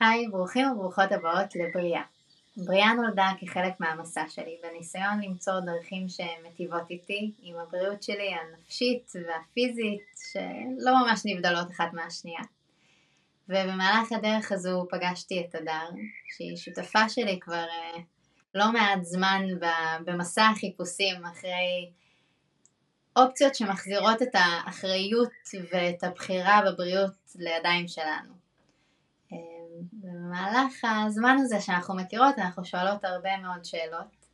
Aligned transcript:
היי, 0.00 0.28
ברוכים 0.28 0.70
וברוכות 0.70 1.12
הבאות 1.12 1.54
לבריאה. 1.54 2.02
בריאה 2.56 2.92
נולדה 2.94 3.30
כחלק 3.40 3.72
מהמסע 3.80 4.24
שלי, 4.28 4.56
בניסיון 4.62 5.20
למצוא 5.22 5.52
דרכים 5.60 6.06
שמטיבות 6.08 6.90
איתי 6.90 7.32
עם 7.42 7.56
הבריאות 7.56 8.02
שלי 8.02 8.34
הנפשית 8.34 9.12
והפיזית, 9.14 10.02
שלא 10.32 10.92
ממש 11.02 11.22
נבדלות 11.24 11.70
אחת 11.70 11.92
מהשנייה. 11.92 12.42
ובמהלך 13.48 14.12
הדרך 14.12 14.52
הזו 14.52 14.86
פגשתי 14.90 15.46
את 15.48 15.54
הדר, 15.54 15.88
שהיא 16.36 16.56
שותפה 16.56 17.08
שלי 17.08 17.38
כבר 17.40 17.54
אה, 17.54 18.00
לא 18.54 18.72
מעט 18.72 19.02
זמן 19.02 19.42
במסע 20.04 20.46
החיפושים 20.46 21.24
אחרי 21.24 21.90
אופציות 23.16 23.54
שמחזירות 23.54 24.22
את 24.22 24.34
האחריות 24.34 25.30
ואת 25.72 26.04
הבחירה 26.04 26.60
בבריאות 26.66 27.12
לידיים 27.36 27.88
שלנו. 27.88 28.32
אה, 29.32 29.36
במהלך 29.92 30.84
הזמן 31.06 31.36
הזה 31.40 31.60
שאנחנו 31.60 31.96
מכירות 31.96 32.38
אנחנו 32.38 32.64
שואלות 32.64 33.04
הרבה 33.04 33.36
מאוד 33.36 33.64
שאלות 33.64 34.26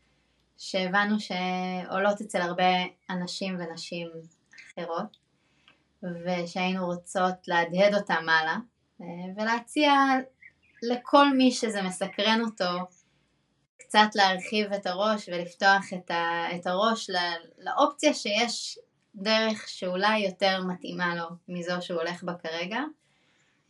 שהבנו 0.58 1.16
שעולות 1.20 2.20
אצל 2.20 2.40
הרבה 2.40 2.72
אנשים 3.10 3.58
ונשים 3.60 4.08
אחרות 4.56 5.16
ושהיינו 6.02 6.86
רוצות 6.86 7.48
להדהד 7.48 7.94
אותם 7.94 8.22
מעלה 8.26 8.56
אה, 9.00 9.06
ולהציע 9.36 9.92
לכל 10.82 11.36
מי 11.36 11.50
שזה 11.50 11.82
מסקרן 11.82 12.40
אותו 12.44 12.64
קצת 13.78 14.08
להרחיב 14.14 14.72
את 14.72 14.86
הראש 14.86 15.28
ולפתוח 15.28 15.92
את, 15.94 16.10
את 16.54 16.66
הראש 16.66 17.10
לאופציה 17.58 18.14
שיש 18.14 18.78
דרך 19.14 19.68
שאולי 19.68 20.18
יותר 20.18 20.64
מתאימה 20.64 21.14
לו 21.14 21.26
מזו 21.48 21.74
שהוא 21.80 22.00
הולך 22.00 22.22
בה 22.22 22.34
כרגע 22.34 22.80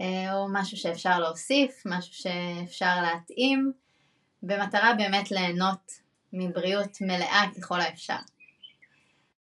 אה, 0.00 0.34
או 0.34 0.46
משהו 0.52 0.76
שאפשר 0.76 1.18
להוסיף, 1.18 1.82
משהו 1.86 2.14
שאפשר 2.14 3.02
להתאים 3.02 3.72
במטרה 4.42 4.94
באמת 4.94 5.30
ליהנות 5.30 5.92
מבריאות 6.32 6.98
מלאה 7.00 7.42
ככל 7.58 7.80
האפשר. 7.80 8.16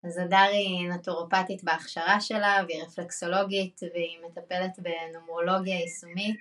אז 0.04 0.18
הדר 0.18 0.38
היא 0.52 0.90
נטורופטית 0.90 1.64
בהכשרה 1.64 2.22
שלה 2.22 2.64
והיא 2.68 2.84
רפלקסולוגית 2.84 3.82
והיא 3.94 4.18
מטפלת 4.28 4.80
בנומרולוגיה 4.80 5.80
יישומית 5.80 6.40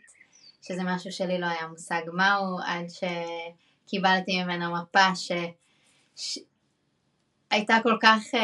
שזה 0.63 0.83
משהו 0.85 1.13
שלי 1.13 1.39
לא 1.39 1.47
היה 1.47 1.67
מושג 1.67 2.03
מהו 2.13 2.59
עד 2.67 2.87
שקיבלתי 3.87 4.43
ממנה 4.43 4.69
מפה 4.69 5.09
שהייתה 7.51 7.77
כל 7.83 7.97
כך 8.03 8.21
uh, 8.33 8.39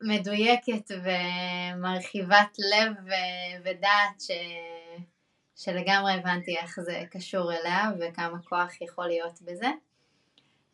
מדויקת 0.00 0.90
ומרחיבת 0.90 2.56
לב 2.58 2.92
ו- 3.06 3.64
ודעת 3.64 4.20
ש... 4.20 4.30
שלגמרי 5.56 6.12
הבנתי 6.12 6.56
איך 6.56 6.80
זה 6.80 7.02
קשור 7.10 7.52
אליה 7.52 7.90
וכמה 8.00 8.42
כוח 8.42 8.80
יכול 8.80 9.06
להיות 9.06 9.42
בזה. 9.42 9.70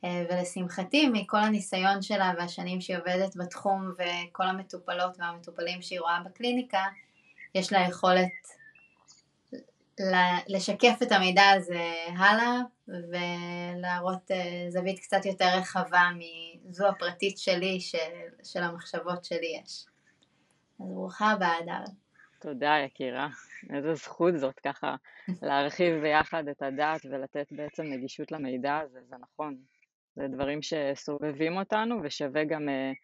אה, 0.04 0.24
ולשמחתי 0.30 1.08
מכל 1.08 1.36
הניסיון 1.36 2.02
שלה 2.02 2.32
והשנים 2.38 2.80
שהיא 2.80 2.96
עובדת 2.96 3.36
בתחום 3.36 3.92
וכל 3.92 4.46
המטופלות 4.46 5.16
והמטופלים 5.18 5.82
שהיא 5.82 6.00
רואה 6.00 6.20
בקליניקה, 6.24 6.82
יש 7.54 7.72
לה 7.72 7.80
יכולת 7.80 8.32
לשקף 10.48 10.98
את 11.02 11.12
המידע 11.12 11.50
הזה 11.50 11.92
הלאה 12.18 12.60
ולהראות 12.88 14.30
אה, 14.30 14.66
זווית 14.68 14.98
קצת 14.98 15.26
יותר 15.26 15.48
רחבה 15.58 16.02
מזו 16.64 16.88
הפרטית 16.88 17.38
שלי 17.38 17.80
של, 17.80 17.98
של 18.44 18.62
המחשבות 18.62 19.24
שלי 19.24 19.60
יש. 19.62 19.86
אז 20.80 20.90
ברוכה 20.92 21.30
הבאה, 21.30 21.56
דר. 21.66 21.84
תודה, 22.40 22.76
יקירה. 22.84 23.28
איזה 23.70 23.94
זכות 23.94 24.38
זאת 24.38 24.60
ככה 24.60 24.96
להרחיב 25.42 26.00
ביחד 26.00 26.48
את 26.48 26.62
הדעת 26.62 27.00
ולתת 27.10 27.46
בעצם 27.50 27.82
נגישות 27.82 28.32
למידע 28.32 28.78
הזה, 28.78 28.98
זה 29.08 29.16
נכון. 29.20 29.56
זה 30.16 30.28
דברים 30.28 30.60
שסובבים 30.62 31.56
אותנו 31.56 32.00
ושווה 32.02 32.44
גם 32.44 32.68
uh, 32.68 32.96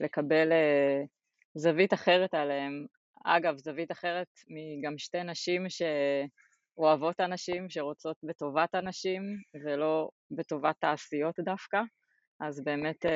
לקבל 0.00 0.52
uh, 0.52 1.06
זווית 1.54 1.94
אחרת 1.94 2.34
עליהם. 2.34 2.86
אגב, 3.24 3.56
זווית 3.56 3.92
אחרת 3.92 4.28
מגם 4.48 4.98
שתי 4.98 5.22
נשים 5.22 5.66
שאוהבות 5.68 7.20
אנשים, 7.20 7.70
שרוצות 7.70 8.16
בטובת 8.22 8.74
אנשים 8.74 9.22
ולא 9.64 10.08
בטובת 10.30 10.74
תעשיות 10.80 11.40
דווקא, 11.40 11.80
אז 12.40 12.64
באמת 12.64 13.06
uh, 13.06 13.08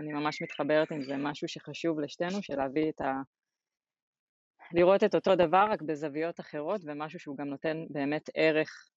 אני 0.00 0.12
ממש 0.12 0.42
מתחברת 0.42 0.90
עם 0.90 1.02
זה, 1.02 1.16
משהו 1.16 1.48
שחשוב 1.48 2.00
לשתינו, 2.00 2.42
של 2.42 2.56
להביא 2.56 2.90
את 2.90 3.00
ה... 3.00 3.12
לראות 4.72 5.04
את 5.04 5.14
אותו 5.14 5.36
דבר 5.36 5.66
רק 5.70 5.82
בזוויות 5.82 6.40
אחרות 6.40 6.80
ומשהו 6.84 7.18
שהוא 7.18 7.36
גם 7.36 7.48
נותן 7.48 7.76
באמת 7.90 8.22
ערך 8.34 8.90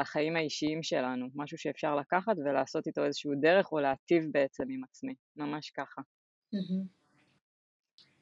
לחיים 0.00 0.36
האישיים 0.36 0.82
שלנו, 0.82 1.26
משהו 1.34 1.58
שאפשר 1.58 1.96
לקחת 1.96 2.36
ולעשות 2.44 2.86
איתו 2.86 3.04
איזשהו 3.04 3.32
דרך 3.40 3.72
או 3.72 3.78
להטיב 3.78 4.24
בעצם 4.32 4.64
עם 4.70 4.84
עצמי, 4.84 5.14
ממש 5.36 5.70
ככה. 5.70 6.02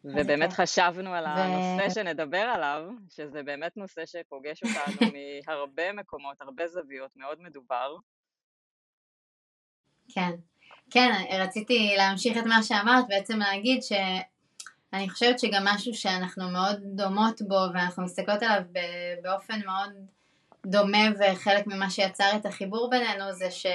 ובאמת 0.05 0.53
חשבנו 0.53 1.15
על 1.15 1.25
הנושא 1.27 1.95
שנדבר 1.95 2.39
עליו, 2.39 2.83
שזה 3.11 3.43
באמת 3.43 3.77
נושא 3.77 4.07
שפוגש 4.07 4.63
אותנו 4.63 5.11
מהרבה 5.47 5.93
מקומות, 5.93 6.41
הרבה 6.41 6.69
זוויות, 6.69 7.11
מאוד 7.17 7.41
מדובר. 7.41 7.97
כן, 10.15 10.31
כן, 10.91 11.11
רציתי 11.33 11.95
להמשיך 11.97 12.39
את 12.39 12.45
מה 12.47 12.63
שאמרת, 12.63 13.05
בעצם 13.09 13.39
להגיד 13.39 13.83
שאני 13.83 15.11
חושבת 15.11 15.39
שגם 15.39 15.63
משהו 15.65 15.95
שאנחנו 15.95 16.51
מאוד 16.51 16.81
דומות 16.97 17.43
בו 17.49 17.59
ואנחנו 17.75 18.05
מסתכלות 18.05 18.43
עליו 18.43 18.63
באופן 19.23 19.61
מאוד 19.67 19.91
דומה 20.67 21.09
וחלק 21.19 21.67
ממה 21.67 21.91
שיצר 21.91 22.37
את 22.37 22.47
החיבור 22.47 22.91
בינינו 22.91 23.33
זה 23.33 23.51
ש... 23.51 23.67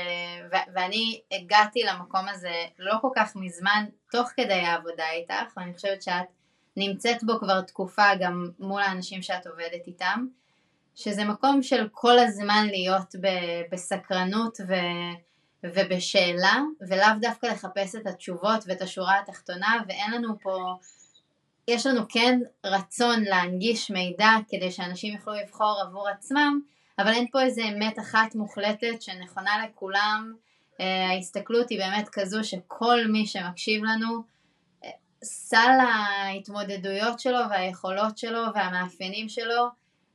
ו- 0.51 0.71
ואני 0.75 1.21
הגעתי 1.31 1.83
למקום 1.83 2.27
הזה 2.29 2.53
לא 2.79 2.95
כל 3.01 3.09
כך 3.15 3.35
מזמן 3.35 3.85
תוך 4.11 4.29
כדי 4.35 4.53
העבודה 4.53 5.09
איתך 5.11 5.57
ואני 5.57 5.73
חושבת 5.73 6.01
שאת 6.01 6.27
נמצאת 6.77 7.23
בו 7.23 7.39
כבר 7.39 7.61
תקופה 7.61 8.15
גם 8.19 8.49
מול 8.59 8.81
האנשים 8.81 9.21
שאת 9.21 9.47
עובדת 9.47 9.87
איתם 9.87 10.27
שזה 10.95 11.25
מקום 11.25 11.63
של 11.63 11.87
כל 11.91 12.19
הזמן 12.19 12.67
להיות 12.69 13.15
ב- 13.21 13.61
בסקרנות 13.71 14.57
ו- 14.67 15.29
ובשאלה 15.63 16.61
ולאו 16.89 17.19
דווקא 17.21 17.45
לחפש 17.45 17.95
את 17.95 18.07
התשובות 18.07 18.63
ואת 18.67 18.81
השורה 18.81 19.19
התחתונה 19.19 19.81
ואין 19.87 20.11
לנו 20.11 20.39
פה 20.41 20.75
יש 21.67 21.85
לנו 21.85 22.01
כן 22.09 22.39
רצון 22.65 23.23
להנגיש 23.23 23.91
מידע 23.91 24.31
כדי 24.49 24.71
שאנשים 24.71 25.13
יוכלו 25.15 25.33
לבחור 25.33 25.81
עבור 25.87 26.09
עצמם 26.09 26.59
אבל 26.99 27.13
אין 27.13 27.27
פה 27.31 27.41
איזה 27.41 27.61
אמת 27.63 27.99
אחת 27.99 28.35
מוחלטת 28.35 29.01
שנכונה 29.01 29.65
לכולם, 29.65 30.33
אה, 30.81 31.09
ההסתכלות 31.09 31.69
היא 31.69 31.79
באמת 31.79 32.09
כזו 32.09 32.43
שכל 32.43 32.99
מי 33.07 33.27
שמקשיב 33.27 33.83
לנו, 33.83 34.23
אה, 34.83 34.89
סל 35.23 35.77
ההתמודדויות 35.81 37.19
שלו 37.19 37.39
והיכולות 37.49 38.17
שלו 38.17 38.41
והמאפיינים 38.55 39.29
שלו 39.29 39.67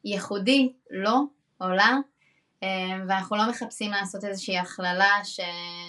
ייחודי 0.05 0.73
לו 0.91 1.27
או 1.61 1.69
לה, 1.69 1.97
אה, 2.62 2.69
ואנחנו 3.09 3.37
לא 3.37 3.50
מחפשים 3.50 3.91
לעשות 3.91 4.25
איזושהי 4.25 4.59
הכללה 4.59 5.25
ש... 5.25 5.41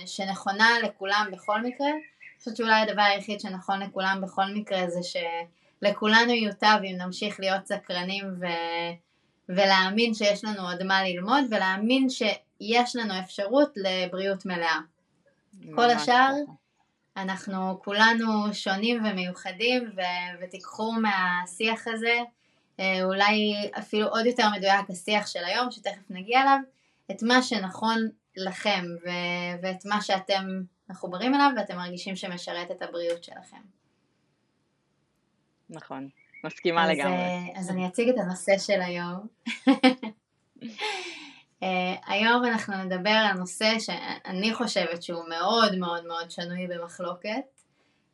שנכונה 0.05 0.69
לכולם 0.83 1.29
בכל 1.31 1.61
מקרה, 1.61 1.89
אני 1.89 2.39
חושבת 2.39 2.57
שאולי 2.57 2.81
הדבר 2.81 3.01
היחיד 3.01 3.39
שנכון 3.39 3.81
לכולם 3.81 4.19
בכל 4.23 4.45
מקרה 4.53 4.89
זה 4.89 4.99
שלכולנו 5.03 6.31
יוטב 6.31 6.77
אם 6.83 6.95
נמשיך 6.97 7.39
להיות 7.39 7.65
סקרנים 7.65 8.25
ו... 8.41 8.45
ולהאמין 9.49 10.13
שיש 10.13 10.43
לנו 10.43 10.61
עוד 10.61 10.83
מה 10.83 11.03
ללמוד 11.03 11.43
ולהאמין 11.49 12.09
שיש 12.09 12.95
לנו 12.95 13.19
אפשרות 13.19 13.73
לבריאות 13.75 14.45
מלאה. 14.45 14.79
כל 15.75 15.89
השאר 15.89 16.31
אנחנו 17.17 17.79
כולנו 17.83 18.53
שונים 18.53 19.05
ומיוחדים 19.05 19.91
ו- 19.97 20.43
ותיקחו 20.43 20.91
מהשיח 20.91 21.87
הזה 21.87 22.19
אה, 22.79 23.03
אולי 23.03 23.53
אפילו 23.79 24.07
עוד 24.07 24.25
יותר 24.25 24.49
מדויק 24.57 24.89
השיח 24.89 25.27
של 25.27 25.43
היום 25.43 25.71
שתכף 25.71 26.09
נגיע 26.09 26.41
אליו 26.41 26.59
את 27.11 27.23
מה 27.23 27.41
שנכון 27.41 28.09
לכם 28.37 28.85
ו- 29.05 29.63
ואת 29.63 29.85
מה 29.85 30.01
שאתם 30.01 30.61
מחוברים 30.89 31.35
אליו 31.35 31.51
ואתם 31.57 31.75
מרגישים 31.75 32.15
שמשרת 32.15 32.71
את 32.71 32.81
הבריאות 32.81 33.23
שלכם. 33.23 33.61
נכון. 35.69 36.09
מסכימה 36.45 36.83
אז, 36.83 36.89
לגמרי. 36.89 37.15
אה, 37.15 37.59
אז 37.59 37.69
אני 37.69 37.87
אציג 37.87 38.09
את 38.09 38.15
הנושא 38.17 38.57
של 38.57 38.81
היום. 38.81 39.27
uh, 39.69 39.73
היום 42.11 42.45
אנחנו 42.45 42.83
נדבר 42.83 43.09
על 43.09 43.37
נושא 43.37 43.79
שאני 43.79 44.53
חושבת 44.53 45.03
שהוא 45.03 45.29
מאוד 45.29 45.77
מאוד 45.77 46.05
מאוד 46.07 46.31
שנוי 46.31 46.67
במחלוקת. 46.67 47.41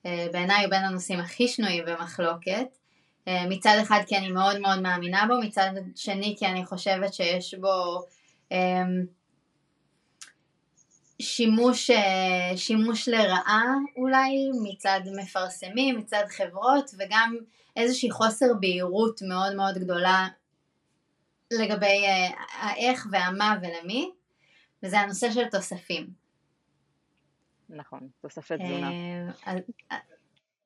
Uh, 0.04 0.10
בעיניי 0.34 0.64
הוא 0.64 0.70
בין 0.70 0.84
הנושאים 0.84 1.20
הכי 1.20 1.48
שנויים 1.48 1.86
במחלוקת. 1.86 2.78
Uh, 3.26 3.32
מצד 3.50 3.78
אחד 3.82 4.00
כי 4.08 4.18
אני 4.18 4.30
מאוד 4.30 4.60
מאוד 4.60 4.82
מאמינה 4.82 5.26
בו, 5.28 5.34
מצד 5.42 5.70
שני 5.96 6.36
כי 6.40 6.46
אני 6.46 6.66
חושבת 6.66 7.14
שיש 7.14 7.54
בו 7.54 8.06
um, 8.54 8.56
שימוש, 11.22 11.90
אה, 11.90 12.58
שימוש 12.58 13.10
לרעה 13.10 13.64
אולי 13.98 14.50
מצד 14.64 15.00
מפרסמים, 15.16 15.98
מצד 15.98 16.24
חברות 16.30 16.92
וגם 17.00 17.38
איזושהי 17.76 18.12
חוסר 18.12 18.46
בהירות 18.60 19.22
מאוד 19.22 19.56
מאוד 19.56 19.78
גדולה 19.78 20.28
לגבי 21.52 22.06
אה, 22.06 22.30
האיך 22.62 23.08
והמה 23.12 23.56
ולמי 23.62 24.12
וזה 24.84 25.00
הנושא 25.00 25.32
של 25.32 25.50
תוספים. 25.52 26.08
נכון, 27.70 28.08
תוספי 28.22 28.54
תזונה. 28.58 28.90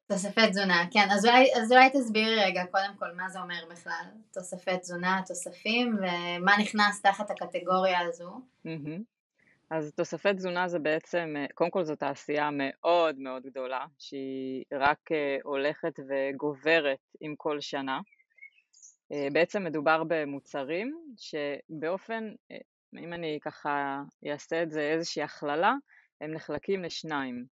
תוספי 0.07 0.49
תזונה, 0.49 0.83
כן, 0.91 1.07
אז 1.11 1.25
אולי, 1.25 1.47
אז 1.55 1.71
אולי 1.71 1.89
תסבירי 1.89 2.35
רגע 2.35 2.65
קודם 2.71 2.93
כל 2.99 3.13
מה 3.15 3.29
זה 3.29 3.39
אומר 3.39 3.65
בכלל, 3.71 4.05
תוספי 4.33 4.77
תזונה, 4.77 5.21
תוספים, 5.27 5.97
ומה 5.97 6.57
נכנס 6.59 7.01
תחת 7.01 7.31
הקטגוריה 7.31 7.99
הזו. 7.99 8.41
אז 9.71 9.93
תוספי 9.95 10.33
תזונה 10.33 10.67
זה 10.67 10.79
בעצם, 10.79 11.33
קודם 11.53 11.71
כל 11.71 11.83
זו 11.83 11.95
תעשייה 11.95 12.49
מאוד 12.51 13.19
מאוד 13.19 13.43
גדולה, 13.43 13.85
שהיא 13.99 14.63
רק 14.73 15.11
אה, 15.11 15.37
הולכת 15.43 15.99
וגוברת 16.09 16.99
עם 17.21 17.35
כל 17.35 17.61
שנה. 17.61 17.99
אה, 19.11 19.27
בעצם 19.33 19.63
מדובר 19.63 20.03
במוצרים 20.07 20.97
שבאופן, 21.17 22.31
אה, 22.51 22.57
אם 22.99 23.13
אני 23.13 23.39
ככה 23.41 24.01
אעשה 24.31 24.63
את 24.63 24.71
זה 24.71 24.81
איזושהי 24.81 25.23
הכללה, 25.23 25.73
הם 26.21 26.31
נחלקים 26.31 26.83
לשניים. 26.83 27.45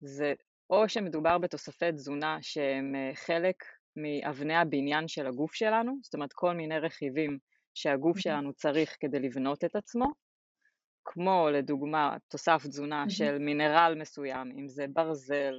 זה 0.00 0.34
או 0.70 0.88
שמדובר 0.88 1.38
בתוספי 1.38 1.92
תזונה 1.92 2.38
שהם 2.42 2.94
אה, 2.94 3.10
חלק 3.14 3.64
מאבני 3.96 4.56
הבניין 4.56 5.08
של 5.08 5.26
הגוף 5.26 5.54
שלנו, 5.54 5.98
זאת 6.02 6.14
אומרת 6.14 6.32
כל 6.32 6.52
מיני 6.54 6.78
רכיבים 6.78 7.38
שהגוף 7.74 8.18
שלנו 8.18 8.52
צריך 8.52 8.96
כדי 9.00 9.20
לבנות 9.20 9.64
את 9.64 9.76
עצמו, 9.76 10.06
כמו 11.06 11.48
לדוגמה 11.52 12.16
תוסף 12.28 12.62
תזונה 12.66 13.04
של 13.10 13.38
מינרל 13.38 13.94
מסוים, 14.00 14.52
אם 14.58 14.68
זה 14.68 14.86
ברזל, 14.92 15.54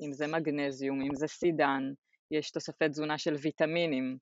אם 0.00 0.12
זה 0.12 0.26
מגנזיום, 0.26 1.00
אם 1.00 1.14
זה 1.14 1.26
סידן, 1.26 1.92
יש 2.30 2.50
תוספי 2.50 2.88
תזונה 2.88 3.18
של 3.18 3.34
ויטמינים, 3.34 4.16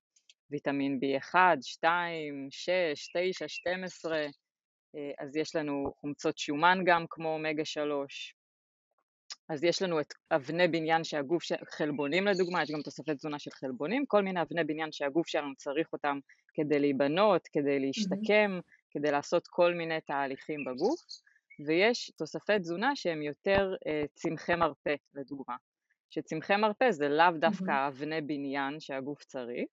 ויטמין 0.51 0.99
B1, 1.03 1.35
2, 1.61 2.47
6, 2.51 2.71
9, 3.13 3.47
12, 3.47 4.25
אז 5.19 5.35
יש 5.35 5.55
לנו 5.55 5.93
חומצות 6.01 6.37
שומן 6.37 6.79
גם 6.85 7.05
כמו 7.09 7.33
אומגה 7.33 7.65
3, 7.65 8.35
אז 9.49 9.63
יש 9.63 9.81
לנו 9.81 9.99
את 9.99 10.13
אבני 10.31 10.67
בניין 10.67 11.03
שהגוף, 11.03 11.43
ש... 11.43 11.51
חלבונים 11.71 12.27
לדוגמה, 12.27 12.63
יש 12.63 12.71
גם 12.71 12.81
תוספי 12.81 13.15
תזונה 13.15 13.39
של 13.39 13.51
חלבונים, 13.51 14.05
כל 14.07 14.21
מיני 14.21 14.41
אבני 14.41 14.63
בניין 14.63 14.91
שהגוף 14.91 15.27
שלנו 15.27 15.55
צריך 15.55 15.93
אותם 15.93 16.19
כדי 16.53 16.79
להיבנות, 16.79 17.47
כדי 17.47 17.79
להשתקם, 17.79 18.59
mm-hmm. 18.59 18.78
כדי 18.91 19.11
לעשות 19.11 19.47
כל 19.47 19.73
מיני 19.73 20.01
תהליכים 20.01 20.65
בגוף, 20.65 20.99
ויש 21.67 22.11
תוספי 22.17 22.59
תזונה 22.59 22.95
שהם 22.95 23.21
יותר 23.21 23.75
אה, 23.87 24.03
צמחי 24.13 24.55
מרפא 24.55 24.95
לדוגמה, 25.13 25.55
שצמחי 26.09 26.55
מרפא 26.55 26.91
זה 26.91 27.09
לאו 27.09 27.31
דווקא. 27.39 27.87
אבני 27.87 28.21
בניין 28.21 28.79
שהגוף 28.79 29.23
צריך, 29.23 29.69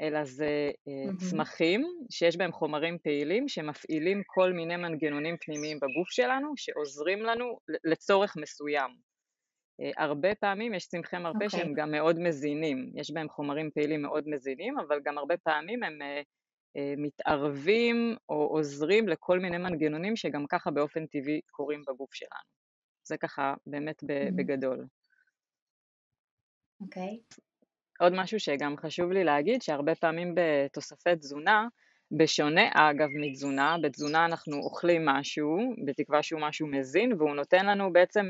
אלא 0.00 0.24
זה 0.24 0.70
mm-hmm. 0.70 1.30
צמחים 1.30 1.86
שיש 2.10 2.36
בהם 2.36 2.52
חומרים 2.52 2.98
פעילים 2.98 3.48
שמפעילים 3.48 4.22
כל 4.26 4.52
מיני 4.52 4.76
מנגנונים 4.76 5.36
פנימיים 5.40 5.76
בגוף 5.76 6.10
שלנו 6.10 6.52
שעוזרים 6.56 7.22
לנו 7.22 7.58
לצורך 7.84 8.36
מסוים. 8.36 8.90
אה, 9.80 10.04
הרבה 10.04 10.34
פעמים 10.34 10.74
יש 10.74 10.86
צמחי 10.86 11.18
מרפא 11.18 11.38
okay. 11.38 11.44
אוקיי. 11.44 11.60
שהם 11.60 11.74
גם 11.74 11.90
מאוד 11.90 12.18
מזינים, 12.18 12.92
יש 12.94 13.10
בהם 13.10 13.28
חומרים 13.28 13.70
פעילים 13.70 14.02
מאוד 14.02 14.28
מזינים, 14.28 14.78
אבל 14.78 15.00
גם 15.04 15.18
הרבה 15.18 15.36
פעמים 15.36 15.82
הם 15.82 15.98
uh, 16.02 16.24
מתערבים 16.76 18.16
או 18.28 18.34
עוזרים 18.34 19.08
לכל 19.08 19.38
מיני 19.38 19.58
מנגנונים 19.58 20.16
שגם 20.16 20.46
ככה 20.46 20.70
באופן 20.70 21.06
טבעי 21.06 21.40
קורים 21.50 21.82
בגוף 21.88 22.14
שלנו. 22.14 22.50
זה 23.04 23.16
ככה 23.16 23.54
באמת 23.66 24.02
mm-hmm. 24.02 24.36
בגדול. 24.36 24.86
אוקיי. 26.80 27.18
Okay. 27.34 27.40
עוד 28.00 28.12
משהו 28.16 28.40
שגם 28.40 28.76
חשוב 28.76 29.12
לי 29.12 29.24
להגיד, 29.24 29.62
שהרבה 29.62 29.94
פעמים 29.94 30.34
בתוספי 30.36 31.16
תזונה, 31.16 31.68
בשונה 32.18 32.62
אגב 32.74 33.08
מתזונה, 33.20 33.76
בתזונה 33.82 34.24
אנחנו 34.24 34.56
אוכלים 34.56 35.04
משהו, 35.04 35.58
בתקווה 35.86 36.22
שהוא 36.22 36.40
משהו 36.40 36.66
מזין, 36.66 37.12
והוא 37.12 37.34
נותן 37.34 37.66
לנו 37.66 37.92
בעצם 37.92 38.26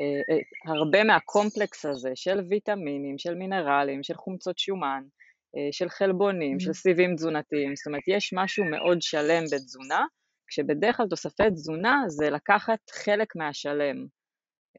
אה, 0.00 0.34
אה, 0.34 0.72
הרבה 0.72 1.04
מהקומפלקס 1.04 1.84
הזה 1.84 2.10
של 2.14 2.40
ויטמינים, 2.48 3.18
של 3.18 3.34
מינרלים, 3.34 4.02
של 4.02 4.14
חומצות 4.14 4.58
שומן, 4.58 5.02
אה, 5.04 5.19
של 5.72 5.88
חלבונים, 5.88 6.56
mm. 6.56 6.60
של 6.60 6.72
סיבים 6.72 7.14
תזונתיים, 7.14 7.76
זאת 7.76 7.86
אומרת 7.86 8.02
יש 8.08 8.32
משהו 8.32 8.64
מאוד 8.64 9.02
שלם 9.02 9.44
בתזונה, 9.44 10.04
כשבדרך 10.48 10.96
כלל 10.96 11.06
תוספי 11.10 11.50
תזונה 11.50 12.02
זה 12.08 12.30
לקחת 12.30 12.90
חלק 12.90 13.36
מהשלם. 13.36 14.06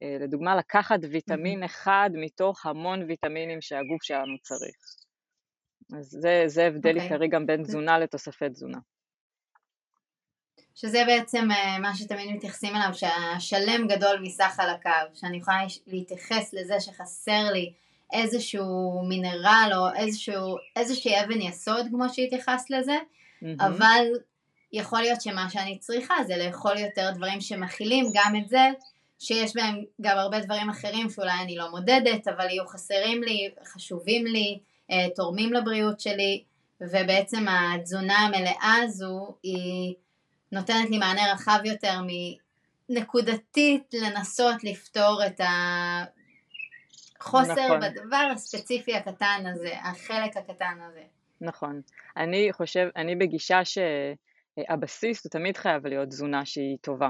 אה, 0.04 0.18
לדוגמה 0.20 0.56
לקחת 0.56 1.00
ויטמין 1.12 1.64
אחד 1.64 2.10
מתוך 2.14 2.66
המון 2.66 3.04
ויטמינים 3.08 3.62
שהגוף 3.62 4.04
שלנו 4.04 4.38
צריך. 4.42 4.76
אז 5.98 6.06
זה, 6.06 6.44
זה 6.46 6.68
הבדל 6.68 6.90
okay. 6.90 6.94
אוקיי. 6.94 7.04
עיקרי 7.04 7.28
גם 7.28 7.46
בין 7.46 7.64
תזונה 7.64 8.00
לתוספי 8.00 8.50
תזונה. 8.50 8.78
שזה 10.76 11.04
בעצם 11.08 11.48
אה, 11.52 11.80
מה 11.80 11.96
שתמיד 11.96 12.36
מתייחסים 12.36 12.76
אליו, 12.76 12.94
שהשלם 12.94 13.88
גדול 13.88 14.20
מסך 14.24 14.60
על 14.60 14.70
הקו, 14.70 15.16
שאני 15.16 15.38
יכולה 15.38 15.58
להתייחס 15.88 16.54
לזה 16.54 16.80
שחסר 16.80 17.52
לי 17.54 17.74
איזשהו 18.14 19.02
מינרל 19.08 19.72
או 19.76 19.96
איזשהו, 19.96 20.56
איזושהי 20.76 21.24
אבן 21.24 21.42
יסוד 21.42 21.86
כמו 21.92 22.06
שהתייחסת 22.14 22.70
לזה, 22.70 22.98
mm-hmm. 22.98 23.46
אבל 23.60 24.06
יכול 24.74 25.02
להיות 25.02 25.22
שמה 25.22 25.50
שאני 25.50 25.78
צריכה 25.80 26.14
זה 26.28 26.38
לאכול 26.38 26.78
יותר 26.78 27.12
דברים 27.16 27.42
שמכילים 27.42 28.06
גם 28.14 28.36
את 28.36 28.50
זה, 28.50 28.70
שיש 29.20 29.56
בהם 29.56 29.84
גם 30.02 30.18
הרבה 30.18 30.40
דברים 30.40 30.70
אחרים 30.70 31.10
שאולי 31.10 31.42
אני 31.44 31.56
לא 31.56 31.72
מודדת, 31.72 32.28
אבל 32.28 32.50
יהיו 32.50 32.68
חסרים 32.68 33.24
לי, 33.24 33.50
חשובים 33.66 34.26
לי, 34.26 34.60
אה, 34.92 35.08
תורמים 35.16 35.54
לבריאות 35.54 36.00
שלי, 36.00 36.44
ובעצם 36.82 37.46
התזונה 37.48 38.18
המלאה 38.18 38.76
הזו 38.84 39.36
היא 39.44 39.94
נותנת 40.52 40.90
לי 40.90 40.98
מענה 40.98 41.34
רחב 41.34 41.60
יותר 41.66 42.00
מנקודתית 42.90 43.94
לנסות 43.94 44.64
לפתור 44.64 45.22
את 45.26 45.42
החוסר 47.22 47.66
נכון. 47.66 47.80
בדבר 47.80 48.28
הספציפי 48.34 48.96
הקטן 48.96 49.44
הזה, 49.46 49.74
החלק 49.84 50.38
הקטן 50.38 50.78
הזה. 50.82 51.04
נכון. 51.42 51.82
אני 52.18 52.54
חושב, 52.54 52.88
אני 52.96 53.16
בגישה 53.16 53.60
שהבסיס 53.66 55.24
הוא 55.24 55.32
תמיד 55.32 55.58
חייב 55.58 55.88
להיות 55.88 56.08
תזונה 56.08 56.46
שהיא 56.46 56.78
טובה. 56.82 57.10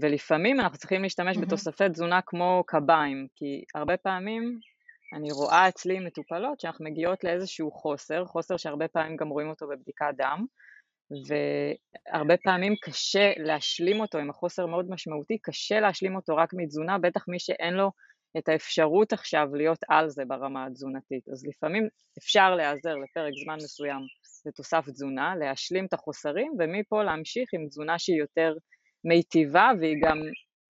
ולפעמים 0.00 0.60
אנחנו 0.60 0.78
צריכים 0.78 1.02
להשתמש 1.02 1.36
mm-hmm. 1.36 1.40
בתוספי 1.40 1.88
תזונה 1.88 2.20
כמו 2.26 2.64
קביים, 2.66 3.26
כי 3.36 3.64
הרבה 3.74 3.96
פעמים 3.96 4.58
אני 5.16 5.32
רואה 5.32 5.68
אצלי 5.68 5.98
מטופלות 5.98 6.60
שאנחנו 6.60 6.84
מגיעות 6.84 7.24
לאיזשהו 7.24 7.70
חוסר, 7.70 8.24
חוסר 8.24 8.56
שהרבה 8.56 8.88
פעמים 8.88 9.16
גם 9.16 9.28
רואים 9.28 9.48
אותו 9.48 9.68
בבדיקת 9.68 10.06
דם, 10.16 10.46
והרבה 11.26 12.34
פעמים 12.36 12.74
קשה 12.82 13.32
להשלים 13.36 14.00
אותו 14.00 14.18
עם 14.18 14.30
החוסר 14.30 14.66
מאוד 14.66 14.90
משמעותי, 14.90 15.38
קשה 15.42 15.80
להשלים 15.80 16.16
אותו 16.16 16.36
רק 16.36 16.50
מתזונה, 16.52 16.98
בטח 16.98 17.28
מי 17.28 17.38
שאין 17.38 17.74
לו 17.74 17.90
את 18.38 18.48
האפשרות 18.48 19.12
עכשיו 19.12 19.46
להיות 19.54 19.78
על 19.88 20.08
זה 20.08 20.24
ברמה 20.24 20.66
התזונתית. 20.66 21.28
אז 21.28 21.46
לפעמים 21.46 21.88
אפשר 22.18 22.54
להיעזר 22.54 22.94
לפרק 22.94 23.32
זמן 23.44 23.56
מסוים 23.56 24.00
בתוסף 24.46 24.84
תזונה, 24.88 25.34
להשלים 25.36 25.86
את 25.86 25.92
החוסרים, 25.92 26.52
ומפה 26.58 27.02
להמשיך 27.02 27.48
עם 27.52 27.66
תזונה 27.68 27.98
שהיא 27.98 28.20
יותר 28.20 28.54
מיטיבה 29.04 29.70
והיא 29.80 29.96
גם 30.02 30.18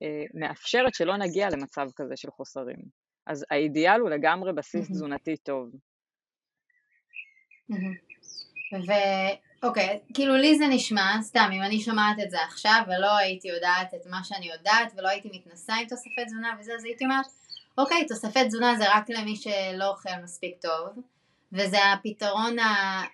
אה, 0.03 0.25
מאפשרת 0.35 0.95
שלא 0.95 1.17
נגיע 1.17 1.49
למצב 1.51 1.89
כזה 1.97 2.17
של 2.17 2.31
חוסרים. 2.31 2.79
אז 3.27 3.45
האידיאל 3.51 4.01
הוא 4.01 4.11
לגמרי 4.11 4.53
בסיס 4.53 4.89
mm-hmm. 4.89 4.93
תזונתי 4.93 5.37
טוב. 5.37 5.71
ואוקיי, 8.87 10.01
כאילו 10.15 10.37
לי 10.37 10.59
זה 10.59 10.65
נשמע, 10.71 11.23
סתם, 11.23 11.51
אם 11.53 11.63
אני 11.63 11.81
שומעת 11.81 12.17
את 12.23 12.31
זה 12.31 12.43
עכשיו 12.43 12.83
ולא 12.87 13.17
הייתי 13.17 13.49
יודעת 13.49 13.95
את 13.95 14.07
מה 14.07 14.25
שאני 14.25 14.51
יודעת 14.51 14.93
ולא 14.97 15.09
הייתי 15.09 15.29
מתנסה 15.33 15.75
עם 15.75 15.89
תוספי 15.89 16.25
תזונה 16.27 16.57
וזה, 16.59 16.73
אז 16.75 16.85
הייתי 16.85 17.05
אומרת, 17.05 17.27
אוקיי, 17.81 18.07
תוספי 18.07 18.45
תזונה 18.45 18.75
זה 18.79 18.85
רק 18.95 19.11
למי 19.11 19.37
שלא 19.37 19.89
אוכל 19.91 20.11
מספיק 20.23 20.57
טוב, 20.63 21.03
וזה 21.53 21.79
הפתרון 21.93 22.57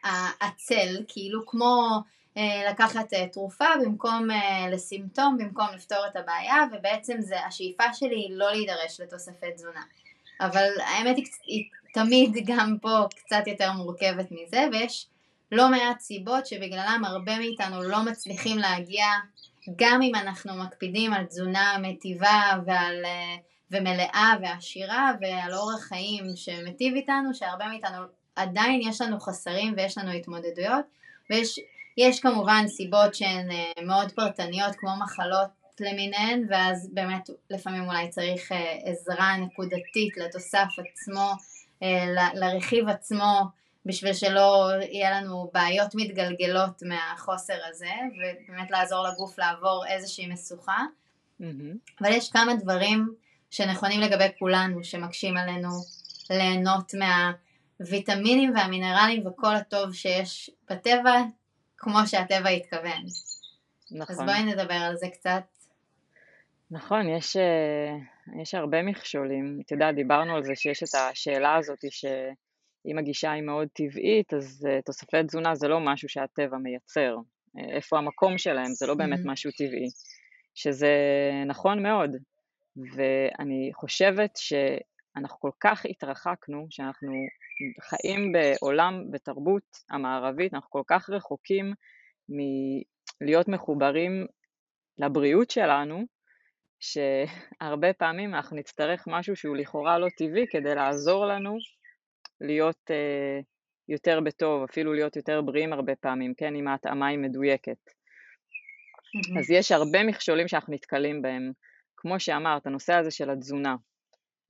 העצל, 0.05 1.05
כאילו 1.09 1.47
כמו 1.47 2.01
אה, 2.37 2.71
לקחת 2.71 3.15
אה, 3.15 3.27
תרופה 3.29 3.65
במקום 3.85 4.31
אה, 4.31 4.71
לסימפטום, 4.71 5.39
במקום 5.39 5.67
לפתור 5.75 6.07
את 6.11 6.17
הבעיה, 6.17 6.57
ובעצם 6.73 7.21
זה, 7.21 7.47
השאיפה 7.47 7.95
שלי 7.95 8.17
היא 8.17 8.37
לא 8.37 8.51
להידרש 8.51 9.01
לתוספי 9.01 9.53
תזונה. 9.55 9.83
אבל 10.41 10.69
האמת 10.81 11.17
היא, 11.17 11.27
היא 11.47 11.65
תמיד 11.95 12.31
גם 12.47 12.77
פה 12.83 12.99
קצת 13.17 13.43
יותר 13.47 13.73
מורכבת 13.73 14.27
מזה, 14.31 14.69
ויש 14.73 15.07
לא 15.53 15.69
מעט 15.69 16.01
סיבות 16.01 16.47
שבגללם 16.47 17.03
הרבה 17.05 17.39
מאיתנו 17.39 17.83
לא 17.83 18.03
מצליחים 18.03 18.59
להגיע, 18.59 19.05
גם 19.77 20.03
אם 20.03 20.15
אנחנו 20.15 20.55
מקפידים 20.55 21.13
על 21.13 21.25
תזונה 21.25 21.77
מטיבה 21.83 22.53
ועל, 22.67 23.05
ומלאה 23.71 24.33
ועשירה 24.43 25.13
ועל 25.21 25.55
אורח 25.55 25.81
חיים 25.81 26.25
שמטיב 26.37 26.95
איתנו, 26.95 27.35
שהרבה 27.35 27.69
מאיתנו 27.69 27.99
עדיין 28.37 28.81
יש 28.83 29.01
לנו 29.01 29.21
חסרים 29.21 29.75
ויש 29.77 29.99
לנו 29.99 30.11
התמודדויות, 30.11 30.85
ויש 31.31 31.59
יש 31.97 32.21
כמובן 32.21 32.65
סיבות 32.69 33.15
שהן 33.15 33.51
אה, 33.51 33.85
מאוד 33.87 34.13
פרטניות 34.13 34.77
כמו 34.77 34.91
מחלות 35.01 35.49
למיניהן, 35.81 36.47
ואז 36.51 36.91
באמת 36.93 37.31
לפעמים 37.51 37.89
אולי 37.89 38.09
צריך 38.09 38.53
אה, 38.53 38.79
עזרה 38.85 39.37
נקודתית 39.37 40.17
לתוסף 40.17 40.69
עצמו, 40.79 41.33
אה, 41.83 42.05
לרכיב 42.35 42.89
עצמו, 42.89 43.43
בשביל 43.87 44.13
שלא 44.13 44.71
יהיה 44.91 45.21
לנו 45.21 45.51
בעיות 45.55 45.95
מתגלגלות 45.95 46.83
מהחוסר 46.83 47.59
הזה, 47.69 47.91
ובאמת 48.13 48.71
לעזור 48.71 49.07
לגוף 49.09 49.39
לעבור 49.39 49.85
איזושהי 49.89 50.27
משוכה. 50.27 50.79
Mm-hmm. 51.41 52.01
אבל 52.01 52.13
יש 52.13 52.31
כמה 52.31 52.55
דברים 52.55 53.15
שנכונים 53.51 54.01
לגבי 54.01 54.29
כולנו, 54.39 54.85
שמקשים 54.85 55.37
עלינו 55.37 55.69
ליהנות 56.31 56.93
מהוויטמינים 56.95 58.55
והמינרלים 58.55 59.27
וכל 59.27 59.57
הטוב 59.57 59.95
שיש 59.95 60.51
בטבע, 60.71 61.23
כמו 61.77 61.99
שהטבע 62.07 62.49
התכוון. 62.49 63.03
נכון. 63.91 64.17
אז 64.17 64.23
בואי 64.23 64.45
נדבר 64.45 64.75
על 64.75 64.97
זה 64.97 65.07
קצת. 65.09 65.43
נכון, 66.71 67.09
יש, 67.09 67.37
אה, 67.37 67.97
יש 68.43 68.55
הרבה 68.55 68.83
מכשולים. 68.83 69.59
את 69.67 69.73
יודעת, 69.73 69.95
דיברנו 69.95 70.37
על 70.37 70.45
זה 70.45 70.53
שיש 70.55 70.83
את 70.83 70.89
השאלה 70.95 71.57
הזאת 71.57 71.79
שאם 71.91 72.99
הגישה 72.99 73.33
היא 73.33 73.43
מאוד 73.43 73.69
טבעית, 73.73 74.35
אז 74.35 74.67
אה, 74.71 74.83
תוספי 74.83 75.23
תזונה 75.27 75.55
זה 75.55 75.69
לא 75.69 75.81
משהו 75.81 76.09
שהטבע 76.09 76.57
מייצר. 76.63 77.17
אה, 77.59 77.77
איפה 77.77 77.99
המקום 77.99 78.39
שלהם, 78.39 78.75
זה 78.75 78.87
לא 78.87 78.95
באמת 78.95 79.19
mm-hmm. 79.19 79.31
משהו 79.31 79.51
טבעי. 79.59 79.89
שזה 80.55 80.93
נכון 81.47 81.83
מאוד, 81.83 82.11
ואני 82.77 83.71
חושבת 83.75 84.37
שאנחנו 84.37 85.41
כל 85.41 85.51
כך 85.61 85.87
התרחקנו, 85.87 86.67
שאנחנו 86.71 87.13
חיים 87.81 88.33
בעולם, 88.33 89.11
בתרבות 89.11 89.77
המערבית, 89.91 90.55
אנחנו 90.55 90.71
כל 90.71 90.83
כך 90.87 91.11
רחוקים 91.11 91.73
מלהיות 92.29 93.49
מחוברים 93.49 94.27
לבריאות 94.99 95.51
שלנו, 95.51 96.05
שהרבה 96.81 97.93
פעמים 97.93 98.35
אנחנו 98.35 98.57
נצטרך 98.57 99.05
משהו 99.07 99.37
שהוא 99.37 99.57
לכאורה 99.57 99.99
לא 99.99 100.09
טבעי 100.19 100.47
כדי 100.51 100.75
לעזור 100.75 101.27
לנו 101.27 101.57
להיות 102.41 102.91
uh, 102.91 103.45
יותר 103.89 104.21
בטוב, 104.21 104.63
אפילו 104.63 104.93
להיות 104.93 105.17
יותר 105.17 105.43
בריאים 105.43 105.73
הרבה 105.73 105.97
פעמים, 105.97 106.35
כן, 106.35 106.55
אם 106.55 106.69
ההתאמה 106.69 107.07
היא 107.07 107.19
מדויקת. 107.19 107.79
Mm-hmm. 107.87 109.39
אז 109.39 109.51
יש 109.51 109.73
הרבה 109.73 110.05
מכשולים 110.05 110.49
שאנחנו 110.49 110.75
נתקלים 110.75 111.23
בהם. 111.23 111.53
כמו 111.97 112.21
שאמרת, 112.21 112.67
הנושא 112.67 112.93
הזה 112.95 113.11
של 113.11 113.31
התזונה. 113.31 113.77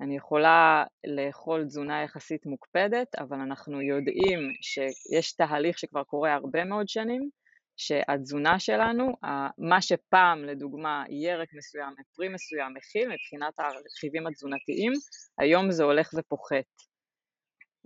אני 0.01 0.17
יכולה 0.17 0.85
לאכול 1.07 1.65
תזונה 1.65 2.03
יחסית 2.03 2.47
מוקפדת, 2.47 3.15
אבל 3.19 3.41
אנחנו 3.41 3.83
יודעים 3.83 4.39
שיש 4.63 5.33
תהליך 5.33 5.79
שכבר 5.79 6.05
קורה 6.05 6.35
הרבה 6.35 6.65
מאוד 6.65 6.89
שנים, 6.89 7.31
שהתזונה 7.77 8.59
שלנו, 8.59 9.13
מה 9.59 9.83
שפעם 9.83 10.45
לדוגמה 10.45 11.05
ירק 11.09 11.49
מסוים, 11.55 11.95
פרי 12.17 12.29
מסוים 12.29 12.75
מכיל 12.75 13.09
מבחינת 13.09 13.55
הרכיבים 13.59 14.27
התזונתיים, 14.27 14.93
היום 15.39 15.71
זה 15.71 15.85
הולך 15.85 16.11
ופוחת. 16.19 16.65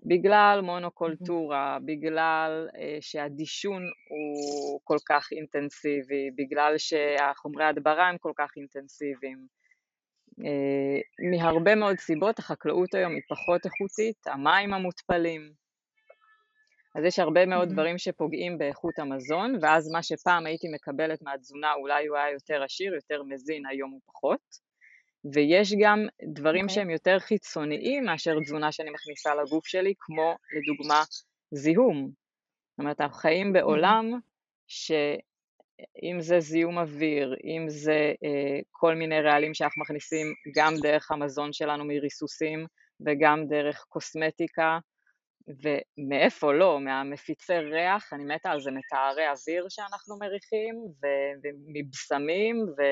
בגלל 0.04 0.60
מונוקולטורה, 0.62 1.78
בגלל 1.84 2.68
uh, 2.72 2.76
שהדישון 3.00 3.82
הוא 3.82 4.80
כל 4.84 4.96
כך 5.08 5.28
אינטנסיבי, 5.32 6.30
בגלל 6.36 6.74
שהחומרי 6.78 7.64
הדברה 7.64 8.08
הם 8.08 8.18
כל 8.18 8.32
כך 8.36 8.50
אינטנסיביים. 8.56 9.46
Uh, 10.30 11.30
מהרבה 11.30 11.74
מאוד 11.74 11.98
סיבות 11.98 12.38
החקלאות 12.38 12.94
היום 12.94 13.12
היא 13.12 13.22
פחות 13.28 13.60
איכותית, 13.66 14.26
המים 14.26 14.74
המותפלים. 14.74 15.52
אז 16.94 17.04
יש 17.04 17.18
הרבה 17.18 17.46
מאוד 17.46 17.68
mm-hmm. 17.68 17.72
דברים 17.72 17.98
שפוגעים 17.98 18.58
באיכות 18.58 18.98
המזון, 18.98 19.54
ואז 19.62 19.90
מה 19.92 20.02
שפעם 20.02 20.46
הייתי 20.46 20.66
מקבלת 20.74 21.22
מהתזונה 21.22 21.72
אולי 21.74 22.06
הוא 22.06 22.16
היה 22.16 22.32
יותר 22.32 22.62
עשיר, 22.62 22.94
יותר 22.94 23.22
מזין, 23.22 23.66
היום 23.66 23.90
הוא 23.90 24.00
פחות. 24.06 24.69
ויש 25.24 25.74
גם 25.80 26.06
דברים 26.34 26.64
okay. 26.64 26.68
אוקיי. 26.68 26.74
שהם 26.74 26.90
יותר 26.90 27.18
חיצוניים 27.18 28.04
מאשר 28.04 28.40
תזונה 28.40 28.72
שאני 28.72 28.90
מכניסה 28.90 29.34
לגוף 29.34 29.66
שלי, 29.66 29.94
כמו 29.98 30.36
לדוגמה 30.56 31.02
זיהום. 31.50 32.10
זאת 32.70 32.78
אומרת, 32.78 33.00
אנחנו 33.00 33.16
חיים 33.16 33.52
בעולם 33.52 34.20
שאם 34.66 36.20
זה 36.20 36.40
זיהום 36.40 36.78
אוויר, 36.78 37.36
אם 37.44 37.68
זה 37.68 38.12
אה, 38.24 38.60
כל 38.70 38.94
מיני 38.94 39.20
רעלים 39.20 39.54
שאנחנו 39.54 39.82
מכניסים 39.82 40.26
גם 40.56 40.74
דרך 40.82 41.10
המזון 41.10 41.52
שלנו 41.52 41.84
מריסוסים 41.84 42.66
וגם 43.06 43.46
דרך 43.48 43.84
קוסמטיקה, 43.88 44.78
ומאיפה 45.48 46.52
לא, 46.52 46.80
מהמפיצי 46.80 47.52
ריח, 47.52 48.12
אני 48.12 48.34
מתה 48.34 48.50
על 48.50 48.60
זה, 48.60 48.70
מטהרי 48.70 49.28
אוויר 49.28 49.66
שאנחנו 49.68 50.18
מריחים, 50.18 50.74
ומבשמים, 51.42 52.56
ו... 52.78 52.82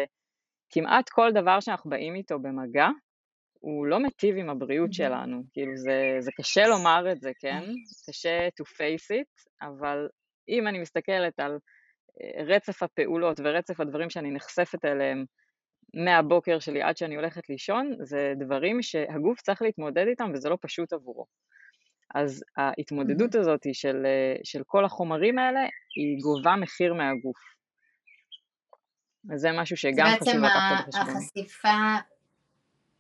כמעט 0.71 1.09
כל 1.09 1.31
דבר 1.33 1.61
שאנחנו 1.61 1.91
באים 1.91 2.15
איתו 2.15 2.39
במגע, 2.39 2.89
הוא 3.61 3.87
לא 3.87 4.01
מטיב 4.01 4.37
עם 4.37 4.51
הבריאות 4.51 4.93
שלנו. 4.93 5.43
כאילו, 5.53 5.77
זה, 5.77 6.17
זה 6.19 6.31
קשה 6.37 6.69
לומר 6.69 7.13
את 7.13 7.21
זה, 7.21 7.31
כן? 7.41 7.63
קשה 8.09 8.49
to 8.49 8.65
face 8.65 9.17
it, 9.21 9.67
אבל 9.69 10.09
אם 10.49 10.69
אני 10.69 10.79
מסתכלת 10.79 11.41
על 11.41 11.59
אה, 12.23 12.45
רצף 12.45 12.83
הפעולות 12.83 13.41
ורצף 13.45 13.81
הדברים 13.81 14.11
שאני 14.11 14.31
נחשפת 14.31 14.85
אליהם 14.85 15.25
מהבוקר 15.95 16.59
שלי 16.59 16.83
עד 16.83 16.97
שאני 16.97 17.17
הולכת 17.17 17.49
לישון, 17.49 17.93
זה 18.03 18.33
דברים 18.39 18.83
שהגוף 18.83 19.41
צריך 19.41 19.63
להתמודד 19.63 20.07
איתם 20.09 20.31
וזה 20.35 20.49
לא 20.49 20.59
פשוט 20.61 20.93
עבורו. 20.93 21.27
אז 22.15 22.45
ההתמודדות 22.57 23.35
הזאת 23.35 23.61
של, 23.73 24.07
אה, 24.07 24.37
של 24.45 24.63
כל 24.67 24.85
החומרים 24.85 25.39
האלה, 25.39 25.61
היא 25.97 26.23
גובה 26.23 26.57
מחיר 26.57 26.95
מהגוף. 26.95 27.58
אז 29.33 29.41
זה 29.41 29.53
משהו 29.53 29.77
שגם 29.77 30.07
חשוב 30.21 30.35
לקחת 30.35 30.89
בחשבון. 30.89 31.17
החשיפה, 31.17 31.95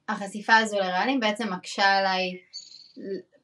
החשיפה 0.08 0.56
הזו 0.56 0.78
לרעלים 0.78 1.20
בעצם 1.20 1.52
מקשה 1.52 1.98
עליי, 1.98 2.38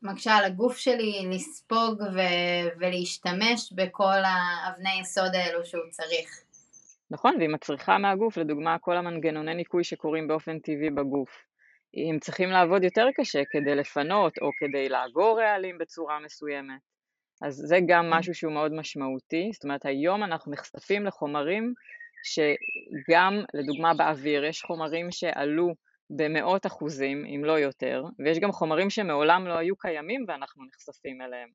מקשה 0.02 0.36
על 0.36 0.44
הגוף 0.44 0.76
שלי 0.76 1.28
לספוג 1.30 2.00
ו- 2.00 2.68
ולהשתמש 2.78 3.72
בכל 3.72 4.22
האבני 4.24 5.00
יסוד 5.00 5.34
האלו 5.34 5.64
שהוא 5.64 5.90
צריך. 5.90 6.44
נכון, 7.10 7.34
והיא 7.38 7.48
מצריכה 7.48 7.98
מהגוף, 7.98 8.36
לדוגמה 8.36 8.78
כל 8.78 8.96
המנגנוני 8.96 9.54
ניקוי 9.54 9.84
שקורים 9.84 10.28
באופן 10.28 10.58
טבעי 10.58 10.90
בגוף. 10.90 11.30
הם 12.10 12.18
צריכים 12.18 12.48
לעבוד 12.48 12.84
יותר 12.84 13.06
קשה 13.16 13.42
כדי 13.50 13.74
לפנות 13.74 14.38
או 14.38 14.50
כדי 14.60 14.88
לאגור 14.88 15.40
רעלים 15.40 15.78
בצורה 15.78 16.20
מסוימת. 16.24 16.80
אז 17.42 17.54
זה 17.54 17.78
גם 17.88 18.04
כן. 18.04 18.18
משהו 18.18 18.34
שהוא 18.34 18.52
מאוד 18.52 18.72
משמעותי, 18.72 19.50
זאת 19.52 19.64
אומרת 19.64 19.86
היום 19.86 20.24
אנחנו 20.24 20.52
נחשפים 20.52 21.06
לחומרים 21.06 21.74
שגם 22.24 23.44
לדוגמה 23.54 23.94
באוויר 23.94 24.44
יש 24.44 24.62
חומרים 24.62 25.10
שעלו 25.10 25.74
במאות 26.10 26.66
אחוזים, 26.66 27.24
אם 27.26 27.44
לא 27.44 27.58
יותר, 27.58 28.04
ויש 28.18 28.38
גם 28.38 28.52
חומרים 28.52 28.90
שמעולם 28.90 29.46
לא 29.46 29.58
היו 29.58 29.76
קיימים 29.76 30.24
ואנחנו 30.28 30.64
נחשפים 30.64 31.22
אליהם. 31.22 31.48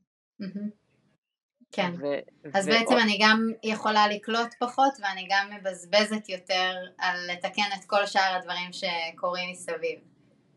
כן, 1.71 1.91
ו- 2.01 2.47
אז 2.57 2.67
ו- 2.67 2.71
בעצם 2.71 2.93
ו- 2.93 3.01
אני 3.03 3.17
גם 3.21 3.47
יכולה 3.63 4.07
לקלוט 4.07 4.53
פחות 4.59 4.93
ואני 5.01 5.27
גם 5.29 5.49
מבזבזת 5.53 6.29
יותר 6.29 6.73
על 6.97 7.31
לתקן 7.31 7.69
את 7.79 7.85
כל 7.88 8.05
שאר 8.05 8.35
הדברים 8.39 8.69
שקורים 8.73 9.51
מסביב. 9.51 9.99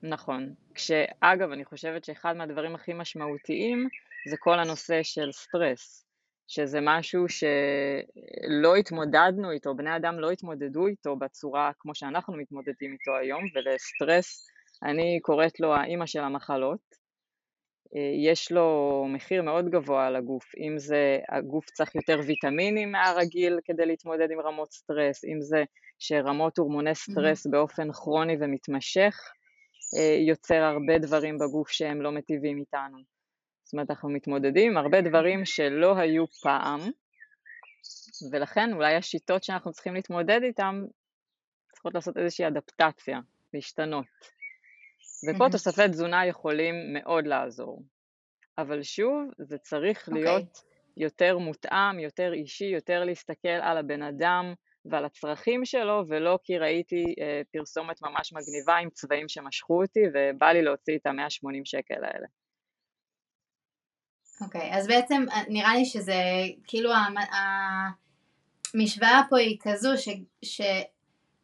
נכון, 0.02 0.54
כשאגב 0.75 1.50
אני 1.52 1.64
חושבת 1.64 2.04
שאחד 2.04 2.37
מהדברים 2.37 2.75
הכי 2.75 2.92
משמעותיים 2.92 3.88
זה 4.31 4.37
כל 4.38 4.59
הנושא 4.59 5.02
של 5.02 5.33
סטרס. 5.33 6.07
שזה 6.49 6.79
משהו 6.83 7.29
שלא 7.29 8.77
התמודדנו 8.77 9.51
איתו, 9.51 9.75
בני 9.75 9.97
אדם 9.97 10.19
לא 10.19 10.31
התמודדו 10.31 10.87
איתו 10.87 11.17
בצורה 11.17 11.71
כמו 11.79 11.95
שאנחנו 11.95 12.37
מתמודדים 12.37 12.93
איתו 12.93 13.17
היום, 13.17 13.43
ולסטרס 13.55 14.47
אני 14.83 15.21
קוראת 15.23 15.61
לו 15.61 15.75
האימא 15.75 16.07
של 16.07 16.21
המחלות. 16.21 17.03
יש 18.29 18.53
לו 18.53 19.07
מחיר 19.09 19.43
מאוד 19.43 19.69
גבוה 19.69 20.07
על 20.07 20.17
הגוף, 20.17 20.45
אם 20.59 20.79
זה 20.79 21.19
הגוף 21.29 21.71
צריך 21.71 21.95
יותר 21.95 22.21
ויטמינים 22.27 22.93
מהרגיל 22.93 23.59
כדי 23.65 23.87
להתמודד 23.87 24.31
עם 24.31 24.41
רמות 24.41 24.73
סטרס, 24.73 25.25
אם 25.25 25.41
זה 25.41 25.65
שרמות 25.99 26.59
הורמוני 26.59 26.95
סטרס 26.95 27.47
באופן 27.47 27.93
כרוני 27.93 28.37
ומתמשך 28.41 29.17
יוצר 30.29 30.63
הרבה 30.63 30.99
דברים 30.99 31.39
בגוף 31.39 31.69
שהם 31.69 32.03
לא 32.03 32.13
מטיבים 32.13 32.59
איתנו. 32.59 32.99
זאת 33.73 33.75
אומרת, 33.75 33.91
אנחנו 33.91 34.09
מתמודדים 34.09 34.71
עם 34.71 34.76
הרבה 34.79 35.00
דברים 35.00 35.45
שלא 35.45 35.97
היו 35.97 36.26
פעם, 36.43 36.81
ולכן 38.33 38.73
אולי 38.73 38.95
השיטות 38.95 39.45
שאנחנו 39.45 39.73
צריכים 39.73 39.95
להתמודד 39.95 40.41
איתן 40.43 40.85
צריכות 41.73 41.95
לעשות 41.95 42.17
איזושהי 42.17 42.47
אדפטציה, 42.47 43.21
להשתנות. 43.55 44.07
ופה 45.29 45.47
תוספי 45.52 45.88
תזונה 45.88 46.26
יכולים 46.26 46.75
מאוד 46.93 47.26
לעזור. 47.26 47.83
אבל 48.59 48.83
שוב, 48.83 49.31
זה 49.38 49.59
צריך 49.59 50.09
okay. 50.09 50.11
אוקיי. 50.11 50.23
להיות 50.25 50.62
יותר 50.97 51.38
מותאם, 51.38 51.99
יותר 51.99 52.33
אישי, 52.33 52.64
יותר 52.64 53.05
להסתכל 53.05 53.49
על 53.49 53.79
הבן 53.79 54.02
אדם 54.02 54.55
ועל 54.85 55.05
הצרכים 55.05 55.64
שלו, 55.64 56.05
ולא 56.09 56.38
כי 56.45 56.59
ראיתי 56.59 57.05
אה, 57.21 57.43
פרסומת 57.52 58.02
ממש 58.02 58.33
מגניבה 58.33 58.76
עם 58.76 58.91
צבעים 58.91 59.29
שמשכו 59.29 59.83
אותי, 59.83 60.00
ובא 60.14 60.52
לי 60.52 60.62
להוציא 60.62 60.97
את 60.97 61.07
ה-180 61.07 61.61
שקל 61.64 62.05
האלה. 62.05 62.26
אוקיי, 64.45 64.73
okay, 64.73 64.77
אז 64.77 64.87
בעצם 64.87 65.25
אה, 65.33 65.43
נראה 65.49 65.75
לי 65.75 65.85
שזה 65.85 66.15
כאילו 66.67 66.91
המשוואה 68.75 69.23
פה 69.31 69.39
היא 69.39 69.59
כזו 69.63 69.91
ש, 70.43 70.61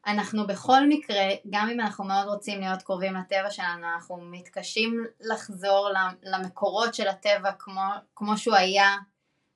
אנחנו 0.06 0.46
בכל 0.46 0.88
מקרה, 0.88 1.24
גם 1.50 1.68
אם 1.68 1.80
אנחנו 1.80 2.04
מאוד 2.04 2.26
רוצים 2.26 2.60
להיות 2.60 2.82
קרובים 2.82 3.14
לטבע 3.14 3.50
שלנו, 3.50 3.86
אנחנו 3.94 4.16
מתקשים 4.16 5.04
לחזור 5.20 5.90
למקורות 6.22 6.94
של 6.94 7.08
הטבע 7.08 7.50
כמו, 7.58 7.82
כמו 8.14 8.38
שהוא 8.38 8.54
היה 8.54 8.96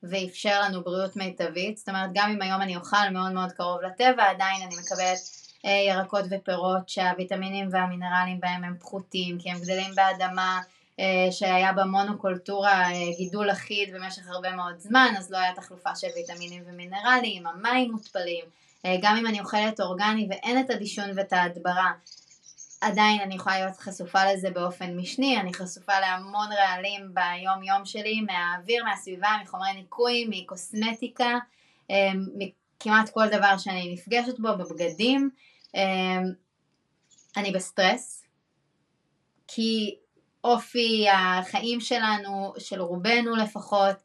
ואפשר 0.03 0.61
לנו 0.61 0.83
בריאות 0.83 1.17
מיטבית. 1.17 1.79
זאת 1.79 1.89
אומרת, 1.89 2.11
גם 2.15 2.31
אם 2.31 2.43
היום 2.43 2.63
אני 2.63 2.77
אוכל 2.77 3.09
מאוד 3.13 3.33
מאוד 3.33 3.53
קרוב 3.53 3.81
לטבע, 3.81 4.31
עדיין 4.31 4.63
אני 4.63 4.75
מקבלת 4.75 5.19
אה, 5.65 5.71
ירקות 5.71 6.25
ופירות 6.31 6.89
שהוויטמינים 6.89 7.69
והמינרלים 7.71 8.41
בהם 8.41 8.65
הם 8.65 8.77
פחותים, 8.81 9.39
כי 9.39 9.51
הם 9.51 9.59
גדלים 9.59 9.95
באדמה 9.95 10.61
שהיה 11.31 11.73
בה 11.73 11.85
מונוקולטורה, 11.85 12.93
אה, 12.93 13.17
גידול 13.19 13.51
אחיד 13.51 13.95
במשך 13.95 14.29
הרבה 14.29 14.51
מאוד 14.51 14.79
זמן, 14.79 15.15
אז 15.19 15.31
לא 15.31 15.39
היה 15.39 15.55
תחלופה 15.55 15.97
של 15.97 16.07
ויטמינים 16.17 16.63
ומינרלים, 16.67 17.47
המים 17.47 17.93
מותפלים. 17.93 18.45
אה, 18.85 18.97
גם 19.03 19.17
אם 19.17 19.27
אני 19.27 19.41
אוכלת 19.41 19.81
אורגני 19.81 20.27
ואין 20.31 20.61
את 20.61 20.71
הדישון 20.71 21.11
ואת 21.17 21.33
ההדברה, 21.33 21.93
עדיין 22.81 23.21
אני 23.21 23.35
יכולה 23.35 23.59
להיות 23.61 23.77
חשופה 23.77 24.33
לזה 24.33 24.51
באופן 24.51 24.97
משני, 24.97 25.41
אני 25.41 25.55
חשופה 25.55 26.01
להמון 26.01 26.49
רעלים 26.53 27.15
ביום 27.15 27.63
יום 27.63 27.85
שלי, 27.85 28.21
מהאוויר, 28.21 28.85
מהסביבה, 28.85 29.29
מחומרי 29.43 29.73
ניקוי, 29.73 30.27
מקוסמטיקה, 30.29 31.39
אה, 31.91 32.11
כמעט 32.81 33.09
כל 33.11 33.29
דבר 33.29 33.59
שאני 33.59 33.93
נפגשת 33.93 34.39
בו, 34.39 34.49
בבגדים. 34.59 35.31
אה, 35.77 36.21
אני 37.37 37.53
בסטרס, 37.53 38.25
כי 39.49 39.97
אופי 40.45 41.07
החיים 41.13 41.81
שלנו, 41.81 42.53
של 42.59 42.81
רובנו 42.81 43.37
לפחות, 43.37 43.97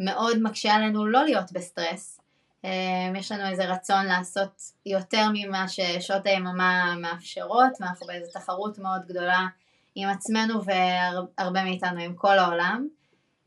מאוד 0.00 0.38
מקשה 0.42 0.74
עלינו 0.74 1.06
לא 1.06 1.24
להיות 1.24 1.52
בסטרס. 1.52 2.20
אמ, 2.64 3.16
יש 3.16 3.32
לנו 3.32 3.48
איזה 3.50 3.64
רצון 3.64 4.06
לעשות 4.06 4.62
יותר 4.86 5.26
ממה 5.32 5.68
ששעות 5.68 6.26
היממה 6.26 6.94
מאפשרות, 7.00 7.72
ואנחנו 7.80 8.06
באיזו 8.06 8.32
תחרות 8.32 8.78
מאוד 8.78 9.00
גדולה 9.06 9.46
עם 9.94 10.08
עצמנו 10.08 10.64
והרבה 10.64 11.64
מאיתנו 11.64 12.00
עם 12.00 12.14
כל 12.14 12.38
העולם, 12.38 12.88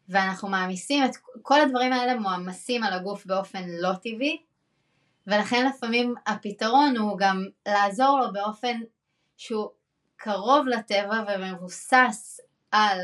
ואנחנו 0.10 0.50
מעמיסים 0.50 1.06
את 1.06 1.12
כל 1.42 1.62
הדברים 1.62 1.94
האלה 1.94 2.20
מועמסים 2.20 2.84
על 2.84 2.94
הגוף 2.94 3.26
באופן 3.26 3.64
לא 3.70 3.94
טבעי, 3.94 4.42
ולכן 5.28 5.68
לפעמים 5.68 6.16
הפתרון 6.28 6.98
הוא 6.98 7.18
גם 7.18 7.46
לעזור 7.68 8.20
לו 8.20 8.34
באופן 8.34 8.80
שהוא 9.38 9.70
קרוב 10.24 10.68
לטבע 10.68 11.24
ומבוסס 11.28 12.40
על 12.72 13.00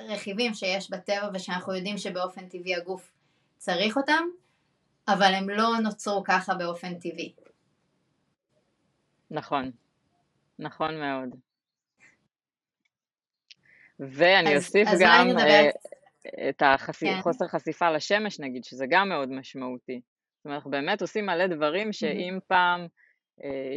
רכיבים 0.00 0.54
שיש 0.54 0.90
בטבע 0.90 1.30
ושאנחנו 1.34 1.74
יודעים 1.74 1.98
שבאופן 1.98 2.48
טבעי 2.48 2.74
הגוף 2.74 3.12
צריך 3.56 3.96
אותם, 3.96 4.24
אבל 5.08 5.34
הם 5.34 5.50
לא 5.50 5.68
נוצרו 5.82 6.24
ככה 6.24 6.54
באופן 6.54 6.94
טבעי. 6.94 7.34
נכון, 9.30 9.70
נכון 10.58 11.00
מאוד. 11.00 11.28
ואני 13.98 14.56
אז, 14.56 14.64
אוסיף 14.64 14.88
אז 14.88 15.00
גם 15.02 15.28
מדברת... 15.28 15.74
את 16.48 16.62
החוסר 16.62 17.46
כן. 17.46 17.58
חשיפה 17.58 17.90
לשמש 17.90 18.40
נגיד, 18.40 18.64
שזה 18.64 18.84
גם 18.90 19.08
מאוד 19.08 19.28
משמעותי. 19.30 20.00
זאת 20.36 20.44
אומרת, 20.44 20.56
אנחנו 20.56 20.70
באמת 20.70 21.02
עושים 21.02 21.26
מלא 21.26 21.46
דברים 21.46 21.92
שאם 21.92 22.36
mm-hmm. 22.38 22.46
פעם 22.46 22.80
אה, 22.80 22.86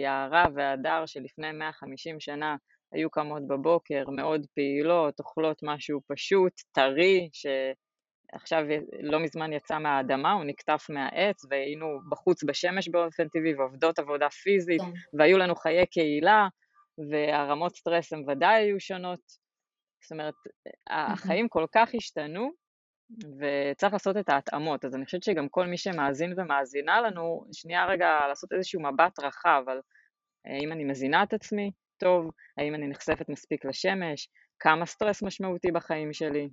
יערה 0.03 0.45
והדר 0.55 1.05
שלפני 1.05 1.51
150 1.51 2.19
שנה 2.19 2.55
היו 2.91 3.09
קמות 3.09 3.47
בבוקר, 3.47 4.03
מאוד 4.09 4.45
פעילות, 4.55 5.19
אוכלות 5.19 5.59
משהו 5.63 6.01
פשוט, 6.07 6.53
טרי, 6.71 7.29
שעכשיו 7.33 8.63
לא 9.01 9.19
מזמן 9.19 9.53
יצא 9.53 9.79
מהאדמה, 9.79 10.31
הוא 10.31 10.43
נקטף 10.43 10.85
מהעץ, 10.89 11.45
והיינו 11.49 11.99
בחוץ 12.09 12.43
בשמש 12.43 12.89
באופן 12.89 13.27
טבעי, 13.27 13.55
ועובדות 13.55 13.99
עבודה 13.99 14.29
פיזית, 14.29 14.81
כן. 14.81 15.17
והיו 15.19 15.37
לנו 15.37 15.55
חיי 15.55 15.85
קהילה, 15.85 16.47
והרמות 17.11 17.75
סטרס 17.75 18.13
הן 18.13 18.29
ודאי 18.29 18.63
היו 18.63 18.79
שונות. 18.79 19.43
זאת 20.03 20.11
אומרת, 20.11 20.33
החיים 20.89 21.47
כל 21.47 21.65
כך 21.75 21.89
השתנו, 21.95 22.62
וצריך 23.19 23.93
לעשות 23.93 24.17
את 24.17 24.29
ההתאמות. 24.29 24.85
אז 24.85 24.95
אני 24.95 25.05
חושבת 25.05 25.23
שגם 25.23 25.49
כל 25.49 25.67
מי 25.67 25.77
שמאזין 25.77 26.33
ומאזינה 26.37 27.01
לנו, 27.01 27.45
שנייה 27.53 27.85
רגע 27.85 28.27
לעשות 28.27 28.53
איזשהו 28.53 28.81
מבט 28.81 29.19
רחב 29.19 29.63
על 29.67 29.79
האם 30.45 30.71
אני 30.71 30.83
מזינה 30.83 31.23
את 31.23 31.33
עצמי 31.33 31.71
טוב, 31.97 32.31
האם 32.57 32.75
אני 32.75 32.87
נחשפת 32.87 33.29
מספיק 33.29 33.65
לשמש, 33.65 34.29
כמה 34.59 34.85
סטרס 34.85 35.23
משמעותי 35.23 35.71
בחיים 35.71 36.13
שלי, 36.13 36.49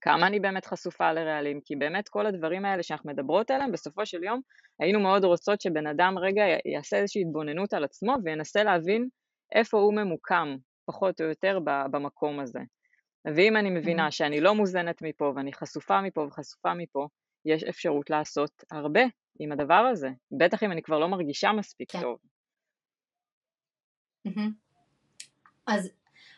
כמה 0.00 0.26
אני 0.26 0.40
באמת 0.40 0.66
חשופה 0.66 1.12
לרעלים, 1.12 1.60
כי 1.64 1.76
באמת 1.76 2.08
כל 2.08 2.26
הדברים 2.26 2.64
האלה 2.64 2.82
שאנחנו 2.82 3.10
מדברות 3.10 3.50
עליהם, 3.50 3.72
בסופו 3.72 4.06
של 4.06 4.24
יום 4.24 4.40
היינו 4.80 5.00
מאוד 5.00 5.24
רוצות 5.24 5.60
שבן 5.60 5.86
אדם 5.86 6.18
רגע 6.18 6.42
יעשה 6.74 6.96
איזושהי 6.96 7.22
התבוננות 7.22 7.74
על 7.74 7.84
עצמו 7.84 8.14
וינסה 8.24 8.62
להבין 8.62 9.08
איפה 9.54 9.78
הוא 9.78 9.94
ממוקם, 9.94 10.56
פחות 10.86 11.20
או 11.20 11.26
יותר, 11.26 11.58
במקום 11.90 12.40
הזה. 12.40 12.60
ואם 13.36 13.56
אני 13.56 13.70
מבינה 13.70 14.10
שאני 14.10 14.40
לא 14.40 14.54
מוזנת 14.54 15.02
מפה 15.02 15.32
ואני 15.36 15.52
חשופה 15.52 16.00
מפה 16.00 16.20
וחשופה 16.20 16.74
מפה, 16.74 17.08
יש 17.44 17.64
אפשרות 17.64 18.10
לעשות 18.10 18.64
הרבה 18.70 19.02
עם 19.38 19.52
הדבר 19.52 19.74
הזה, 19.92 20.08
בטח 20.38 20.62
אם 20.62 20.72
אני 20.72 20.82
כבר 20.82 20.98
לא 20.98 21.08
מרגישה 21.08 21.52
מספיק 21.52 21.92
כן. 21.92 22.00
טוב. 22.00 22.18
אז 25.66 25.90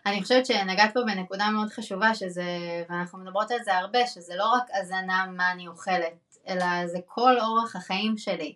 אני 0.06 0.22
חושבת 0.22 0.46
שנגעת 0.46 0.94
פה 0.94 1.00
בנקודה 1.06 1.50
מאוד 1.50 1.68
חשובה 1.68 2.14
שזה, 2.14 2.44
ואנחנו 2.88 3.18
מדברות 3.18 3.50
על 3.50 3.58
זה 3.64 3.74
הרבה, 3.74 4.06
שזה 4.06 4.34
לא 4.36 4.52
רק 4.52 4.62
הזנה 4.80 5.26
מה 5.36 5.52
אני 5.52 5.68
אוכלת, 5.68 6.36
אלא 6.48 6.86
זה 6.86 6.98
כל 7.06 7.40
אורח 7.40 7.76
החיים 7.76 8.16
שלי. 8.16 8.54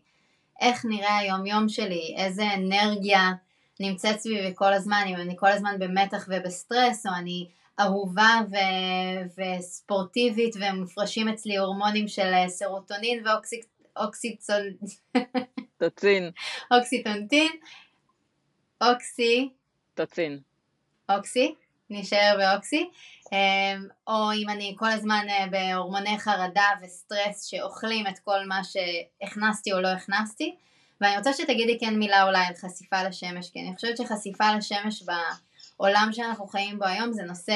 איך 0.61 0.85
נראה 0.85 1.19
היום 1.19 1.47
יום 1.47 1.69
שלי, 1.69 2.15
איזה 2.19 2.43
אנרגיה 2.55 3.33
נמצאת 3.81 4.21
סביבי 4.21 4.53
כל 4.55 4.73
הזמן, 4.73 5.05
אם 5.07 5.17
אני 5.17 5.37
כל 5.39 5.47
הזמן 5.47 5.77
במתח 5.79 6.29
ובסטרס, 6.29 7.07
או 7.07 7.13
אני 7.19 7.49
אהובה 7.81 8.41
ו- 8.51 9.41
וספורטיבית 9.59 10.55
ומופרשים 10.57 11.29
אצלי 11.29 11.57
הורמונים 11.57 12.09
של 12.09 12.33
סרוטונין 12.49 13.25
ואוקסיטונטין. 13.97 14.89
תוצין. 15.79 16.31
אוקסיטונטין. 16.75 17.53
אוקסי. 18.81 19.49
תוצין. 19.95 20.41
אוקסי, 21.11 21.55
נשאר 21.91 22.37
באוקסי. 22.39 22.91
אמ, 23.33 23.89
או 24.07 24.33
אם 24.33 24.49
אני 24.49 24.75
כל 24.79 24.91
הזמן 24.91 25.27
אה, 25.29 25.47
בהורמוני 25.51 26.19
חרדה 26.19 26.69
וסטרס 26.83 27.45
שאוכלים 27.45 28.07
את 28.07 28.19
כל 28.19 28.47
מה 28.47 28.61
שהכנסתי 28.65 29.73
או 29.73 29.81
לא 29.81 29.89
הכנסתי. 29.89 30.57
ואני 31.01 31.17
רוצה 31.17 31.33
שתגידי 31.33 31.79
כן 31.81 31.99
מילה 31.99 32.23
אולי 32.23 32.47
על 32.47 32.55
חשיפה 32.55 33.03
לשמש, 33.03 33.51
כי 33.51 33.61
אני 33.61 33.75
חושבת 33.75 33.97
שחשיפה 33.97 34.45
לשמש 34.57 35.03
בעולם 35.81 36.09
שאנחנו 36.13 36.47
חיים 36.47 36.79
בו 36.79 36.85
היום 36.85 37.13
זה 37.13 37.23
נושא 37.23 37.55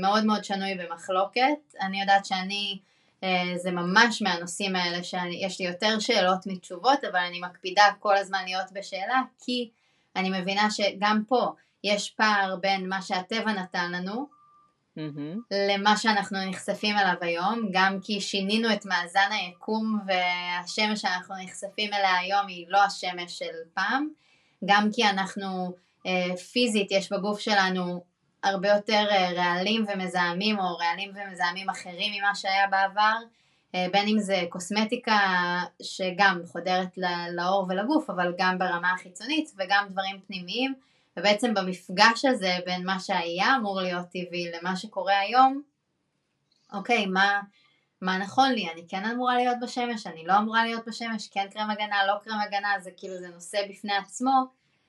מאוד 0.00 0.24
מאוד 0.24 0.44
שנוי 0.44 0.74
במחלוקת. 0.74 1.74
אני 1.80 2.00
יודעת 2.00 2.24
שאני, 2.24 2.78
אה, 3.24 3.52
זה 3.56 3.70
ממש 3.70 4.22
מהנושאים 4.22 4.76
האלה 4.76 5.02
שיש 5.04 5.60
לי 5.60 5.66
יותר 5.66 5.98
שאלות 5.98 6.46
מתשובות, 6.46 7.04
אבל 7.04 7.18
אני 7.18 7.40
מקפידה 7.40 7.82
כל 7.98 8.16
הזמן 8.16 8.44
להיות 8.44 8.72
בשאלה, 8.72 9.22
כי 9.44 9.70
אני 10.16 10.40
מבינה 10.40 10.70
שגם 10.70 11.22
פה 11.28 11.52
יש 11.84 12.10
פער 12.10 12.56
בין 12.56 12.88
מה 12.88 13.02
שהטבע 13.02 13.52
נתן 13.52 13.92
לנו 13.92 14.28
mm-hmm. 14.98 15.38
למה 15.70 15.96
שאנחנו 15.96 16.38
נחשפים 16.50 16.96
אליו 16.96 17.14
היום, 17.20 17.68
גם 17.72 17.98
כי 18.02 18.20
שינינו 18.20 18.72
את 18.72 18.86
מאזן 18.86 19.28
היקום 19.30 19.98
והשמש 20.06 21.00
שאנחנו 21.00 21.34
נחשפים 21.44 21.92
אליה 21.92 22.18
היום 22.18 22.46
היא 22.46 22.66
לא 22.68 22.78
השמש 22.78 23.38
של 23.38 23.54
פעם, 23.74 24.08
גם 24.64 24.88
כי 24.92 25.04
אנחנו 25.04 25.72
פיזית 26.52 26.90
יש 26.90 27.12
בגוף 27.12 27.40
שלנו 27.40 28.04
הרבה 28.42 28.68
יותר 28.68 29.06
אה, 29.10 29.32
רעלים 29.32 29.86
ומזהמים 29.88 30.58
או 30.58 30.76
רעלים 30.76 31.10
ומזהמים 31.14 31.70
אחרים 31.70 32.12
ממה 32.18 32.34
שהיה 32.34 32.66
בעבר, 32.66 33.16
אה, 33.74 33.86
בין 33.92 34.08
אם 34.08 34.18
זה 34.18 34.44
קוסמטיקה 34.48 35.18
שגם 35.82 36.40
חודרת 36.46 36.98
לעור 37.36 37.66
ולגוף 37.68 38.10
אבל 38.10 38.34
גם 38.38 38.58
ברמה 38.58 38.92
החיצונית 38.92 39.52
וגם 39.58 39.86
דברים 39.90 40.20
פנימיים. 40.26 40.74
ובעצם 41.18 41.54
במפגש 41.54 42.24
הזה 42.24 42.56
בין 42.66 42.86
מה 42.86 43.00
שהיה 43.00 43.56
אמור 43.56 43.80
להיות 43.80 44.06
טבעי 44.06 44.50
למה 44.52 44.76
שקורה 44.76 45.18
היום, 45.18 45.62
אוקיי, 46.72 47.06
מה, 47.06 47.40
מה 48.00 48.18
נכון 48.18 48.52
לי, 48.52 48.68
אני 48.72 48.84
כן 48.88 49.04
אמורה 49.04 49.36
להיות 49.36 49.56
בשמש, 49.62 50.06
אני 50.06 50.26
לא 50.26 50.38
אמורה 50.38 50.64
להיות 50.64 50.88
בשמש, 50.88 51.28
כן 51.28 51.46
קרם 51.50 51.70
הגנה, 51.70 52.06
לא 52.06 52.14
קרם 52.24 52.38
הגנה, 52.46 52.68
זה 52.80 52.90
כאילו 52.96 53.18
זה 53.18 53.28
נושא 53.28 53.58
בפני 53.70 53.96
עצמו, 53.96 54.30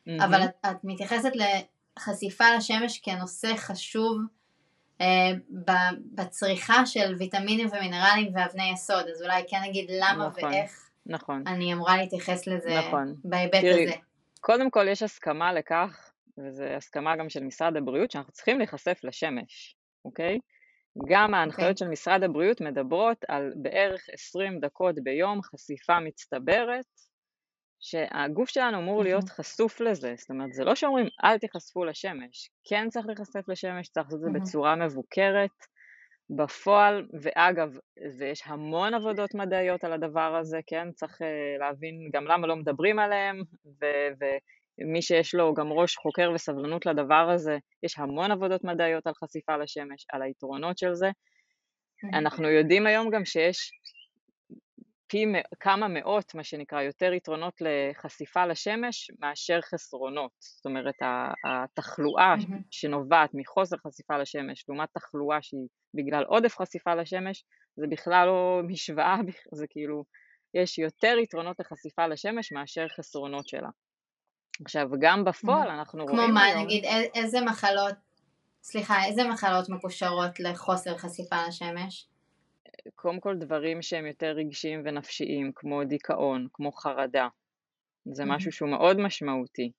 mm-hmm. 0.10 0.26
אבל 0.26 0.44
את, 0.44 0.50
את 0.66 0.78
מתייחסת 0.84 1.32
לחשיפה 1.36 2.46
לשמש 2.58 3.00
כנושא 3.00 3.56
חשוב 3.56 4.18
אה, 5.02 5.32
בצריכה 6.16 6.86
של 6.86 7.16
ויטמינים 7.20 7.68
ומינרלים 7.68 8.32
ואבני 8.36 8.72
יסוד, 8.74 9.08
אז 9.08 9.22
אולי 9.22 9.44
כן 9.48 9.58
נגיד 9.70 9.90
למה 9.90 10.28
נכון, 10.28 10.50
ואיך 10.50 10.90
נכון. 11.06 11.44
אני 11.48 11.74
אמורה 11.74 11.98
להתייחס 11.98 12.48
לזה 12.48 12.80
נכון. 12.80 13.16
בהיבט 13.24 13.62
תראי, 13.62 13.84
הזה. 13.84 13.96
קודם 14.42 14.70
כל 14.70 14.88
יש 14.88 15.04
הסכמה 15.04 15.54
לכך 15.54 16.12
וזו 16.38 16.64
הסכמה 16.64 17.16
גם 17.16 17.30
של 17.30 17.44
משרד 17.44 17.78
הבריאות, 17.78 18.12
שאנחנו 18.12 18.34
צריכים 18.34 18.58
להיחשף 18.58 19.00
לשמש, 19.04 19.76
אוקיי? 20.06 20.40
גם 21.10 21.34
ההנחיות 21.34 21.68
okay. 21.68 21.72
אוקיי. 21.72 21.78
של 21.78 21.88
משרד 21.88 22.24
הבריאות 22.24 22.62
מדברות 22.62 23.26
על 23.28 23.54
בערך 23.56 24.02
20 24.12 24.60
דקות 24.60 24.96
ביום 25.04 25.42
חשיפה 25.42 26.00
מצטברת 26.00 26.86
שהגוף 27.80 28.50
שלנו 28.50 28.78
אמור 28.78 29.04
להיות 29.04 29.30
חשוף 29.30 29.82
לזה, 29.82 30.14
זאת 30.18 30.30
אומרת 30.30 30.54
זה 30.54 30.64
לא 30.64 30.76
שאומרים 30.76 31.08
אל 31.24 31.38
תיחשפו 31.38 31.86
לשמש, 31.86 32.50
כן 32.70 32.90
צריך 32.90 33.06
להיחשף 33.08 33.50
לשמש, 33.50 33.90
צריך 33.90 34.06
לעשות 34.06 34.20
את 34.20 34.34
זה 34.34 34.40
בצורה 34.40 34.76
מבוקרת, 34.76 35.50
בפועל, 36.30 37.08
ואגב, 37.22 37.70
ויש 38.18 38.44
המון 38.46 38.94
עבודות 38.94 39.34
מדעיות 39.36 39.84
על 39.84 39.94
הדבר 39.94 40.36
הזה, 40.36 40.60
כן, 40.68 40.92
צריך 40.92 41.22
uh, 41.22 41.26
להבין 41.60 42.10
גם 42.14 42.26
למה 42.26 42.48
לא 42.48 42.56
מדברים 42.56 43.00
עליהם, 43.00 43.42
ומי 44.82 45.02
שיש 45.02 45.36
לו 45.36 45.54
גם 45.54 45.72
ראש 45.72 45.96
חוקר 45.96 46.32
וסבלנות 46.36 46.86
לדבר 46.86 47.30
הזה, 47.34 47.58
יש 47.84 48.00
המון 48.00 48.32
עבודות 48.32 48.64
מדעיות 48.64 49.08
על 49.08 49.14
חשיפה 49.14 49.58
לשמש, 49.58 50.06
על 50.14 50.22
היתרונות 50.22 50.78
של 50.78 50.94
זה. 50.94 51.10
אנחנו 52.14 52.50
יודעים 52.50 52.88
היום 52.88 53.10
גם 53.10 53.26
שיש 53.26 53.72
פי 55.10 55.26
כמה 55.60 55.88
מאות, 55.88 56.36
מה 56.36 56.44
שנקרא, 56.44 56.82
יותר 56.82 57.14
יתרונות 57.14 57.54
לחשיפה 57.62 58.46
לשמש 58.46 59.12
מאשר 59.20 59.60
חסרונות. 59.62 60.32
זאת 60.40 60.66
אומרת, 60.66 60.96
התחלואה 61.46 62.36
mm-hmm. 62.36 62.64
שנובעת 62.72 63.30
מחוסר 63.34 63.78
חשיפה 63.88 64.18
לשמש 64.18 64.66
לעומת 64.70 64.90
תחלואה 64.94 65.42
שהיא 65.42 65.68
בגלל 65.94 66.24
עודף 66.24 66.56
חשיפה 66.62 66.96
לשמש, 66.96 67.44
זה 67.76 67.88
בכלל 67.90 68.28
לא 68.28 68.62
משוואה, 68.68 69.18
זה 69.54 69.66
כאילו, 69.70 70.04
יש 70.54 70.78
יותר 70.78 71.16
יתרונות 71.24 71.60
לחשיפה 71.60 72.08
לשמש 72.08 72.52
מאשר 72.52 72.88
חסרונות 72.98 73.48
שלה. 73.48 73.70
עכשיו, 74.66 74.88
גם 75.00 75.24
בפועל 75.24 75.68
mm-hmm. 75.68 75.74
אנחנו 75.74 76.08
כמו 76.08 76.16
רואים 76.16 76.34
מה, 76.34 76.44
היום... 76.44 76.54
כמו 76.54 76.62
מה, 76.62 76.66
נגיד, 76.66 76.84
איזה 77.16 77.42
מחלות, 77.42 77.96
סליחה, 78.64 79.06
איזה 79.06 79.24
מחלות 79.24 79.70
מקושרות 79.70 80.40
לחוסר 80.40 80.98
חשיפה 80.98 81.48
לשמש? 81.48 82.08
קודם 82.96 83.20
כל 83.20 83.36
דברים 83.38 83.82
שהם 83.82 84.06
יותר 84.06 84.32
רגשיים 84.32 84.82
ונפשיים, 84.86 85.52
כמו 85.56 85.84
דיכאון, 85.84 86.48
כמו 86.54 86.72
חרדה. 86.72 87.28
זה 88.14 88.26
משהו 88.26 88.52
שהוא 88.52 88.70
מאוד 88.70 89.00
משמעותי. 89.00 89.72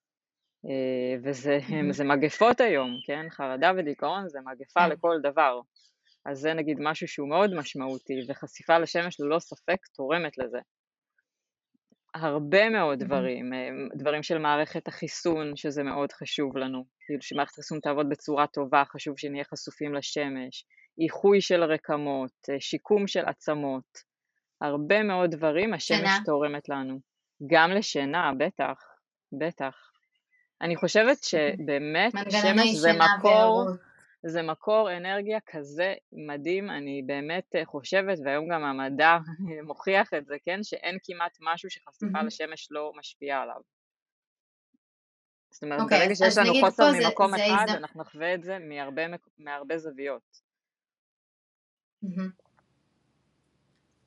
אה, 0.66 1.16
וזה 1.24 1.58
זה 1.96 2.04
מגפות 2.04 2.60
היום, 2.60 2.90
כן? 3.06 3.26
חרדה 3.30 3.72
ודיכאון 3.76 4.28
זה 4.28 4.38
מגפה 4.40 4.80
כן. 4.80 4.90
לכל 4.90 5.16
דבר. 5.22 5.60
אז 6.26 6.38
זה 6.38 6.54
נגיד 6.54 6.76
משהו 6.80 7.08
שהוא 7.08 7.28
מאוד 7.28 7.54
משמעותי, 7.54 8.14
וחשיפה 8.28 8.78
לשמש 8.78 9.20
ללא 9.20 9.38
ספק 9.38 9.86
תורמת 9.94 10.38
לזה. 10.38 10.58
הרבה 12.14 12.70
מאוד 12.70 12.98
דברים, 12.98 13.52
אה, 13.52 13.68
דברים 13.94 14.22
של 14.22 14.38
מערכת 14.38 14.88
החיסון, 14.88 15.56
שזה 15.56 15.82
מאוד 15.82 16.12
חשוב 16.12 16.56
לנו, 16.56 16.84
כאילו 17.06 17.22
שמערכת 17.22 17.52
החיסון 17.52 17.80
תעבוד 17.80 18.08
בצורה 18.08 18.46
טובה, 18.46 18.82
חשוב 18.84 19.18
שנהיה 19.18 19.44
חשופים 19.44 19.94
לשמש, 19.94 20.64
איחוי 20.98 21.40
של 21.40 21.64
רקמות, 21.64 22.32
אה, 22.50 22.60
שיקום 22.60 23.06
של 23.06 23.24
עצמות, 23.24 23.98
הרבה 24.60 25.02
מאוד 25.02 25.30
דברים 25.30 25.74
השמש 25.74 25.98
שינה. 25.98 26.18
תורמת 26.24 26.68
לנו. 26.68 27.00
גם 27.46 27.70
לשינה, 27.70 28.32
בטח, 28.38 28.82
בטח. 29.38 29.90
אני 30.60 30.76
חושבת 30.76 31.22
שבאמת 31.30 32.12
שמש 32.30 32.74
זה 32.74 32.90
מקור, 32.92 33.64
זה 34.26 34.42
מקור 34.42 34.96
אנרגיה 34.96 35.38
כזה 35.46 35.94
מדהים, 36.12 36.70
אני 36.70 37.02
באמת 37.06 37.56
אה, 37.56 37.64
חושבת, 37.64 38.18
והיום 38.24 38.48
גם 38.48 38.64
המדע 38.64 39.18
מוכיח 39.68 40.14
את 40.14 40.26
זה, 40.26 40.36
כן, 40.44 40.62
שאין 40.62 40.98
כמעט 41.04 41.38
משהו 41.40 41.70
שחשיפה 41.70 42.22
לשמש 42.22 42.68
לא 42.70 42.92
משפיעה 42.96 43.42
עליו. 43.42 43.60
זאת 45.52 45.62
אומרת, 45.62 45.80
okay, 45.80 45.82
אוקיי, 45.82 45.98
ברגע 45.98 46.14
שיש 46.14 46.38
לנו 46.38 46.52
חוסר 46.60 46.90
ממקום 46.92 47.30
זה, 47.36 47.46
אחד, 47.46 47.66
זה... 47.68 47.76
אנחנו 47.76 48.00
נחווה 48.00 48.34
את 48.34 48.42
זה 48.42 48.58
מהרבה, 48.58 49.02
מהרבה 49.38 49.78
זוויות. 49.78 50.49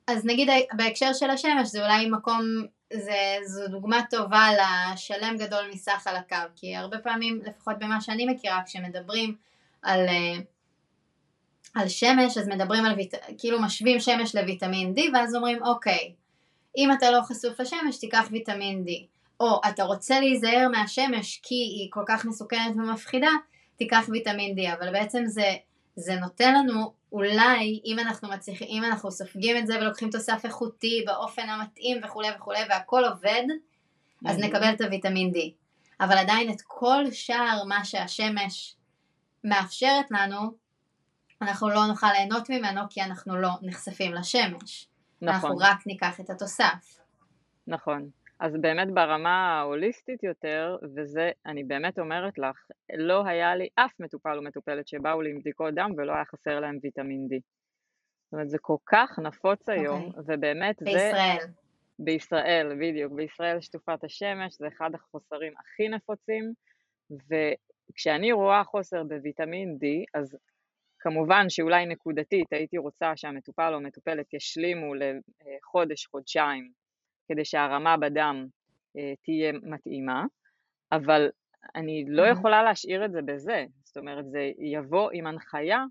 אז 0.06 0.24
נגיד 0.24 0.48
בהקשר 0.76 1.12
של 1.12 1.30
השמש 1.30 1.68
זה 1.68 1.82
אולי 1.82 2.10
מקום, 2.10 2.42
זה, 2.92 3.36
זו 3.46 3.68
דוגמה 3.68 4.00
טובה 4.10 4.48
לשלם 4.52 5.36
גדול 5.38 5.70
מסך 5.72 6.06
על 6.06 6.16
הקו, 6.16 6.36
כי 6.56 6.76
הרבה 6.76 6.98
פעמים, 6.98 7.40
לפחות 7.44 7.78
במה 7.78 8.00
שאני 8.00 8.26
מכירה, 8.26 8.60
כשמדברים 8.66 9.36
על, 9.82 10.08
אה, 10.08 10.36
על 11.74 11.88
שמש, 11.88 12.38
אז 12.38 12.48
מדברים 12.48 12.84
על, 12.84 12.94
ויט, 12.96 13.14
כאילו 13.38 13.62
משווים 13.62 14.00
שמש 14.00 14.36
לויטמין 14.36 14.94
D, 14.96 15.00
ואז 15.14 15.34
אומרים 15.34 15.62
אוקיי, 15.62 16.12
אם 16.76 16.92
אתה 16.92 17.10
לא 17.10 17.20
חשוף 17.22 17.60
לשמש 17.60 17.98
תיקח 18.00 18.28
ויטמין 18.30 18.84
D, 18.86 18.90
או 19.40 19.60
אתה 19.68 19.84
רוצה 19.84 20.20
להיזהר 20.20 20.68
מהשמש 20.72 21.40
כי 21.42 21.54
היא 21.54 21.88
כל 21.90 22.04
כך 22.06 22.24
מסוכנת 22.24 22.76
ומפחידה, 22.76 23.30
תיקח 23.76 24.04
ויטמין 24.08 24.58
D, 24.58 24.74
אבל 24.78 24.92
בעצם 24.92 25.22
זה, 25.26 25.54
זה 25.96 26.14
נותן 26.14 26.54
לנו 26.54 26.92
אולי 27.14 27.80
אם 27.84 27.98
אנחנו 27.98 28.28
מצליחים, 28.28 28.68
אם 28.70 28.84
אנחנו 28.84 29.10
סופגים 29.10 29.56
את 29.56 29.66
זה 29.66 29.78
ולוקחים 29.78 30.10
תוסף 30.10 30.40
איכותי 30.44 31.04
באופן 31.06 31.48
המתאים 31.48 32.00
וכולי 32.04 32.28
וכולי 32.36 32.60
והכל 32.68 33.04
עובד, 33.04 33.42
אז 34.26 34.38
נקבל 34.38 34.72
את 34.74 34.80
הוויטמין 34.80 35.30
D. 35.30 35.38
אבל 36.00 36.18
עדיין 36.18 36.50
את 36.50 36.62
כל 36.66 37.04
שאר 37.12 37.64
מה 37.68 37.84
שהשמש 37.84 38.76
מאפשרת 39.44 40.10
לנו, 40.10 40.52
אנחנו 41.42 41.68
לא 41.68 41.86
נוכל 41.86 42.12
ליהנות 42.12 42.50
ממנו 42.50 42.80
כי 42.90 43.02
אנחנו 43.02 43.36
לא 43.36 43.50
נחשפים 43.62 44.14
לשמש. 44.14 44.88
נכון. 45.22 45.34
אנחנו 45.34 45.56
רק 45.58 45.86
ניקח 45.86 46.20
את 46.20 46.30
התוסף. 46.30 46.98
נכון. 47.66 48.10
אז 48.44 48.56
באמת 48.60 48.88
ברמה 48.94 49.58
ההוליסטית 49.58 50.22
יותר, 50.22 50.76
וזה, 50.96 51.30
אני 51.46 51.64
באמת 51.64 51.98
אומרת 51.98 52.38
לך, 52.38 52.66
לא 52.96 53.26
היה 53.26 53.56
לי 53.56 53.68
אף 53.74 54.00
מטופל 54.00 54.36
או 54.36 54.42
מטופלת 54.42 54.88
שבאו 54.88 55.22
לי 55.22 55.30
עם 55.30 55.38
בדיקות 55.38 55.74
דם 55.74 55.90
ולא 55.96 56.12
היה 56.12 56.24
חסר 56.24 56.60
להם 56.60 56.78
ויטמין 56.82 57.28
D. 57.30 57.34
זאת 57.36 58.32
אומרת, 58.32 58.50
זה 58.50 58.58
כל 58.60 58.76
כך 58.86 59.18
נפוץ 59.18 59.68
היום, 59.68 60.02
okay. 60.02 60.18
אוקיי. 60.18 60.34
ובאמת 60.36 60.82
בישראל. 60.82 61.40
זה... 61.40 61.46
בישראל. 61.98 62.68
בישראל, 62.68 62.72
בדיוק. 62.80 63.12
בישראל 63.12 63.60
שטופת 63.60 64.04
השמש 64.04 64.54
זה 64.58 64.68
אחד 64.68 64.94
החוסרים 64.94 65.52
הכי 65.58 65.88
נפוצים, 65.88 66.52
וכשאני 67.10 68.32
רואה 68.32 68.64
חוסר 68.64 69.02
בוויטמין 69.02 69.78
D, 69.82 69.86
אז 70.20 70.36
כמובן 70.98 71.44
שאולי 71.48 71.86
נקודתית 71.86 72.52
הייתי 72.52 72.78
רוצה 72.78 73.16
שהמטופל 73.16 73.70
או 73.72 73.76
המטופלת 73.76 74.34
ישלימו 74.34 74.94
לחודש, 74.94 76.06
חודשיים 76.06 76.83
כדי 77.28 77.44
שהרמה 77.44 77.96
בדם 77.96 78.46
אה, 78.96 79.12
תהיה 79.22 79.52
מתאימה, 79.62 80.24
אבל 80.92 81.30
אני 81.74 82.04
לא 82.08 82.22
יכולה 82.22 82.62
להשאיר 82.62 83.04
את 83.04 83.12
זה 83.12 83.22
בזה, 83.22 83.64
זאת 83.84 83.96
אומרת 83.96 84.24
זה 84.30 84.50
יבוא 84.58 85.10
עם 85.12 85.26
הנחיה 85.26 85.84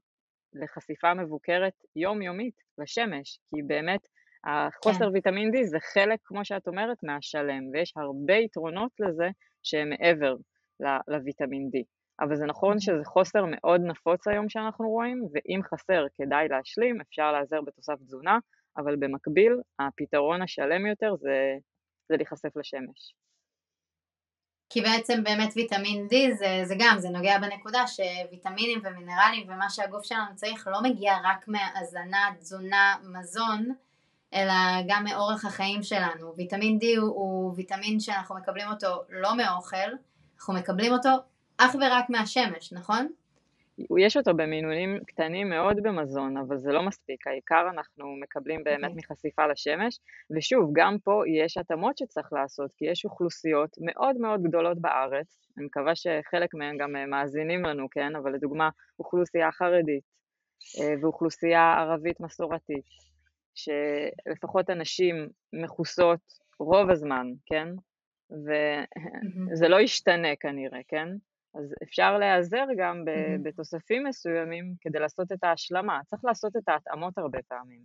לחשיפה 0.53 1.13
מבוקרת 1.13 1.73
יומיומית 1.95 2.55
לשמש, 2.77 3.39
כי 3.49 3.61
באמת 3.61 4.07
החוסר 4.43 5.05
כן. 5.05 5.13
ויטמין 5.13 5.51
D 5.51 5.63
זה 5.63 5.77
חלק, 5.93 6.19
כמו 6.23 6.45
שאת 6.45 6.67
אומרת, 6.67 6.97
מהשלם, 7.03 7.69
ויש 7.73 7.93
הרבה 7.97 8.33
יתרונות 8.33 8.91
לזה 8.99 9.29
שהם 9.63 9.89
מעבר 9.89 10.35
לוויטמין 11.07 11.69
D. 11.75 11.83
אבל 12.19 12.35
זה 12.35 12.45
נכון 12.45 12.79
שזה 12.79 13.05
חוסר 13.05 13.45
מאוד 13.45 13.81
נפוץ 13.81 14.27
היום 14.27 14.49
שאנחנו 14.49 14.89
רואים, 14.89 15.23
ואם 15.33 15.61
חסר 15.63 16.05
כדאי 16.17 16.47
להשלים, 16.47 17.01
אפשר 17.01 17.31
להיעזר 17.31 17.61
בתוסף 17.61 17.95
תזונה, 18.05 18.37
אבל 18.77 18.95
במקביל 18.95 19.53
הפתרון 19.79 20.41
השלם 20.41 20.85
יותר 20.85 21.15
זה, 21.15 21.55
זה 22.09 22.17
להיחשף 22.17 22.55
לשמש. 22.55 23.15
כי 24.69 24.81
בעצם 24.81 25.23
באמת 25.23 25.53
ויטמין 25.55 26.07
D 26.11 26.35
זה, 26.35 26.61
זה 26.63 26.75
גם, 26.79 26.95
זה 26.99 27.09
נוגע 27.09 27.39
בנקודה 27.39 27.83
שוויטמינים 27.87 28.79
ומינרלים 28.83 29.47
ומה 29.47 29.69
שהגוף 29.69 30.05
שלנו 30.05 30.35
צריך 30.35 30.67
לא 30.71 30.81
מגיע 30.83 31.13
רק 31.23 31.47
מהזנה, 31.47 32.29
תזונה, 32.39 32.95
מזון, 33.03 33.69
אלא 34.33 34.53
גם 34.87 35.03
מאורך 35.03 35.45
החיים 35.45 35.83
שלנו. 35.83 36.33
ויטמין 36.37 36.79
D 36.81 36.99
הוא, 36.99 37.09
הוא 37.09 37.53
ויטמין 37.55 37.99
שאנחנו 37.99 38.35
מקבלים 38.35 38.67
אותו 38.67 39.03
לא 39.09 39.37
מאוכל, 39.37 39.91
אנחנו 40.35 40.53
מקבלים 40.53 40.93
אותו 40.93 41.09
אך 41.65 41.75
ורק 41.75 42.09
מהשמש, 42.09 42.73
נכון? 42.73 43.07
יש 43.99 44.17
אותו 44.17 44.33
במינונים 44.33 44.99
קטנים 45.07 45.49
מאוד 45.49 45.83
במזון, 45.83 46.37
אבל 46.37 46.57
זה 46.57 46.71
לא 46.71 46.83
מספיק, 46.83 47.27
העיקר 47.27 47.69
אנחנו 47.69 48.05
מקבלים 48.21 48.63
באמת 48.63 48.83
okay. 48.83 48.87
אוקיי. 48.87 49.01
מחשיפה 49.11 49.47
לשמש, 49.47 49.99
ושוב, 50.37 50.69
גם 50.73 50.97
פה 51.03 51.23
יש 51.27 51.57
התאמות 51.57 51.97
שצריך 51.97 52.33
לעשות, 52.33 52.73
כי 52.77 52.85
יש 52.85 53.05
אוכלוסיות 53.05 53.69
מאוד 53.81 54.17
מאוד 54.17 54.43
גדולות 54.43 54.81
בארץ, 54.81 55.47
אני 55.57 55.65
מקווה 55.65 55.95
שחלק 55.95 56.53
מהן 56.53 56.77
גם 56.77 56.95
אה, 56.95 57.05
מאזינים 57.05 57.65
לנו, 57.65 57.87
כן, 57.91 58.15
אבל 58.15 58.33
לדוגמה, 58.33 58.69
אוכלוסייה 58.99 59.51
חרדית 59.51 60.03
אה, 60.79 60.93
ואוכלוסייה 61.01 61.73
ערבית 61.73 62.19
מסורתית, 62.19 62.85
שלפחות 63.55 64.69
הנשים 64.69 65.29
מכוסות 65.53 66.19
רוב 66.59 66.89
הזמן, 66.89 67.27
כן, 67.45 67.67
וזה 68.31 69.67
לא 69.67 69.81
ישתנה 69.81 70.35
כנראה, 70.39 70.79
כן? 70.87 71.07
אז 71.55 71.73
אפשר 71.83 72.17
להיעזר 72.17 72.65
גם 72.77 73.03
mm-hmm. 73.05 73.43
בתוספים 73.43 74.03
מסוימים 74.03 74.73
כדי 74.81 74.99
לעשות 74.99 75.31
את 75.31 75.43
ההשלמה. 75.43 75.99
צריך 76.09 76.25
לעשות 76.25 76.55
את 76.55 76.69
ההתאמות 76.69 77.17
הרבה 77.17 77.39
פעמים. 77.47 77.81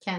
כן. 0.00 0.18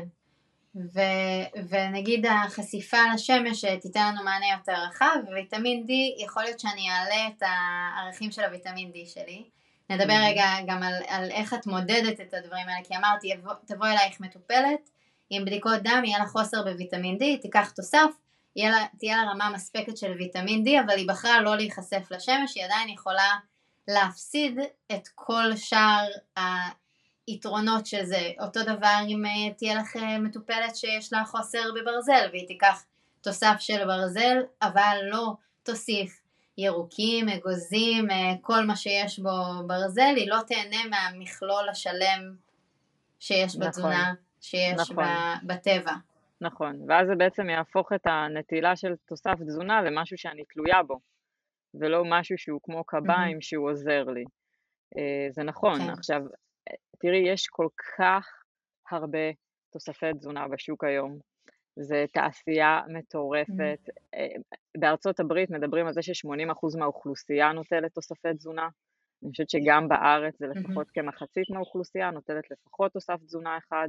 ו- 0.75 1.59
ונגיד 1.69 2.25
החשיפה 2.25 2.97
לשמש 3.13 3.65
תיתן 3.81 4.13
לנו 4.13 4.23
מענה 4.23 4.45
יותר 4.57 4.73
רחב, 4.87 5.15
וויטמין 5.27 5.85
D, 5.87 5.91
יכול 6.23 6.43
להיות 6.43 6.59
שאני 6.59 6.89
אעלה 6.91 7.27
את 7.27 7.43
הערכים 7.43 8.31
של 8.31 8.43
הוויטמין 8.43 8.91
D 8.91 8.95
שלי. 9.05 9.49
נדבר 9.89 10.13
mm-hmm. 10.13 10.31
רגע 10.31 10.45
גם 10.67 10.83
על, 10.83 10.93
על 11.07 11.31
איך 11.31 11.53
את 11.53 11.67
מודדת 11.67 12.21
את 12.21 12.33
הדברים 12.33 12.67
האלה, 12.67 12.83
כי 12.83 12.97
אמרתי, 12.97 13.33
תבוא 13.65 13.87
אלייך 13.87 14.21
מטופלת 14.21 14.89
עם 15.29 15.45
בדיקות 15.45 15.83
דם 15.83 16.01
יהיה 16.05 16.19
לה 16.19 16.25
חוסר 16.25 16.63
בוויטמין 16.63 17.15
D, 17.15 17.41
תיקח 17.41 17.71
תוסף, 17.71 18.09
לה, 18.55 18.85
תהיה 18.99 19.17
לה 19.17 19.31
רמה 19.31 19.49
מספקת 19.49 19.97
של 19.97 20.11
ויטמין 20.11 20.63
D, 20.67 20.85
אבל 20.85 20.97
היא 20.97 21.07
בחרה 21.07 21.41
לא 21.41 21.57
להיחשף 21.57 22.11
לשמש, 22.11 22.55
היא 22.55 22.65
עדיין 22.65 22.89
יכולה 22.89 23.37
להפסיד 23.87 24.59
את 24.91 25.07
כל 25.15 25.55
שאר 25.55 26.07
היתרונות 27.27 27.85
של 27.85 28.05
זה. 28.05 28.31
אותו 28.39 28.63
דבר 28.63 28.97
אם 29.07 29.25
אה, 29.25 29.53
תהיה 29.57 29.75
לך 29.75 29.95
אה, 29.95 30.19
מטופלת 30.19 30.75
שיש 30.75 31.13
לה 31.13 31.23
חוסר 31.25 31.71
בברזל 31.75 32.29
והיא 32.31 32.47
תיקח 32.47 32.83
תוסף 33.21 33.55
של 33.59 33.85
ברזל, 33.85 34.37
אבל 34.61 34.97
לא 35.03 35.33
תוסיף 35.63 36.21
ירוקים, 36.57 37.29
אגוזים, 37.29 38.11
אה, 38.11 38.33
כל 38.41 38.65
מה 38.65 38.75
שיש 38.75 39.19
בו 39.19 39.67
ברזל, 39.67 40.13
היא 40.15 40.29
לא 40.29 40.39
תהנה 40.47 40.85
מהמכלול 40.89 41.69
השלם 41.69 42.35
שיש 43.19 43.55
נכון, 43.55 43.67
בתזונה, 43.67 44.13
שיש 44.41 44.79
נכון. 44.79 44.95
בטבע. 45.43 45.93
נכון, 46.41 46.75
ואז 46.87 47.07
זה 47.07 47.15
בעצם 47.15 47.49
יהפוך 47.49 47.93
את 47.93 48.07
הנטילה 48.07 48.75
של 48.75 48.93
תוסף 49.07 49.35
תזונה 49.47 49.81
למשהו 49.81 50.17
שאני 50.17 50.43
תלויה 50.45 50.83
בו, 50.83 50.99
ולא 51.73 52.03
משהו 52.05 52.37
שהוא 52.37 52.59
כמו 52.63 52.83
קביים 52.83 53.37
mm-hmm. 53.37 53.41
שהוא 53.41 53.69
עוזר 53.69 54.03
לי. 54.03 54.23
Uh, 54.95 55.33
זה 55.33 55.43
נכון, 55.43 55.79
כן. 55.79 55.89
עכשיו, 55.89 56.21
תראי, 56.99 57.17
יש 57.17 57.47
כל 57.47 57.67
כך 57.97 58.27
הרבה 58.91 59.31
תוספי 59.71 60.13
תזונה 60.13 60.47
בשוק 60.47 60.83
היום. 60.83 61.19
זה 61.75 62.05
תעשייה 62.13 62.81
מטורפת. 62.87 63.79
Mm-hmm. 63.87 64.41
בארצות 64.77 65.19
הברית 65.19 65.49
מדברים 65.49 65.87
על 65.87 65.93
זה 65.93 66.01
ש-80% 66.01 66.79
מהאוכלוסייה 66.79 67.51
נוטלת 67.51 67.93
תוספי 67.93 68.33
תזונה. 68.33 68.69
אני 69.23 69.31
חושבת 69.31 69.49
שגם 69.49 69.87
בארץ 69.87 70.39
זה 70.39 70.47
לפחות 70.47 70.87
mm-hmm. 70.87 70.93
כמחצית 70.93 71.49
מהאוכלוסייה 71.49 72.11
נוטלת 72.11 72.51
לפחות 72.51 72.91
תוסף 72.93 73.17
תזונה 73.25 73.57
אחד. 73.57 73.87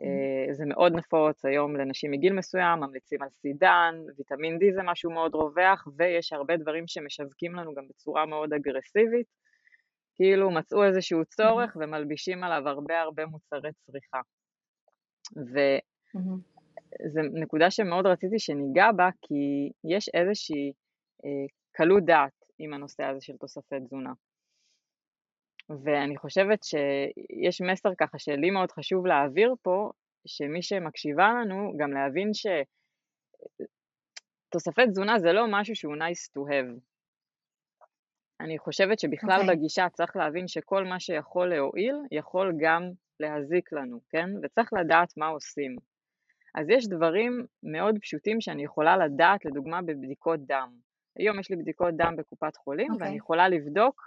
Mm-hmm. 0.00 0.52
זה 0.52 0.64
מאוד 0.66 0.92
נפוץ 0.92 1.44
היום 1.44 1.76
לנשים 1.76 2.10
מגיל 2.10 2.32
מסוים, 2.32 2.80
ממליצים 2.80 3.22
על 3.22 3.28
סידן, 3.28 3.94
ויטמין 4.16 4.56
D 4.56 4.74
זה 4.74 4.82
משהו 4.82 5.10
מאוד 5.10 5.34
רווח, 5.34 5.88
ויש 5.96 6.32
הרבה 6.32 6.56
דברים 6.56 6.84
שמשווקים 6.86 7.54
לנו 7.54 7.74
גם 7.74 7.88
בצורה 7.88 8.26
מאוד 8.26 8.52
אגרסיבית, 8.52 9.26
כאילו 10.14 10.50
מצאו 10.50 10.84
איזשהו 10.84 11.24
צורך 11.24 11.76
ומלבישים 11.80 12.44
עליו 12.44 12.68
הרבה 12.68 13.00
הרבה 13.00 13.26
מוצרי 13.26 13.70
צריכה. 13.72 14.20
וזו 15.36 17.20
נקודה 17.32 17.70
שמאוד 17.70 18.06
רציתי 18.06 18.38
שניגע 18.38 18.92
בה, 18.92 19.08
כי 19.22 19.70
יש 19.84 20.08
איזושהי 20.14 20.72
אה, 21.24 21.46
קלות 21.72 22.04
דעת 22.04 22.32
עם 22.58 22.72
הנושא 22.74 23.04
הזה 23.04 23.20
של 23.20 23.36
תוספי 23.36 23.76
תזונה. 23.84 24.12
ואני 25.70 26.16
חושבת 26.16 26.64
שיש 26.64 27.60
מסר 27.60 27.90
ככה 27.98 28.18
שלי 28.18 28.50
מאוד 28.50 28.72
חשוב 28.72 29.06
להעביר 29.06 29.54
פה, 29.62 29.90
שמי 30.26 30.62
שמקשיבה 30.62 31.28
לנו, 31.40 31.72
גם 31.76 31.92
להבין 31.92 32.30
שתוספי 34.50 34.86
תזונה 34.86 35.18
זה 35.18 35.32
לא 35.32 35.46
משהו 35.48 35.76
שהוא 35.76 35.94
nice 35.96 36.30
to 36.36 36.40
have. 36.50 36.80
אני 38.40 38.58
חושבת 38.58 38.98
שבכלל 38.98 39.30
okay. 39.30 39.40
אוקיי. 39.40 39.56
בגישה 39.56 39.88
צריך 39.92 40.16
להבין 40.16 40.48
שכל 40.48 40.84
מה 40.84 41.00
שיכול 41.00 41.48
להועיל, 41.54 41.96
יכול 42.10 42.52
גם 42.60 42.82
להזיק 43.20 43.72
לנו, 43.72 44.00
כן? 44.08 44.30
וצריך 44.42 44.72
לדעת 44.72 45.16
מה 45.16 45.26
עושים. 45.26 45.76
אז 46.54 46.70
יש 46.70 46.88
דברים 46.88 47.46
מאוד 47.62 47.98
פשוטים 48.02 48.40
שאני 48.40 48.64
יכולה 48.64 48.96
לדעת, 48.96 49.44
לדוגמה 49.44 49.82
בבדיקות 49.82 50.40
דם. 50.46 50.72
היום 51.18 51.40
יש 51.40 51.50
לי 51.50 51.56
בדיקות 51.56 51.96
דם 51.96 52.14
בקופת 52.16 52.56
חולים, 52.56 52.92
okay. 52.92 52.94
ואני 52.94 53.04
אוקיי. 53.04 53.16
יכולה 53.16 53.48
לבדוק 53.48 54.02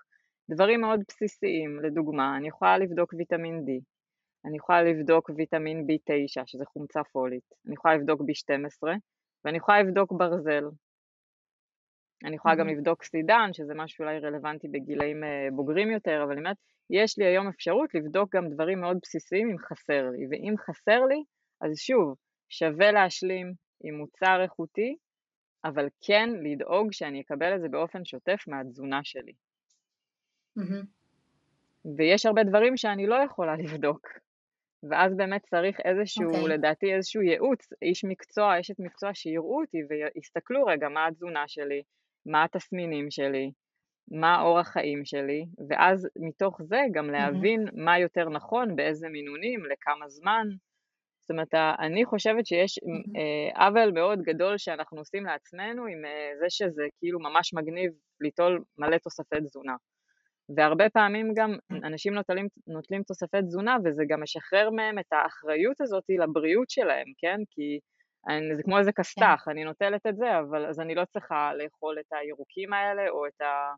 דברים 0.50 0.82
מאוד 0.82 1.00
בסיסיים, 1.08 1.80
לדוגמה, 1.84 2.38
אני 2.38 2.48
יכולה 2.48 2.78
לבדוק 2.78 3.14
ויטמין 3.14 3.60
D, 3.68 3.84
אני 4.46 4.58
יכולה 4.58 4.84
לבדוק 4.84 5.30
ויטמין 5.36 5.88
B9, 5.88 6.44
שזה 6.46 6.66
חומצה 6.66 7.04
פולית, 7.04 7.44
אני 7.66 7.74
יכולה 7.74 7.96
לבדוק 7.96 8.22
B12, 8.22 8.88
ואני 9.46 9.58
יכולה 9.58 9.84
לבדוק 9.84 10.12
ברזל, 10.12 10.64
אני 12.26 12.36
יכולה 12.36 12.56
גם 12.56 12.68
לבדוק 12.68 13.04
סידן, 13.04 13.50
שזה 13.54 13.74
משהו 13.76 14.04
אולי 14.04 14.20
רלוונטי 14.20 14.68
בגילאים 14.68 15.24
אה, 15.24 15.48
בוגרים 15.56 15.92
יותר, 15.92 16.24
אבל 16.24 16.32
אני 16.32 16.40
אומרת, 16.40 16.58
יש 16.90 17.18
לי 17.18 17.26
היום 17.26 17.48
אפשרות 17.48 17.96
לבדוק 17.96 18.36
גם 18.36 18.50
דברים 18.50 18.82
מאוד 18.82 18.98
בסיסיים 19.02 19.50
אם 19.50 19.58
חסר 19.58 20.10
לי, 20.10 20.26
ואם 20.30 20.56
חסר 20.58 21.06
לי, 21.06 21.24
אז 21.62 21.78
שוב, 21.78 22.16
שווה 22.50 22.92
להשלים 22.92 23.54
עם 23.84 23.96
מוצר 23.96 24.44
איכותי, 24.44 24.96
אבל 25.64 25.88
כן 26.02 26.30
לדאוג 26.44 26.92
שאני 26.92 27.22
אקבל 27.22 27.56
את 27.56 27.62
זה 27.62 27.70
באופן 27.70 28.06
שוטף 28.06 28.44
מהתזונה 28.48 29.00
שלי. 29.04 29.34
Mm-hmm. 30.60 30.86
ויש 31.98 32.26
הרבה 32.26 32.44
דברים 32.44 32.78
שאני 32.78 33.08
לא 33.08 33.16
יכולה 33.16 33.56
לבדוק, 33.64 34.08
ואז 34.90 35.16
באמת 35.16 35.42
צריך 35.46 35.78
איזשהו, 35.86 36.32
okay. 36.32 36.36
אוקיי. 36.36 36.58
לדעתי 36.58 36.94
איזשהו 36.94 37.22
ייעוץ, 37.22 37.74
איש 37.82 38.06
מקצוע, 38.06 38.60
אשת 38.60 38.80
מקצוע 38.80 39.14
שיראו 39.14 39.62
אותי 39.62 39.78
ויסתכלו 39.90 40.66
רגע 40.66 40.90
מה 40.90 41.08
התזונה 41.08 41.44
שלי, 41.48 41.82
מה 42.26 42.44
התסמינים 42.44 43.12
שלי, 43.12 43.52
מה 44.12 44.42
אורח 44.42 44.68
חיים 44.68 45.06
שלי, 45.06 45.46
ואז 45.70 46.08
מתוך 46.16 46.62
זה 46.62 46.82
גם 46.92 47.10
להבין 47.10 47.68
mm-hmm. 47.68 47.72
מה 47.76 48.00
יותר 48.00 48.30
נכון, 48.30 48.76
באיזה 48.76 49.10
מינונים, 49.10 49.66
לכמה 49.66 50.10
זמן. 50.10 50.48
זאת 51.22 51.32
אומרת, 51.32 51.54
אני 51.80 52.06
חושבת 52.06 52.46
שיש 52.46 52.80
mm-hmm. 52.80 53.60
עוול 53.60 53.92
מאוד 53.92 54.22
גדול 54.22 54.58
שאנחנו 54.58 54.98
עושים 54.98 55.26
לעצמנו 55.26 55.86
עם 55.86 56.06
אה, 56.06 56.32
זה 56.40 56.46
שזה 56.50 56.84
כאילו 57.00 57.20
ממש 57.20 57.54
מגניב 57.54 57.92
ליטול 58.22 58.64
מלא 58.78 58.98
תוספי 58.98 59.36
תזונה. 59.46 59.76
והרבה 60.56 60.90
פעמים 60.90 61.34
גם 61.36 61.58
אנשים 61.72 62.14
נוטלים, 62.14 62.48
נוטלים 62.68 63.04
תוספי 63.04 63.42
תזונה 63.42 63.78
וזה 63.84 64.04
גם 64.08 64.24
משחרר 64.24 64.70
מהם 64.70 65.00
את 65.00 65.14
האחריות 65.14 65.82
הזאת 65.82 66.04
לבריאות 66.10 66.70
שלהם, 66.70 67.08
כן? 67.18 67.40
כי 67.50 67.80
אני, 68.28 68.56
זה 68.56 68.64
כמו 68.64 68.78
איזה 68.80 68.92
כסת"ח, 68.92 69.42
כן. 69.46 69.52
אני 69.52 69.64
נוטלת 69.64 70.06
את 70.06 70.18
זה, 70.18 70.40
אבל 70.40 70.66
אז 70.66 70.80
אני 70.80 70.96
לא 70.96 71.06
צריכה 71.06 71.52
לאכול 71.54 72.00
את 72.00 72.14
הירוקים 72.14 72.74
האלה, 72.74 73.10
או 73.10 73.28
את, 73.28 73.42
ה, 73.42 73.74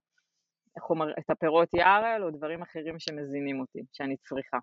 חומר, 0.80 1.12
את 1.20 1.30
הפירות 1.30 1.74
יער 1.74 2.04
האלה, 2.04 2.26
או 2.26 2.32
דברים 2.32 2.62
אחרים 2.62 3.00
שמזינים 3.00 3.60
אותי, 3.60 3.80
שאני 3.94 4.18
צריכה. 4.18 4.58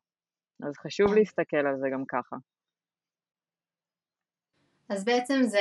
אז 0.66 0.74
חשוב 0.76 1.08
כן. 1.08 1.14
להסתכל 1.14 1.66
על 1.66 1.76
זה 1.76 1.88
גם 1.92 2.04
ככה. 2.08 2.36
אז 4.88 5.04
בעצם 5.04 5.42
זה 5.42 5.60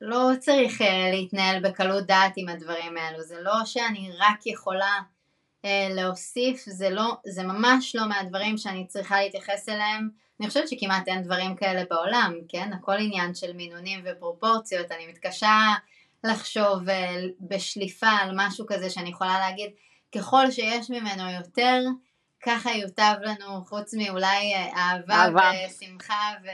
לא 0.00 0.30
צריך 0.38 0.80
uh, 0.80 0.84
להתנהל 1.12 1.62
בקלות 1.64 2.06
דעת 2.06 2.32
עם 2.36 2.48
הדברים 2.48 2.96
האלו, 2.96 3.22
זה 3.22 3.40
לא 3.40 3.64
שאני 3.64 4.10
רק 4.18 4.46
יכולה 4.46 5.00
להוסיף, 5.90 6.64
זה, 6.66 6.90
לא, 6.90 7.16
זה 7.26 7.42
ממש 7.42 7.96
לא 7.96 8.08
מהדברים 8.08 8.58
שאני 8.58 8.86
צריכה 8.86 9.20
להתייחס 9.20 9.68
אליהם 9.68 10.08
אני 10.42 10.48
חושבת 10.48 10.68
שכמעט 10.68 11.08
אין 11.08 11.22
דברים 11.22 11.56
כאלה 11.56 11.82
בעולם, 11.90 12.34
כן? 12.48 12.72
הכל 12.72 12.96
עניין 12.98 13.34
של 13.34 13.52
מינונים 13.52 14.04
ופרופורציות, 14.04 14.92
אני 14.92 15.06
מתקשה 15.06 15.56
לחשוב 16.24 16.88
אה, 16.88 17.14
בשליפה 17.40 18.06
על 18.06 18.30
משהו 18.34 18.66
כזה 18.68 18.90
שאני 18.90 19.08
יכולה 19.10 19.38
להגיד, 19.38 19.70
ככל 20.14 20.50
שיש 20.50 20.90
ממנו 20.90 21.30
יותר, 21.30 21.82
ככה 22.42 22.70
יוטב 22.70 23.14
לנו, 23.20 23.64
חוץ 23.64 23.94
מאולי 23.94 24.54
אה, 24.54 24.70
אהבה, 24.76 25.14
אהבה. 25.14 25.50
ושמחה 25.68 26.32
ו... 26.44 26.48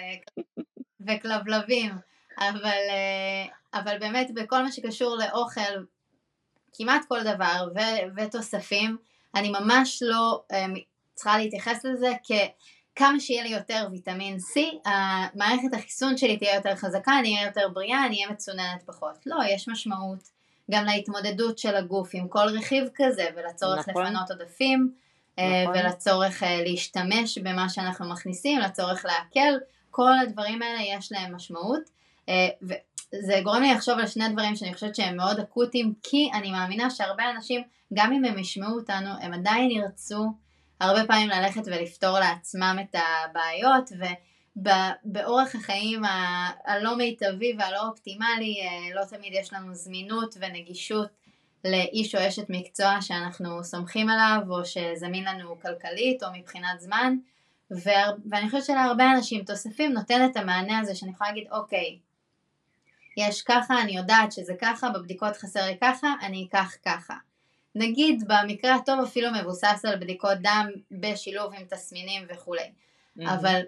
וכלבלבים, 1.00 1.92
אבל, 2.38 2.82
אה, 2.90 3.80
אבל 3.80 3.98
באמת 3.98 4.30
בכל 4.34 4.62
מה 4.62 4.72
שקשור 4.72 5.16
לאוכל, 5.16 5.84
כמעט 6.72 7.04
כל 7.08 7.22
דבר 7.22 7.68
ו- 7.74 8.16
ותוספים, 8.16 8.96
אני 9.34 9.50
ממש 9.50 10.02
לא 10.02 10.42
צריכה 11.14 11.38
להתייחס 11.38 11.84
לזה 11.84 12.12
כ... 12.24 12.32
כמה 12.98 13.20
שיהיה 13.20 13.42
לי 13.42 13.48
יותר 13.48 13.86
ויטמין 13.90 14.36
C, 14.36 14.60
המערכת 14.88 15.74
החיסון 15.74 16.16
שלי 16.16 16.36
תהיה 16.36 16.54
יותר 16.54 16.74
חזקה, 16.74 17.18
אני 17.18 17.34
אהיה 17.34 17.46
יותר 17.46 17.68
בריאה, 17.68 18.06
אני 18.06 18.16
אהיה 18.16 18.30
מצוננת 18.30 18.82
פחות. 18.86 19.26
לא, 19.26 19.36
יש 19.48 19.68
משמעות 19.68 20.30
גם 20.70 20.84
להתמודדות 20.84 21.58
של 21.58 21.76
הגוף 21.76 22.10
עם 22.12 22.28
כל 22.28 22.46
רכיב 22.58 22.88
כזה 22.94 23.26
ולצורך 23.36 23.88
נכון. 23.88 24.06
לפנות 24.06 24.30
עודפים 24.30 24.92
אה, 25.38 25.64
נכון. 25.64 25.76
ולצורך 25.76 26.42
אה, 26.42 26.62
להשתמש 26.62 27.38
במה 27.38 27.68
שאנחנו 27.68 28.10
מכניסים, 28.10 28.58
לצורך 28.58 29.04
להקל, 29.04 29.58
כל 29.90 30.18
הדברים 30.22 30.62
האלה 30.62 30.80
יש 30.82 31.12
להם 31.12 31.34
משמעות. 31.34 31.82
אה, 32.28 32.48
וזה 32.62 33.40
גורם 33.42 33.62
לי 33.62 33.74
לחשוב 33.74 33.98
על 33.98 34.06
שני 34.06 34.28
דברים 34.28 34.56
שאני 34.56 34.74
חושבת 34.74 34.96
שהם 34.96 35.16
מאוד 35.16 35.40
אקוטיים, 35.40 35.94
כי 36.02 36.30
אני 36.34 36.50
מאמינה 36.50 36.90
שהרבה 36.90 37.30
אנשים, 37.30 37.62
גם 37.94 38.12
אם 38.12 38.24
הם 38.24 38.38
ישמעו 38.38 38.74
אותנו, 38.74 39.10
הם 39.20 39.32
עדיין 39.32 39.70
ירצו 39.70 40.32
הרבה 40.80 41.06
פעמים 41.06 41.28
ללכת 41.28 41.62
ולפתור 41.66 42.18
לעצמם 42.18 42.76
את 42.80 42.94
הבעיות 42.94 43.90
ובאורח 44.56 45.54
החיים 45.54 46.02
הלא 46.64 46.96
מיטבי 46.96 47.56
והלא 47.58 47.88
אופטימלי 47.88 48.56
אה, 48.62 48.94
לא 48.94 49.04
תמיד 49.04 49.32
יש 49.32 49.52
לנו 49.52 49.74
זמינות 49.74 50.34
ונגישות 50.40 51.08
לאיש 51.64 52.14
או 52.14 52.28
אשת 52.28 52.46
מקצוע 52.48 53.02
שאנחנו 53.02 53.64
סומכים 53.64 54.08
עליו 54.08 54.40
או 54.48 54.64
שזמין 54.64 55.24
לנו 55.24 55.60
כלכלית 55.60 56.22
או 56.22 56.28
מבחינת 56.38 56.80
זמן. 56.80 57.16
ואני 58.30 58.50
חושבת 58.50 58.64
שלהרבה 58.64 59.12
אנשים 59.16 59.44
תוספים 59.44 59.92
נותן 59.92 60.28
את 60.30 60.36
המענה 60.36 60.78
הזה 60.78 60.94
שאני 60.94 61.10
יכולה 61.10 61.30
להגיד 61.30 61.46
אוקיי 61.52 61.98
יש 63.16 63.42
ככה, 63.42 63.82
אני 63.82 63.96
יודעת 63.96 64.32
שזה 64.32 64.54
ככה, 64.60 64.88
בבדיקות 64.90 65.36
חסר 65.36 65.66
לי 65.66 65.78
ככה, 65.80 66.14
אני 66.22 66.46
אקח 66.48 66.74
ככה. 66.84 67.14
נגיד 67.74 68.24
במקרה 68.28 68.74
הטוב 68.74 69.00
אפילו 69.00 69.28
מבוסס 69.40 69.84
על 69.84 69.96
בדיקות 69.96 70.38
דם 70.42 70.68
בשילוב 70.90 71.54
עם 71.54 71.64
תסמינים 71.64 72.26
וכולי. 72.30 72.62
Mm-hmm. 72.62 73.30
אבל 73.30 73.60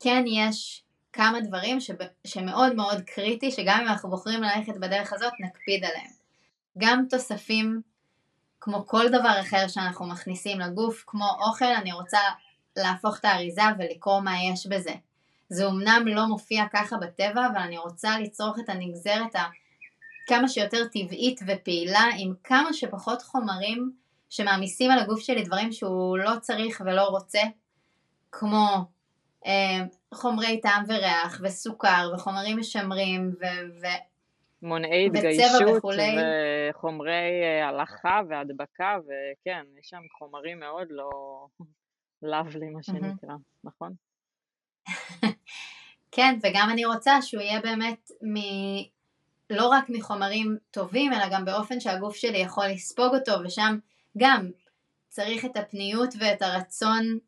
כן 0.00 0.24
יש 0.26 0.82
כמה 1.12 1.40
דברים 1.40 1.80
שב, 1.80 1.94
שמאוד 2.26 2.74
מאוד 2.74 3.00
קריטי, 3.00 3.50
שגם 3.50 3.80
אם 3.80 3.88
אנחנו 3.88 4.10
בוחרים 4.10 4.42
ללכת 4.42 4.76
בדרך 4.76 5.12
הזאת, 5.12 5.32
נקפיד 5.40 5.84
עליהם. 5.84 6.10
גם 6.78 7.04
תוספים, 7.10 7.80
כמו 8.60 8.86
כל 8.86 9.08
דבר 9.08 9.40
אחר 9.40 9.68
שאנחנו 9.68 10.06
מכניסים 10.06 10.60
לגוף, 10.60 11.04
כמו 11.06 11.30
אוכל, 11.40 11.64
אני 11.64 11.92
רוצה 11.92 12.18
להפוך 12.76 13.18
את 13.18 13.24
האריזה 13.24 13.62
ולקרוא 13.78 14.20
מה 14.20 14.42
יש 14.42 14.66
בזה. 14.66 14.92
זה 15.52 15.64
אומנם 15.64 16.02
לא 16.06 16.26
מופיע 16.26 16.64
ככה 16.72 16.96
בטבע, 16.96 17.46
אבל 17.46 17.60
אני 17.60 17.78
רוצה 17.78 18.18
לצרוך 18.18 18.58
את 18.58 18.68
הנגזרת 18.68 19.34
כמה 20.26 20.48
שיותר 20.48 20.84
טבעית 20.84 21.40
ופעילה, 21.46 22.04
עם 22.18 22.34
כמה 22.44 22.72
שפחות 22.72 23.22
חומרים 23.22 23.92
שמעמיסים 24.30 24.90
על 24.90 24.98
הגוף 24.98 25.20
שלי 25.20 25.42
דברים 25.42 25.72
שהוא 25.72 26.18
לא 26.18 26.30
צריך 26.40 26.82
ולא 26.86 27.02
רוצה, 27.02 27.40
כמו 28.32 28.66
אה, 29.46 29.86
חומרי 30.14 30.60
טעם 30.60 30.84
וריח 30.88 31.40
וסוכר 31.42 32.12
וחומרים 32.14 32.58
משמרים 32.58 33.30
ו... 33.40 33.44
ו 33.80 33.86
מונעי 34.62 35.06
התגיישות 35.06 35.62
וחומרי 36.70 37.42
אה, 37.42 37.68
הלכה 37.68 38.20
והדבקה 38.28 38.96
וכן, 39.04 39.64
יש 39.78 39.88
שם 39.88 40.02
חומרים 40.18 40.60
מאוד 40.60 40.86
לא 40.90 41.10
לאבלי 42.30 42.70
מה 42.70 42.82
שנקרא, 42.82 43.34
נכון? 43.64 43.92
כן, 46.12 46.38
וגם 46.42 46.68
אני 46.70 46.84
רוצה 46.84 47.22
שהוא 47.22 47.42
יהיה 47.42 47.60
באמת 47.60 48.10
מ... 48.22 48.36
לא 49.50 49.68
רק 49.68 49.84
מחומרים 49.88 50.58
טובים, 50.70 51.12
אלא 51.12 51.28
גם 51.30 51.44
באופן 51.44 51.80
שהגוף 51.80 52.16
שלי 52.16 52.38
יכול 52.38 52.66
לספוג 52.66 53.14
אותו, 53.14 53.32
ושם 53.44 53.78
גם 54.18 54.50
צריך 55.08 55.44
את 55.44 55.56
הפניות 55.56 56.14
ואת 56.20 56.42
הרצון 56.42 57.18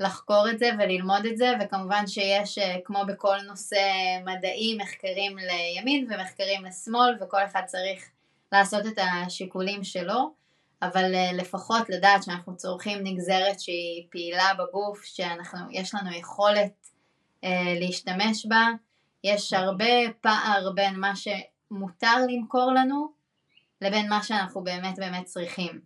לחקור 0.00 0.50
את 0.50 0.58
זה 0.58 0.70
וללמוד 0.78 1.26
את 1.26 1.36
זה, 1.36 1.52
וכמובן 1.60 2.06
שיש, 2.06 2.58
אה, 2.58 2.76
כמו 2.84 3.04
בכל 3.08 3.36
נושא 3.46 3.80
מדעי, 4.24 4.78
מחקרים 4.80 5.36
לימין 5.38 6.08
ומחקרים 6.10 6.64
לשמאל, 6.64 7.16
וכל 7.20 7.44
אחד 7.44 7.62
צריך 7.66 8.10
לעשות 8.52 8.86
את 8.86 8.98
השיקולים 8.98 9.84
שלו, 9.84 10.34
אבל 10.82 11.14
אה, 11.14 11.32
לפחות 11.32 11.90
לדעת 11.90 12.22
שאנחנו 12.22 12.56
צורכים 12.56 12.98
נגזרת 13.02 13.60
שהיא 13.60 14.06
פעילה 14.10 14.48
בגוף, 14.58 15.04
שיש 15.04 15.94
לנו 15.94 16.12
יכולת 16.12 16.91
להשתמש 17.80 18.46
בה, 18.46 18.68
יש 19.24 19.52
הרבה 19.52 19.86
פער 20.20 20.72
בין 20.74 21.00
מה 21.00 21.12
שמותר 21.16 22.16
למכור 22.28 22.72
לנו 22.72 23.12
לבין 23.80 24.08
מה 24.08 24.22
שאנחנו 24.22 24.64
באמת 24.64 24.98
באמת 24.98 25.24
צריכים. 25.24 25.80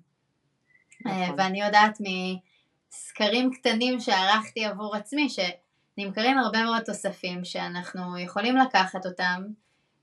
נכון. 1.05 1.35
ואני 1.39 1.63
יודעת 1.63 1.99
מסקרים 2.01 3.51
קטנים 3.53 4.01
שערכתי 4.01 4.65
עבור 4.65 4.97
עצמי 4.97 5.29
שנמכרים 5.29 6.39
הרבה 6.39 6.65
מאוד 6.65 6.83
תוספים 6.83 7.45
שאנחנו 7.45 8.19
יכולים 8.19 8.57
לקחת 8.57 9.07
אותם 9.07 9.43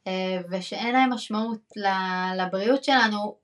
אה, 0.08 0.42
ושאין 0.50 0.94
להם 0.94 1.14
משמעות 1.14 1.72
לבריאות 2.38 2.84
שלנו, 2.84 3.36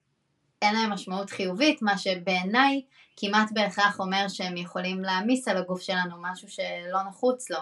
אין 0.61 0.75
להם 0.75 0.89
משמעות 0.89 1.29
חיובית, 1.29 1.81
מה 1.81 1.97
שבעיניי 1.97 2.81
כמעט 3.17 3.51
בהכרח 3.53 3.99
אומר 3.99 4.27
שהם 4.27 4.57
יכולים 4.57 5.01
להעמיס 5.01 5.47
על 5.47 5.57
הגוף 5.57 5.81
שלנו 5.81 6.15
משהו 6.21 6.49
שלא 6.49 7.03
נחוץ 7.09 7.49
לו. 7.49 7.59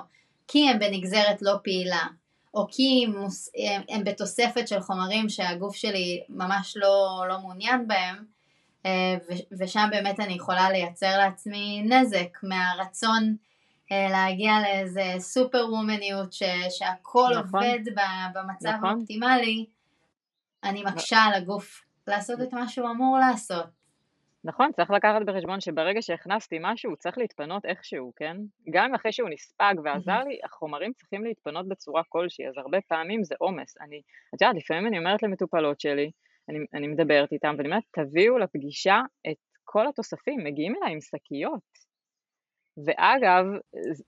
כי 0.47 0.69
הם 0.69 0.79
בנגזרת 0.79 1.41
לא 1.41 1.53
פעילה, 1.63 2.07
או 2.53 2.67
כי 2.71 3.05
הם, 3.07 3.27
הם, 3.67 3.81
הם 3.89 4.03
בתוספת 4.03 4.67
של 4.67 4.79
חומרים 4.79 5.29
שהגוף 5.29 5.75
שלי 5.75 6.23
ממש 6.29 6.77
לא, 6.77 7.25
לא 7.29 7.39
מעוניין 7.39 7.87
בהם, 7.87 8.25
אה, 8.85 9.15
ושם 9.59 9.87
באמת 9.91 10.19
אני 10.19 10.33
יכולה 10.33 10.69
לייצר 10.69 11.17
לעצמי 11.17 11.81
נזק 11.81 12.37
מהרצון 12.43 13.35
אה, 13.91 14.07
להגיע 14.11 14.51
לאיזה 14.61 15.13
סופר 15.19 15.65
וומניות 15.69 16.33
שהכל 16.69 17.29
נכון. 17.31 17.63
עובד 17.63 17.79
במצב 18.33 18.69
נכון. 18.69 18.89
האופטימלי, 18.89 19.65
אני 20.63 20.83
מקשה 20.83 21.17
על 21.17 21.33
הגוף 21.33 21.81
לעשות 22.07 22.41
את 22.41 22.53
מה 22.53 22.67
שהוא 22.67 22.89
אמור 22.89 23.17
לעשות. 23.17 23.76
נכון, 24.47 24.71
צריך 24.71 24.91
לקחת 24.91 25.21
בחשבון 25.25 25.61
שברגע 25.61 26.01
שהכנסתי 26.01 26.57
משהו, 26.61 26.89
הוא 26.89 26.97
צריך 26.97 27.17
להתפנות 27.17 27.65
איכשהו, 27.65 28.13
כן? 28.15 28.37
גם 28.73 28.95
אחרי 28.95 29.11
שהוא 29.11 29.29
נספג 29.29 29.73
ועזר 29.83 30.23
לי, 30.23 30.39
החומרים 30.43 30.93
צריכים 30.93 31.23
להתפנות 31.23 31.67
בצורה 31.67 32.01
כלשהי, 32.09 32.47
אז 32.47 32.57
הרבה 32.57 32.81
פעמים 32.81 33.23
זה 33.23 33.35
עומס. 33.39 33.77
אני, 33.81 34.01
את 34.35 34.41
יודעת, 34.41 34.55
לפעמים 34.55 34.87
אני 34.87 34.97
אומרת 34.97 35.23
למטופלות 35.23 35.79
שלי, 35.79 36.11
אני, 36.49 36.59
אני 36.73 36.87
מדברת 36.87 37.31
איתם, 37.31 37.55
ואני 37.57 37.67
אומרת, 37.67 37.83
תביאו 37.91 38.37
לפגישה 38.37 39.01
את 39.31 39.37
כל 39.63 39.87
התוספים, 39.87 40.43
מגיעים 40.43 40.75
אליי 40.75 40.93
עם 40.93 41.01
שקיות. 41.01 41.87
ואגב, 42.85 43.45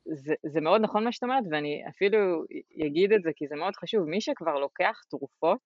זה, 0.06 0.34
זה 0.46 0.62
מאוד 0.62 0.82
נכון 0.82 1.04
מה 1.04 1.12
שאת 1.12 1.24
אומרת, 1.24 1.44
ואני 1.52 1.84
אפילו 1.90 2.44
אגיד 2.88 3.12
את 3.12 3.24
זה 3.24 3.32
כי 3.36 3.48
זה 3.48 3.56
מאוד 3.56 3.76
חשוב, 3.76 4.06
מי 4.06 4.22
שכבר 4.22 4.60
לוקח 4.60 5.02
תרופות, 5.10 5.60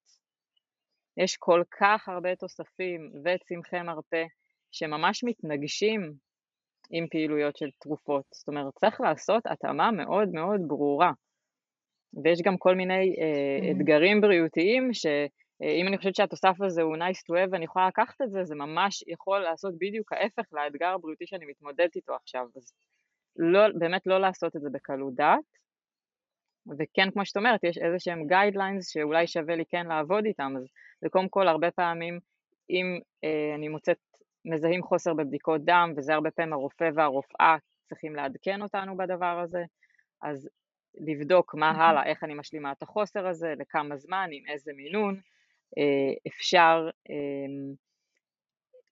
יש 1.18 1.38
כל 1.38 1.64
כך 1.80 2.10
הרבה 2.10 2.36
תוספים 2.36 3.12
וצמחי 3.26 3.82
מרפא, 3.82 4.24
שממש 4.74 5.24
מתנגשים 5.24 6.14
עם 6.92 7.08
פעילויות 7.12 7.58
של 7.58 7.70
תרופות. 7.80 8.26
זאת 8.32 8.48
אומרת, 8.48 8.74
צריך 8.80 9.02
לעשות 9.02 9.44
התאמה 9.46 9.92
מאוד 9.92 10.30
מאוד 10.30 10.62
ברורה. 10.68 11.12
ויש 12.24 12.42
גם 12.42 12.58
כל 12.58 12.76
מיני 12.76 13.16
uh, 13.16 13.72
אתגרים 13.72 14.22
בריאותיים, 14.22 14.94
שאם 14.94 15.88
אני 15.88 15.98
חושבת 15.98 16.16
שהתוסף 16.16 16.62
הזה 16.62 16.82
הוא 16.82 16.98
nice 16.98 17.22
to 17.28 17.34
have 17.34 17.50
ואני 17.52 17.66
יכולה 17.66 17.88
לקחת 17.88 18.22
את 18.22 18.32
זה, 18.32 18.44
זה 18.44 18.56
ממש 18.56 19.04
יכול 19.08 19.40
לעשות 19.40 19.74
בדיוק 19.78 20.14
ההפך 20.14 20.44
לאתגר 20.52 20.88
הבריאותי 20.88 21.28
שאני 21.28 21.46
מתמודדת 21.46 21.96
איתו 21.96 22.16
עכשיו. 22.16 22.46
אז 22.56 22.74
לא, 23.36 23.60
באמת 23.80 24.02
לא 24.08 24.22
לעשות 24.22 24.56
את 24.56 24.62
זה 24.62 24.70
בקלות 24.74 25.16
דעת. 25.16 25.40
וכן, 26.80 27.12
כמו 27.12 27.26
שאת 27.26 27.38
אומרת, 27.38 27.64
יש 27.64 27.78
איזה 27.78 28.00
שהם 28.00 28.22
guidelines 28.30 28.92
שאולי 28.92 29.28
שווה 29.28 29.56
לי 29.56 29.64
כן 29.66 29.86
לעבוד 29.88 30.26
איתם, 30.26 30.54
אז 30.58 30.64
זה 31.02 31.10
קודם 31.10 31.30
כל 31.30 31.48
הרבה 31.48 31.72
פעמים, 31.72 32.20
אם 32.70 33.00
uh, 33.26 33.56
אני 33.56 33.68
מוצאת 33.68 33.98
מזהים 34.46 34.84
חוסר 34.84 35.14
בבדיקות 35.14 35.66
דם, 35.66 35.94
וזה 35.98 36.14
הרבה 36.14 36.32
פעמים 36.32 36.54
הרופא 36.54 36.90
והרופאה 36.96 37.56
צריכים 37.90 38.16
לעדכן 38.16 38.62
אותנו 38.62 38.98
בדבר 38.98 39.40
הזה, 39.40 39.64
אז 40.22 40.50
לבדוק 40.96 41.56
מה 41.56 41.72
הלאה, 41.72 42.06
איך 42.06 42.24
אני 42.24 42.34
משלימה 42.34 42.72
את 42.72 42.84
החוסר 42.84 43.28
הזה, 43.28 43.54
לכמה 43.58 43.98
זמן, 43.98 44.30
עם 44.32 44.44
איזה 44.48 44.72
מינון, 44.76 45.20
אה, 45.78 46.14
אפשר 46.28 46.90
אמ, 47.10 47.74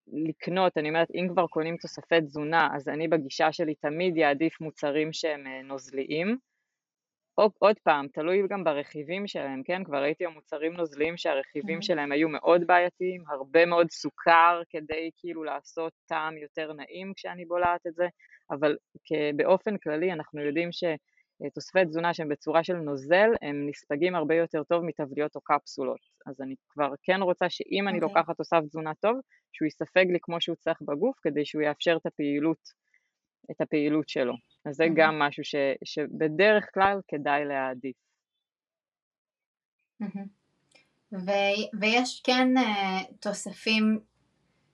לקנות, 0.07 0.77
אני 0.77 0.89
אומרת, 0.89 1.07
אם 1.13 1.27
כבר 1.33 1.47
קונים 1.47 1.77
תוספי 1.77 2.21
תזונה, 2.21 2.69
אז 2.75 2.89
אני 2.89 3.07
בגישה 3.07 3.51
שלי 3.51 3.75
תמיד 3.75 4.17
יעדיף 4.17 4.61
מוצרים 4.61 5.13
שהם 5.13 5.47
אה, 5.47 5.61
נוזליים, 5.61 6.37
עוד, 7.59 7.79
פעם, 7.83 8.07
תלוי 8.07 8.47
גם 8.49 8.63
ברכיבים 8.63 9.27
שלהם, 9.27 9.63
כן? 9.63 9.83
כבר 9.83 10.01
ראיתי 10.01 10.25
המוצרים 10.25 10.73
נוזליים 10.73 11.17
שהרכיבים 11.17 11.79
mm-hmm. 11.79 11.81
שלהם 11.81 12.11
היו 12.11 12.29
מאוד 12.29 12.67
בעייתיים, 12.67 13.23
הרבה 13.29 13.65
מאוד 13.65 13.91
סוכר 13.91 14.61
כדי 14.69 15.09
כאילו 15.17 15.43
לעשות 15.43 15.93
טעם 16.05 16.37
יותר 16.37 16.73
נעים 16.73 17.13
כשאני 17.15 17.45
בולעת 17.45 17.87
את 17.87 17.93
זה, 17.95 18.07
אבל 18.51 18.77
באופן 19.35 19.77
כללי 19.77 20.11
אנחנו 20.11 20.41
יודעים 20.41 20.69
שתוספי 20.71 21.85
תזונה 21.85 22.13
שהם 22.13 22.29
בצורה 22.29 22.63
של 22.63 22.75
נוזל, 22.75 23.29
הם 23.41 23.69
נספגים 23.69 24.15
הרבה 24.15 24.35
יותר 24.35 24.63
טוב 24.63 24.83
מתבליות 24.83 25.35
או 25.35 25.41
קפסולות. 25.41 25.99
אז 26.27 26.41
אני 26.41 26.55
כבר 26.69 26.89
כן 27.03 27.21
רוצה 27.21 27.49
שאם 27.49 27.87
אני 27.87 27.99
okay. 27.99 28.03
אוקיי. 28.03 28.19
לוקחת 28.19 28.37
תוסף 28.37 28.59
תזונה 28.67 28.91
טוב, 28.99 29.19
שהוא 29.53 29.67
יספג 29.67 30.05
לי 30.11 30.17
כמו 30.21 30.41
שהוא 30.41 30.55
צריך 30.55 30.81
בגוף, 30.81 31.15
כדי 31.21 31.45
שהוא 31.45 31.61
יאפשר 31.61 31.97
את 32.01 32.05
הפעילות, 32.05 32.81
את 33.51 33.61
הפעילות 33.61 34.09
שלו. 34.09 34.33
אז 34.65 34.75
זה 34.75 34.85
גם 34.95 35.19
משהו 35.19 35.43
ש, 35.43 35.55
שבדרך 35.83 36.65
כלל 36.73 36.99
כדאי 37.07 37.45
להעדיף. 37.45 37.95
ו, 41.13 41.31
ויש 41.79 42.21
כן 42.23 42.47
uh, 42.57 43.13
תוספים 43.19 43.99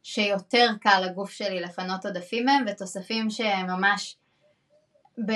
שיותר 0.03 0.67
קל 0.81 1.01
לגוף 1.05 1.31
שלי 1.31 1.59
לפנות 1.59 2.05
עודפים 2.05 2.45
מהם, 2.45 2.65
ותוספים 2.67 3.29
שממש 3.29 4.17
ב... 5.27 5.31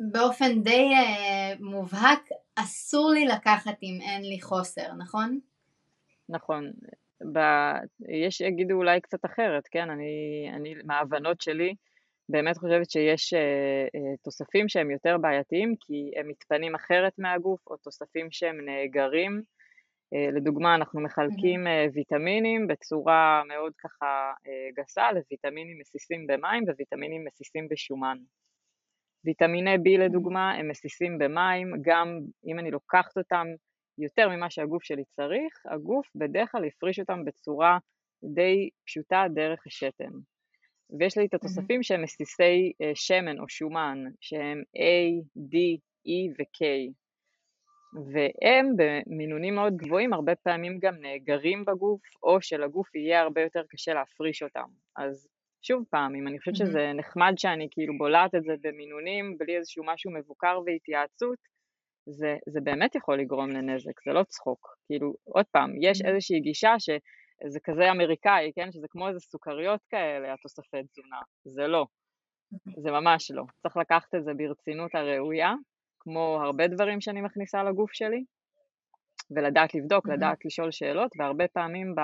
באופן 0.00 0.62
די 0.62 0.90
uh, 0.94 1.62
מובהק 1.62 2.28
אסור 2.56 3.10
לי 3.10 3.26
לקחת 3.26 3.76
אם 3.82 3.98
אין 4.02 4.22
לי 4.22 4.40
חוסר, 4.40 4.92
נכון? 4.92 5.40
נכון. 6.28 6.72
ב... 7.32 7.38
יש 8.08 8.40
יגידו 8.40 8.74
אולי 8.74 9.00
קצת 9.00 9.24
אחרת, 9.24 9.68
כן? 9.70 9.90
אני, 9.90 10.50
אני 10.54 10.74
מההבנות 10.84 11.40
שלי, 11.40 11.74
באמת 12.28 12.58
חושבת 12.58 12.90
שיש 12.90 13.34
uh, 13.34 13.36
uh, 13.36 14.22
תוספים 14.22 14.68
שהם 14.68 14.90
יותר 14.90 15.18
בעייתיים 15.18 15.74
כי 15.80 16.10
הם 16.16 16.28
מתפנים 16.28 16.74
אחרת 16.74 17.12
מהגוף 17.18 17.60
או 17.66 17.76
תוספים 17.76 18.28
שהם 18.30 18.60
נאגרים. 18.64 19.42
Uh, 20.14 20.36
לדוגמה 20.36 20.74
אנחנו 20.74 21.00
מחלקים 21.00 21.66
uh, 21.66 21.70
ויטמינים 21.92 22.66
בצורה 22.66 23.42
מאוד 23.48 23.72
ככה 23.78 24.32
uh, 24.38 24.48
גסה 24.76 25.12
לוויטמינים 25.12 25.78
מסיסים 25.80 26.26
במים 26.26 26.64
וויטמינים 26.64 27.24
מסיסים 27.24 27.68
בשומן. 27.68 28.18
ויטמיני 29.24 29.74
B 29.74 29.98
לדוגמה 29.98 30.52
הם 30.52 30.68
מסיסים 30.68 31.18
במים, 31.18 31.74
גם 31.82 32.20
אם 32.46 32.58
אני 32.58 32.70
לוקחת 32.70 33.18
אותם 33.18 33.46
יותר 33.98 34.28
ממה 34.28 34.50
שהגוף 34.50 34.82
שלי 34.82 35.04
צריך, 35.04 35.62
הגוף 35.70 36.10
בדרך 36.14 36.52
כלל 36.52 36.64
יפריש 36.64 37.00
אותם 37.00 37.24
בצורה 37.24 37.78
די 38.24 38.68
פשוטה 38.86 39.24
דרך 39.34 39.66
השתן. 39.66 40.12
ויש 40.98 41.18
לי 41.18 41.26
את 41.26 41.34
התוספים 41.34 41.82
שהם 41.82 42.02
מסיסי 42.02 42.72
אה, 42.82 42.90
שמן 42.94 43.38
או 43.38 43.48
שומן, 43.48 44.04
שהם 44.20 44.62
A, 44.76 45.22
D, 45.38 45.56
E 46.06 46.32
ו-K. 46.38 46.64
והם 48.12 48.66
במינונים 48.76 49.54
מאוד 49.54 49.76
גבוהים 49.76 50.12
הרבה 50.12 50.34
פעמים 50.34 50.78
גם 50.78 50.94
נאגרים 51.00 51.64
בגוף, 51.64 52.00
או 52.22 52.42
שלגוף 52.42 52.94
יהיה 52.94 53.20
הרבה 53.20 53.40
יותר 53.40 53.62
קשה 53.68 53.94
להפריש 53.94 54.42
אותם. 54.42 54.68
אז 54.96 55.28
שוב 55.62 55.84
פעם, 55.90 56.14
אם 56.14 56.28
אני 56.28 56.38
חושבת 56.38 56.56
שזה 56.56 56.92
נחמד 56.94 57.34
שאני 57.36 57.68
כאילו 57.70 57.98
בולעת 57.98 58.34
את 58.34 58.44
זה 58.44 58.54
במינונים 58.60 59.38
בלי 59.38 59.56
איזשהו 59.56 59.84
משהו 59.86 60.10
מבוקר 60.10 60.60
והתייעצות, 60.66 61.38
זה, 62.06 62.36
זה 62.46 62.60
באמת 62.60 62.94
יכול 62.94 63.20
לגרום 63.20 63.50
לנזק, 63.50 64.04
זה 64.04 64.12
לא 64.12 64.24
צחוק. 64.24 64.76
כאילו, 64.86 65.14
עוד 65.24 65.46
פעם, 65.50 65.70
יש 65.80 66.02
איזושהי 66.02 66.40
גישה 66.40 66.74
שזה 66.78 67.60
כזה 67.64 67.90
אמריקאי, 67.90 68.52
כן? 68.54 68.72
שזה 68.72 68.86
כמו 68.90 69.08
איזה 69.08 69.20
סוכריות 69.20 69.80
כאלה, 69.90 70.32
התוספי 70.32 70.82
תזונה. 70.82 71.20
זה 71.44 71.66
לא. 71.66 71.86
זה 72.76 72.90
ממש 72.90 73.30
לא. 73.30 73.42
צריך 73.62 73.76
לקחת 73.76 74.14
את 74.14 74.24
זה 74.24 74.32
ברצינות 74.34 74.94
הראויה, 74.94 75.52
כמו 76.00 76.38
הרבה 76.42 76.68
דברים 76.68 77.00
שאני 77.00 77.20
מכניסה 77.20 77.62
לגוף 77.62 77.92
שלי, 77.92 78.24
ולדעת 79.30 79.74
לבדוק, 79.74 80.08
לדעת 80.08 80.44
לשאול 80.44 80.70
שאלות, 80.70 81.10
והרבה 81.18 81.48
פעמים 81.48 81.94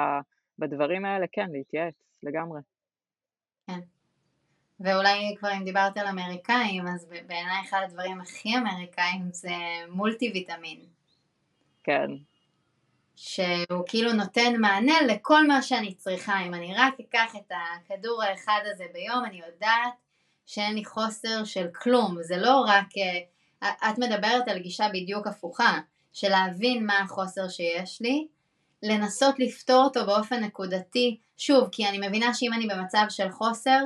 בדברים 0.58 1.04
האלה, 1.04 1.26
כן, 1.32 1.46
להתייעץ, 1.52 1.94
לגמרי. 2.22 2.60
כן. 3.66 3.80
ואולי 4.80 5.34
כבר 5.38 5.52
אם 5.52 5.64
דיברת 5.64 5.96
על 5.96 6.06
אמריקאים, 6.06 6.88
אז 6.88 7.06
בעיניי 7.26 7.62
אחד 7.68 7.80
הדברים 7.84 8.20
הכי 8.20 8.56
אמריקאים 8.56 9.28
זה 9.32 9.54
מולטי 9.88 10.30
ויטמין. 10.34 10.80
כן. 11.84 12.10
שהוא 13.16 13.82
כאילו 13.86 14.12
נותן 14.12 14.60
מענה 14.60 15.02
לכל 15.08 15.46
מה 15.46 15.62
שאני 15.62 15.94
צריכה. 15.94 16.40
אם 16.46 16.54
אני 16.54 16.74
רק 16.76 16.94
אקח 17.00 17.36
את 17.36 17.52
הכדור 17.52 18.22
האחד 18.22 18.60
הזה 18.64 18.84
ביום, 18.92 19.24
אני 19.24 19.40
יודעת 19.46 19.92
שאין 20.46 20.74
לי 20.74 20.84
חוסר 20.84 21.44
של 21.44 21.66
כלום. 21.82 22.16
זה 22.22 22.36
לא 22.36 22.64
רק... 22.66 22.86
אה, 22.98 23.20
את 23.62 23.98
מדברת 23.98 24.48
על 24.48 24.58
גישה 24.58 24.88
בדיוק 24.88 25.26
הפוכה, 25.26 25.78
של 26.12 26.28
להבין 26.28 26.86
מה 26.86 26.98
החוסר 26.98 27.48
שיש 27.48 28.00
לי, 28.00 28.26
לנסות 28.82 29.38
לפתור 29.38 29.84
אותו 29.84 30.06
באופן 30.06 30.44
נקודתי, 30.44 31.18
שוב, 31.36 31.68
כי 31.72 31.88
אני 31.88 32.08
מבינה 32.08 32.34
שאם 32.34 32.52
אני 32.52 32.66
במצב 32.66 33.04
של 33.08 33.30
חוסר, 33.30 33.80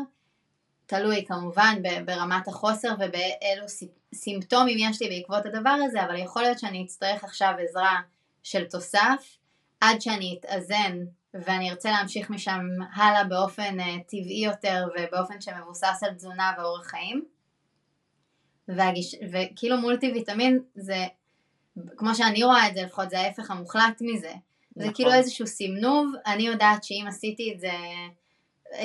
תלוי 0.86 1.24
כמובן 1.28 1.74
ברמת 2.04 2.48
החוסר 2.48 2.94
ובאילו 2.94 3.66
סימפטומים 4.14 4.90
יש 4.90 5.02
לי 5.02 5.08
בעקבות 5.08 5.46
הדבר 5.46 5.76
הזה, 5.84 6.04
אבל 6.04 6.18
יכול 6.18 6.42
להיות 6.42 6.58
שאני 6.58 6.84
אצטרך 6.84 7.24
עכשיו 7.24 7.54
עזרה 7.62 8.00
של 8.42 8.64
תוסף 8.64 9.36
עד 9.80 10.00
שאני 10.00 10.38
אתאזן 10.40 10.98
ואני 11.34 11.70
ארצה 11.70 11.90
להמשיך 11.90 12.30
משם 12.30 12.60
הלאה 12.94 13.24
באופן 13.24 13.80
uh, 13.80 14.02
טבעי 14.06 14.44
יותר 14.44 14.84
ובאופן 14.98 15.40
שמבוסס 15.40 16.02
על 16.02 16.14
תזונה 16.14 16.52
ואורח 16.58 16.86
חיים. 16.86 17.24
והגיש... 18.68 19.14
וכאילו 19.32 19.76
מולטי 19.76 20.12
ויטמין 20.12 20.58
זה, 20.74 21.06
כמו 21.96 22.14
שאני 22.14 22.44
רואה 22.44 22.68
את 22.68 22.74
זה 22.74 22.82
לפחות, 22.82 23.10
זה 23.10 23.20
ההפך 23.20 23.50
המוחלט 23.50 24.00
מזה. 24.00 24.32
נכון. 24.76 24.88
זה 24.88 24.94
כאילו 24.94 25.12
איזשהו 25.12 25.46
סימנוב, 25.46 26.12
אני 26.26 26.42
יודעת 26.42 26.84
שאם 26.84 27.04
עשיתי 27.08 27.52
את 27.54 27.60
זה 27.60 27.72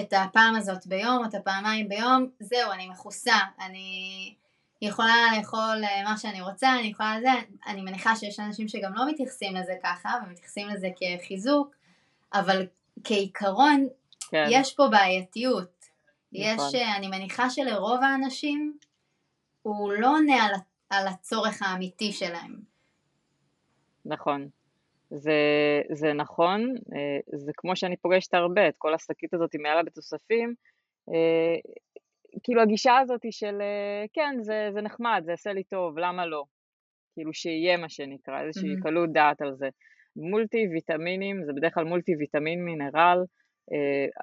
את 0.02 0.14
הפעם 0.14 0.56
הזאת 0.56 0.88
ביום, 0.88 1.26
את 1.26 1.34
הפעמיים 1.34 1.90
ביום, 1.90 2.30
זהו, 2.40 2.72
אני 2.72 2.90
מכוסה, 2.90 3.36
אני 3.60 4.34
יכולה 4.82 5.16
לאכול 5.38 5.84
אה, 5.84 6.04
מה 6.04 6.18
שאני 6.18 6.42
רוצה, 6.42 6.80
אני 6.80 6.88
יכולה 6.88 7.18
לזה, 7.18 7.30
אני 7.68 7.82
מניחה 7.82 8.16
שיש 8.16 8.40
אנשים 8.40 8.68
שגם 8.68 8.94
לא 8.94 9.10
מתייחסים 9.10 9.56
לזה 9.56 9.74
ככה, 9.84 10.14
ומתייחסים 10.26 10.70
לזה 10.70 10.88
כחיזוק, 10.96 11.76
אבל 12.34 12.68
כעיקרון, 13.04 13.88
כן. 14.30 14.46
יש 14.50 14.74
פה 14.76 14.88
בעייתיות. 14.92 15.80
נכון. 16.34 16.68
יש, 16.68 16.76
אה, 16.76 16.96
אני 16.96 17.08
מניחה 17.08 17.50
שלרוב 17.50 18.04
האנשים, 18.04 18.78
הוא 19.62 19.94
לא 19.94 20.08
עונה 20.08 20.44
על, 20.44 20.52
על 20.90 21.08
הצורך 21.08 21.62
האמיתי 21.62 22.14
שלהם. 22.14 22.60
נכון. 24.06 24.50
זה, 25.12 25.82
זה 25.92 26.14
נכון, 26.14 26.76
אה, 26.96 27.38
זה 27.40 27.52
כמו 27.58 27.76
שאני 27.76 27.98
פוגשת 27.98 28.34
הרבה, 28.34 28.68
את 28.68 28.74
כל 28.78 28.94
השקית 28.94 29.34
הזאת 29.34 29.54
עם 29.54 29.62
מעלה 29.62 29.84
בתוספים, 29.84 30.54
אה, 31.10 31.56
כאילו 32.44 32.62
הגישה 32.62 32.98
הזאת 32.98 33.22
של 33.32 33.62
אה, 33.62 34.06
כן, 34.14 34.36
זה, 34.42 34.70
זה 34.74 34.82
נחמד, 34.82 35.22
זה 35.26 35.32
יעשה 35.32 35.54
לי 35.54 35.64
טוב, 35.64 36.00
למה 36.00 36.26
לא? 36.26 36.44
כאילו 37.14 37.34
שיהיה 37.34 37.78
מה 37.78 37.90
שנקרא, 37.90 38.42
איזושהי 38.42 38.74
mm-hmm. 38.74 38.84
קלות 38.84 39.12
דעת 39.12 39.42
על 39.42 39.56
זה. 39.56 39.70
מולטי 40.16 40.68
ויטמינים, 40.72 41.44
זה 41.46 41.54
בדרך 41.54 41.74
כלל 41.74 41.84
מולטי 41.84 42.16
ויטמין 42.16 42.66
מינרל, 42.66 43.24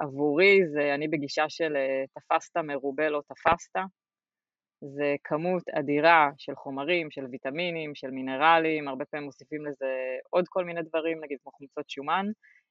עבורי 0.00 0.58
זה, 0.72 0.94
אני 0.94 1.08
בגישה 1.08 1.44
של 1.48 1.72
תפסת 2.14 2.56
מרובה 2.56 3.08
לא 3.08 3.22
תפסת, 3.28 3.76
זה 4.80 5.14
כמות 5.24 5.68
אדירה 5.68 6.30
של 6.38 6.54
חומרים, 6.54 7.10
של 7.10 7.26
ויטמינים, 7.30 7.94
של 7.94 8.10
מינרלים, 8.10 8.88
הרבה 8.88 9.04
פעמים 9.04 9.26
מוסיפים 9.26 9.66
לזה 9.66 10.16
עוד 10.30 10.44
כל 10.48 10.64
מיני 10.64 10.82
דברים, 10.82 11.24
נגיד 11.24 11.38
כמו 11.42 11.52
חומצות 11.52 11.90
שומן. 11.90 12.26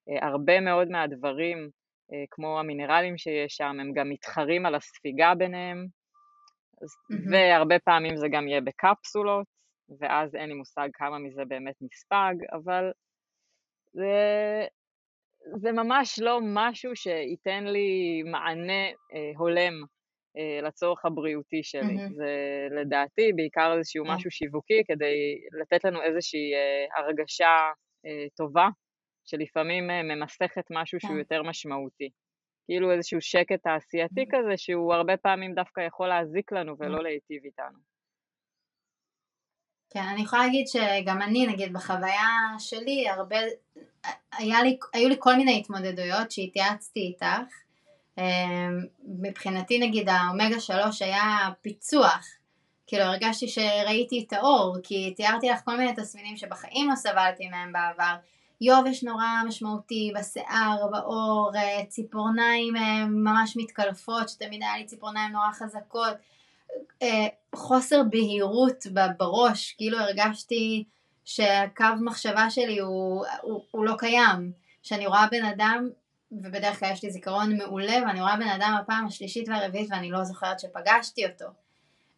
אה, 0.10 0.28
הרבה 0.28 0.60
מאוד 0.60 0.88
מהדברים, 0.90 1.70
אה, 2.14 2.24
כמו 2.32 2.60
המינרלים 2.60 3.18
שיש 3.18 3.56
שם, 3.56 3.78
הם 3.80 3.94
גם 3.94 4.10
מתחרים 4.10 4.66
על 4.66 4.76
הספיגה 4.76 5.36
ביניהם, 5.36 5.88
mm-hmm. 5.88 7.32
והרבה 7.32 7.80
פעמים 7.80 8.18
זה 8.18 8.28
גם 8.32 8.48
יהיה 8.48 8.62
בקפסולות, 8.62 9.48
ואז 10.00 10.36
אין 10.36 10.50
לי 10.50 10.56
מושג 10.56 10.90
כמה 10.94 11.20
מזה 11.20 11.46
באמת 11.48 11.76
נספג, 11.82 12.36
אבל 12.52 12.92
זה, 13.94 14.16
זה 15.56 15.72
ממש 15.72 16.20
לא 16.20 16.40
משהו 16.44 16.96
שייתן 16.96 17.64
לי 17.64 18.24
מענה 18.24 18.86
אה, 19.14 19.32
הולם 19.38 19.74
לצורך 20.64 21.06
הבריאותי 21.06 21.64
שלי. 21.64 21.98
Mm-hmm. 21.98 22.14
זה 22.14 22.32
לדעתי 22.82 23.34
בעיקר 23.36 23.74
איזשהו 23.78 24.06
yeah. 24.06 24.10
משהו 24.10 24.32
שיווקי 24.32 24.84
כדי 24.88 25.16
לתת 25.62 25.86
לנו 25.86 26.02
איזושהי 26.02 26.54
אה, 26.54 27.00
הרגשה 27.00 27.56
אה, 28.06 28.26
טובה, 28.38 28.68
שלפעמים 29.26 29.88
ממסכת 29.88 30.66
משהו. 30.70 31.00
שהוא 31.00 31.18
יותר 31.18 31.44
משמעותי. 31.44 32.10
כאילו 32.66 32.92
איזשהו 32.92 33.22
שקט 33.22 33.64
תעשייתי 33.64 34.22
mm-hmm. 34.22 34.38
כזה, 34.38 34.58
שהוא 34.58 34.94
הרבה 34.94 35.18
פעמים 35.18 35.54
דווקא 35.54 35.82
יכול 35.82 36.08
להזיק 36.08 36.52
לנו 36.52 36.76
ולא 36.80 36.98
mm-hmm. 36.98 37.02
להיטיב 37.02 37.44
איתנו. 37.46 37.80
כן, 39.94 40.04
אני 40.14 40.22
יכולה 40.22 40.42
להגיד 40.46 40.66
שגם 40.68 41.22
אני, 41.22 41.48
נגיד, 41.48 41.74
בחוויה 41.74 42.30
שלי, 42.60 43.10
הרבה, 43.10 43.36
היה 44.32 44.64
לי, 44.64 44.78
היו 44.94 45.10
לי 45.10 45.16
כל 45.20 45.36
מיני 45.36 45.60
התמודדויות 45.60 46.32
שהתייעצתי 46.32 47.00
איתך, 47.00 47.54
מבחינתי 49.22 49.80
נגיד 49.80 50.10
האומגה 50.10 50.60
3 50.60 51.02
היה 51.02 51.50
פיצוח, 51.62 52.26
כאילו 52.88 53.04
הרגשתי 53.04 53.48
שראיתי 53.48 54.26
את 54.28 54.34
האור, 54.34 54.78
כי 54.84 55.14
תיארתי 55.16 55.50
לך 55.50 55.60
כל 55.66 55.78
מיני 55.78 55.94
תסמינים 55.96 56.38
שבחיים 56.38 56.90
לא 56.90 56.96
סבלתי 56.96 57.48
מהם 57.50 57.74
בעבר, 57.74 58.16
יובש 58.62 59.04
נורא 59.04 59.26
משמעותי 59.48 60.12
בשיער, 60.20 60.88
בעור, 60.92 61.52
אה, 61.56 61.86
ציפורניים 61.86 62.76
אה, 62.76 63.06
ממש 63.06 63.58
מתקלפות, 63.58 64.30
שתמיד 64.30 64.62
היה 64.62 64.78
לי 64.78 64.86
ציפורניים 64.86 65.32
נורא 65.32 65.52
חזקות, 65.52 66.14
אה, 67.02 67.28
חוסר 67.56 68.02
בהירות 68.10 68.86
בראש, 69.18 69.72
כאילו 69.78 69.98
הרגשתי 70.00 70.84
שהקו 71.26 71.86
מחשבה 72.02 72.50
שלי 72.50 72.80
הוא, 72.80 73.26
הוא, 73.42 73.62
הוא 73.72 73.86
לא 73.86 73.96
קיים, 73.98 74.52
שאני 74.84 75.08
רואה 75.08 75.28
בן 75.32 75.46
אדם 75.46 75.90
ובדרך 76.44 76.80
כלל 76.80 76.92
יש 76.92 77.04
לי 77.04 77.12
זיכרון 77.12 77.58
מעולה 77.58 77.96
ואני 78.08 78.22
רואה 78.22 78.36
בן 78.36 78.48
אדם 78.48 78.78
בפעם 78.84 79.08
השלישית 79.08 79.50
והרביעית 79.50 79.88
ואני 79.92 80.12
לא 80.12 80.24
זוכרת 80.24 80.60
שפגשתי 80.60 81.26
אותו. 81.26 81.46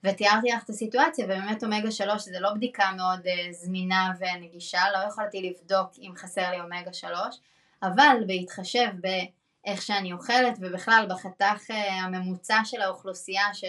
ותיארתי 0.03 0.51
לך 0.51 0.63
את 0.63 0.69
הסיטואציה 0.69 1.25
ובאמת 1.25 1.63
אומגה 1.63 1.91
3 1.91 2.23
זה 2.23 2.39
לא 2.39 2.53
בדיקה 2.53 2.91
מאוד 2.97 3.19
uh, 3.19 3.51
זמינה 3.51 4.11
ונגישה, 4.19 4.81
לא 4.93 5.07
יכולתי 5.07 5.41
לבדוק 5.41 5.91
אם 5.99 6.11
חסר 6.15 6.51
לי 6.51 6.59
אומגה 6.59 6.93
3, 6.93 7.39
אבל 7.83 8.17
בהתחשב 8.27 8.87
באיך 9.01 9.81
שאני 9.81 10.13
אוכלת 10.13 10.57
ובכלל 10.61 11.05
בחתך 11.09 11.69
uh, 11.69 11.73
הממוצע 11.73 12.59
של 12.65 12.81
האוכלוסייה, 12.81 13.53
ש... 13.53 13.65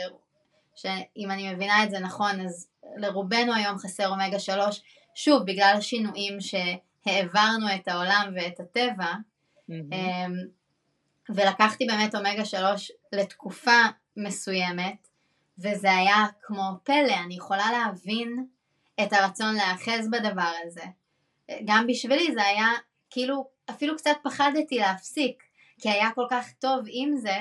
שאם 0.74 1.30
אני 1.30 1.54
מבינה 1.54 1.84
את 1.84 1.90
זה 1.90 1.98
נכון 1.98 2.40
אז 2.40 2.68
לרובנו 2.96 3.54
היום 3.54 3.78
חסר 3.78 4.08
אומגה 4.08 4.38
3, 4.38 4.82
שוב 5.14 5.42
בגלל 5.42 5.74
השינויים 5.78 6.38
שהעברנו 6.40 7.74
את 7.74 7.88
העולם 7.88 8.32
ואת 8.36 8.60
הטבע, 8.60 9.12
Mm-hmm. 9.70 10.32
ולקחתי 11.28 11.86
באמת 11.86 12.14
אומגה 12.14 12.44
3 12.44 12.92
לתקופה 13.12 13.80
מסוימת, 14.16 15.08
וזה 15.58 15.92
היה 15.92 16.26
כמו 16.42 16.62
פלא, 16.84 17.14
אני 17.24 17.34
יכולה 17.34 17.72
להבין 17.72 18.46
את 19.02 19.12
הרצון 19.12 19.54
להאחז 19.54 20.08
בדבר 20.10 20.50
הזה. 20.64 20.84
גם 21.64 21.86
בשבילי 21.86 22.32
זה 22.32 22.44
היה, 22.44 22.66
כאילו, 23.10 23.48
אפילו 23.70 23.96
קצת 23.96 24.16
פחדתי 24.22 24.78
להפסיק, 24.78 25.42
כי 25.80 25.90
היה 25.90 26.10
כל 26.14 26.26
כך 26.30 26.52
טוב 26.52 26.84
עם 26.88 27.16
זה, 27.16 27.36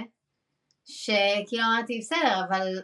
שכאילו 0.85 1.63
אמרתי, 1.63 1.99
בסדר, 1.99 2.41
אבל 2.47 2.81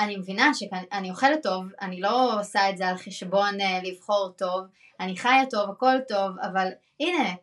אני 0.00 0.16
מבינה 0.16 0.50
שאני 0.54 1.10
אוכלת 1.10 1.42
טוב, 1.42 1.64
אני 1.80 2.00
לא 2.00 2.40
עושה 2.40 2.70
את 2.70 2.76
זה 2.76 2.88
על 2.88 2.96
חשבון 2.96 3.60
uh, 3.60 3.86
לבחור 3.86 4.28
טוב, 4.38 4.64
אני 5.00 5.16
חיה 5.16 5.46
טוב, 5.50 5.70
הכל 5.70 5.96
טוב, 6.08 6.38
אבל 6.42 6.68
הנה, 7.00 7.34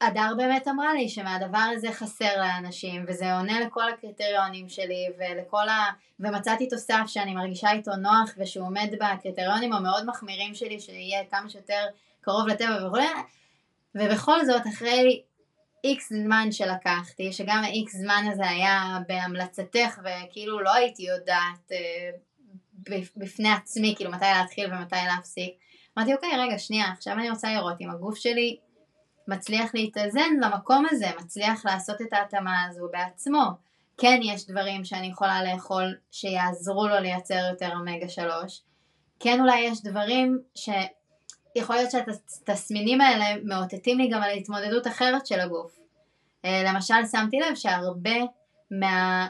הדר 0.00 0.32
באמת 0.36 0.68
אמרה 0.68 0.94
לי 0.94 1.08
שמהדבר 1.08 1.68
הזה 1.76 1.92
חסר 1.92 2.36
לאנשים 2.36 3.04
וזה 3.08 3.36
עונה 3.36 3.60
לכל 3.60 3.88
הקריטריונים 3.88 4.68
שלי 4.68 5.06
ולכל 5.18 5.68
ה... 5.68 5.84
ומצאתי 6.20 6.68
תוסף 6.68 7.02
שאני 7.06 7.34
מרגישה 7.34 7.70
איתו 7.70 7.96
נוח 7.96 8.30
ושהוא 8.38 8.66
עומד 8.66 8.94
בקריטריונים 9.00 9.72
המאוד 9.72 10.06
מחמירים 10.06 10.54
שלי 10.54 10.80
שיהיה 10.80 11.24
כמה 11.30 11.48
שיותר 11.48 11.86
קרוב 12.20 12.48
לטבע 12.48 12.86
וכו' 12.86 12.98
ובכל 13.94 14.44
זאת 14.44 14.62
אחרי 14.74 15.22
איקס 15.84 16.12
זמן 16.12 16.52
שלקחתי 16.52 17.32
שגם 17.32 17.62
האיקס 17.64 17.96
זמן 17.96 18.24
הזה 18.32 18.48
היה 18.48 18.98
בהמלצתך 19.08 20.00
וכאילו 20.04 20.60
לא 20.60 20.74
הייתי 20.74 21.02
יודעת 21.02 21.72
אה, 21.72 22.10
בפני 23.16 23.52
עצמי 23.52 23.94
כאילו 23.96 24.10
מתי 24.10 24.24
להתחיל 24.38 24.74
ומתי 24.74 24.96
להפסיק 25.06 25.54
אמרתי 25.98 26.14
אוקיי 26.14 26.30
רגע 26.38 26.58
שנייה 26.58 26.92
עכשיו 26.92 27.14
אני 27.14 27.30
רוצה 27.30 27.54
לראות 27.54 27.76
אם 27.80 27.90
הגוף 27.90 28.16
שלי 28.16 28.56
מצליח 29.30 29.74
להתאזן 29.74 30.34
למקום 30.40 30.86
הזה, 30.90 31.06
מצליח 31.20 31.66
לעשות 31.66 32.02
את 32.02 32.12
ההתאמה 32.12 32.64
הזו 32.64 32.88
בעצמו. 32.92 33.42
כן 33.98 34.20
יש 34.22 34.46
דברים 34.46 34.84
שאני 34.84 35.06
יכולה 35.06 35.44
לאכול 35.44 35.94
שיעזרו 36.10 36.88
לו 36.88 37.00
לייצר 37.00 37.48
יותר 37.50 37.70
אומגה 37.72 38.08
3, 38.08 38.62
כן 39.20 39.40
אולי 39.40 39.60
יש 39.60 39.82
דברים 39.82 40.38
שיכול 40.54 41.76
להיות 41.76 41.90
שהתסמינים 41.90 43.00
האלה 43.00 43.24
מאותתים 43.44 43.98
לי 43.98 44.08
גם 44.08 44.22
על 44.22 44.30
התמודדות 44.30 44.86
אחרת 44.86 45.26
של 45.26 45.40
הגוף. 45.40 45.78
אה, 46.44 46.62
למשל 46.66 47.06
שמתי 47.12 47.40
לב 47.40 47.54
שהרבה 47.54 48.16
מה, 48.70 49.28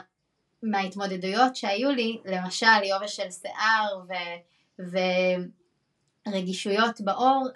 מההתמודדויות 0.63 1.55
שהיו 1.55 1.91
לי, 1.91 2.17
למשל 2.25 2.83
יובש 2.83 3.15
של 3.15 3.31
שיער 3.31 4.01
ו, 4.07 4.13
ורגישויות 6.27 7.01
בעור, 7.01 7.47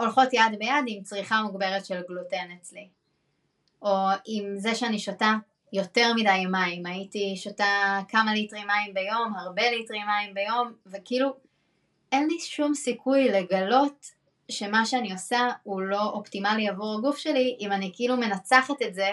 הולכות 0.00 0.28
יד 0.32 0.58
ביד 0.58 0.84
עם 0.86 1.02
צריכה 1.02 1.42
מוגברת 1.42 1.86
של 1.86 2.00
גלוטן 2.08 2.48
אצלי. 2.60 2.88
או 3.82 4.08
עם 4.26 4.58
זה 4.58 4.74
שאני 4.74 4.98
שותה 4.98 5.34
יותר 5.72 6.12
מדי 6.16 6.46
מים, 6.50 6.86
הייתי 6.86 7.36
שותה 7.36 8.00
כמה 8.08 8.34
ליטרי 8.34 8.64
מים 8.64 8.94
ביום, 8.94 9.34
הרבה 9.36 9.70
ליטרי 9.70 9.98
מים 10.04 10.34
ביום, 10.34 10.72
וכאילו 10.86 11.36
אין 12.12 12.28
לי 12.28 12.40
שום 12.40 12.74
סיכוי 12.74 13.28
לגלות 13.28 14.06
שמה 14.50 14.86
שאני 14.86 15.12
עושה 15.12 15.48
הוא 15.62 15.82
לא 15.82 16.02
אופטימלי 16.02 16.68
עבור 16.68 16.94
הגוף 16.98 17.16
שלי, 17.16 17.56
אם 17.60 17.72
אני 17.72 17.92
כאילו 17.94 18.16
מנצחת 18.16 18.82
את 18.82 18.94
זה 18.94 19.10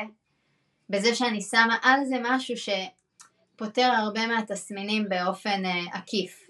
בזה 0.90 1.16
שאני 1.16 1.42
שמה 1.42 1.78
על 1.82 2.06
זה 2.06 2.16
משהו 2.22 2.56
שפותר 2.58 3.92
הרבה 3.98 4.28
מהתסמינים 4.28 5.10
באופן 5.10 5.64
uh, 5.66 5.98
עקיף. 5.98 6.50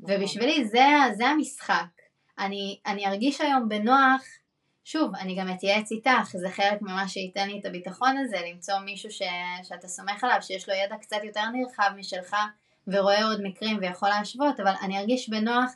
נכון. 0.00 0.14
ובשבילי 0.14 0.64
זה, 0.64 0.86
זה 1.16 1.26
המשחק. 1.26 1.95
אני, 2.38 2.78
אני 2.86 3.06
ארגיש 3.06 3.40
היום 3.40 3.68
בנוח, 3.68 4.22
שוב, 4.84 5.14
אני 5.14 5.34
גם 5.34 5.50
אתייעץ 5.50 5.92
איתך, 5.92 6.32
זה 6.32 6.50
חלק 6.50 6.82
ממה 6.82 7.08
שייתן 7.08 7.48
לי 7.48 7.58
את 7.60 7.64
הביטחון 7.64 8.16
הזה, 8.16 8.36
למצוא 8.50 8.78
מישהו 8.78 9.10
ש, 9.10 9.22
שאתה 9.62 9.88
סומך 9.88 10.24
עליו, 10.24 10.38
שיש 10.40 10.68
לו 10.68 10.74
ידע 10.74 10.96
קצת 10.96 11.16
יותר 11.24 11.44
נרחב 11.52 11.90
משלך 11.96 12.36
ורואה 12.86 13.24
עוד 13.24 13.40
מקרים 13.42 13.78
ויכול 13.80 14.08
להשוות, 14.08 14.60
אבל 14.60 14.72
אני 14.82 14.98
ארגיש 14.98 15.28
בנוח 15.28 15.70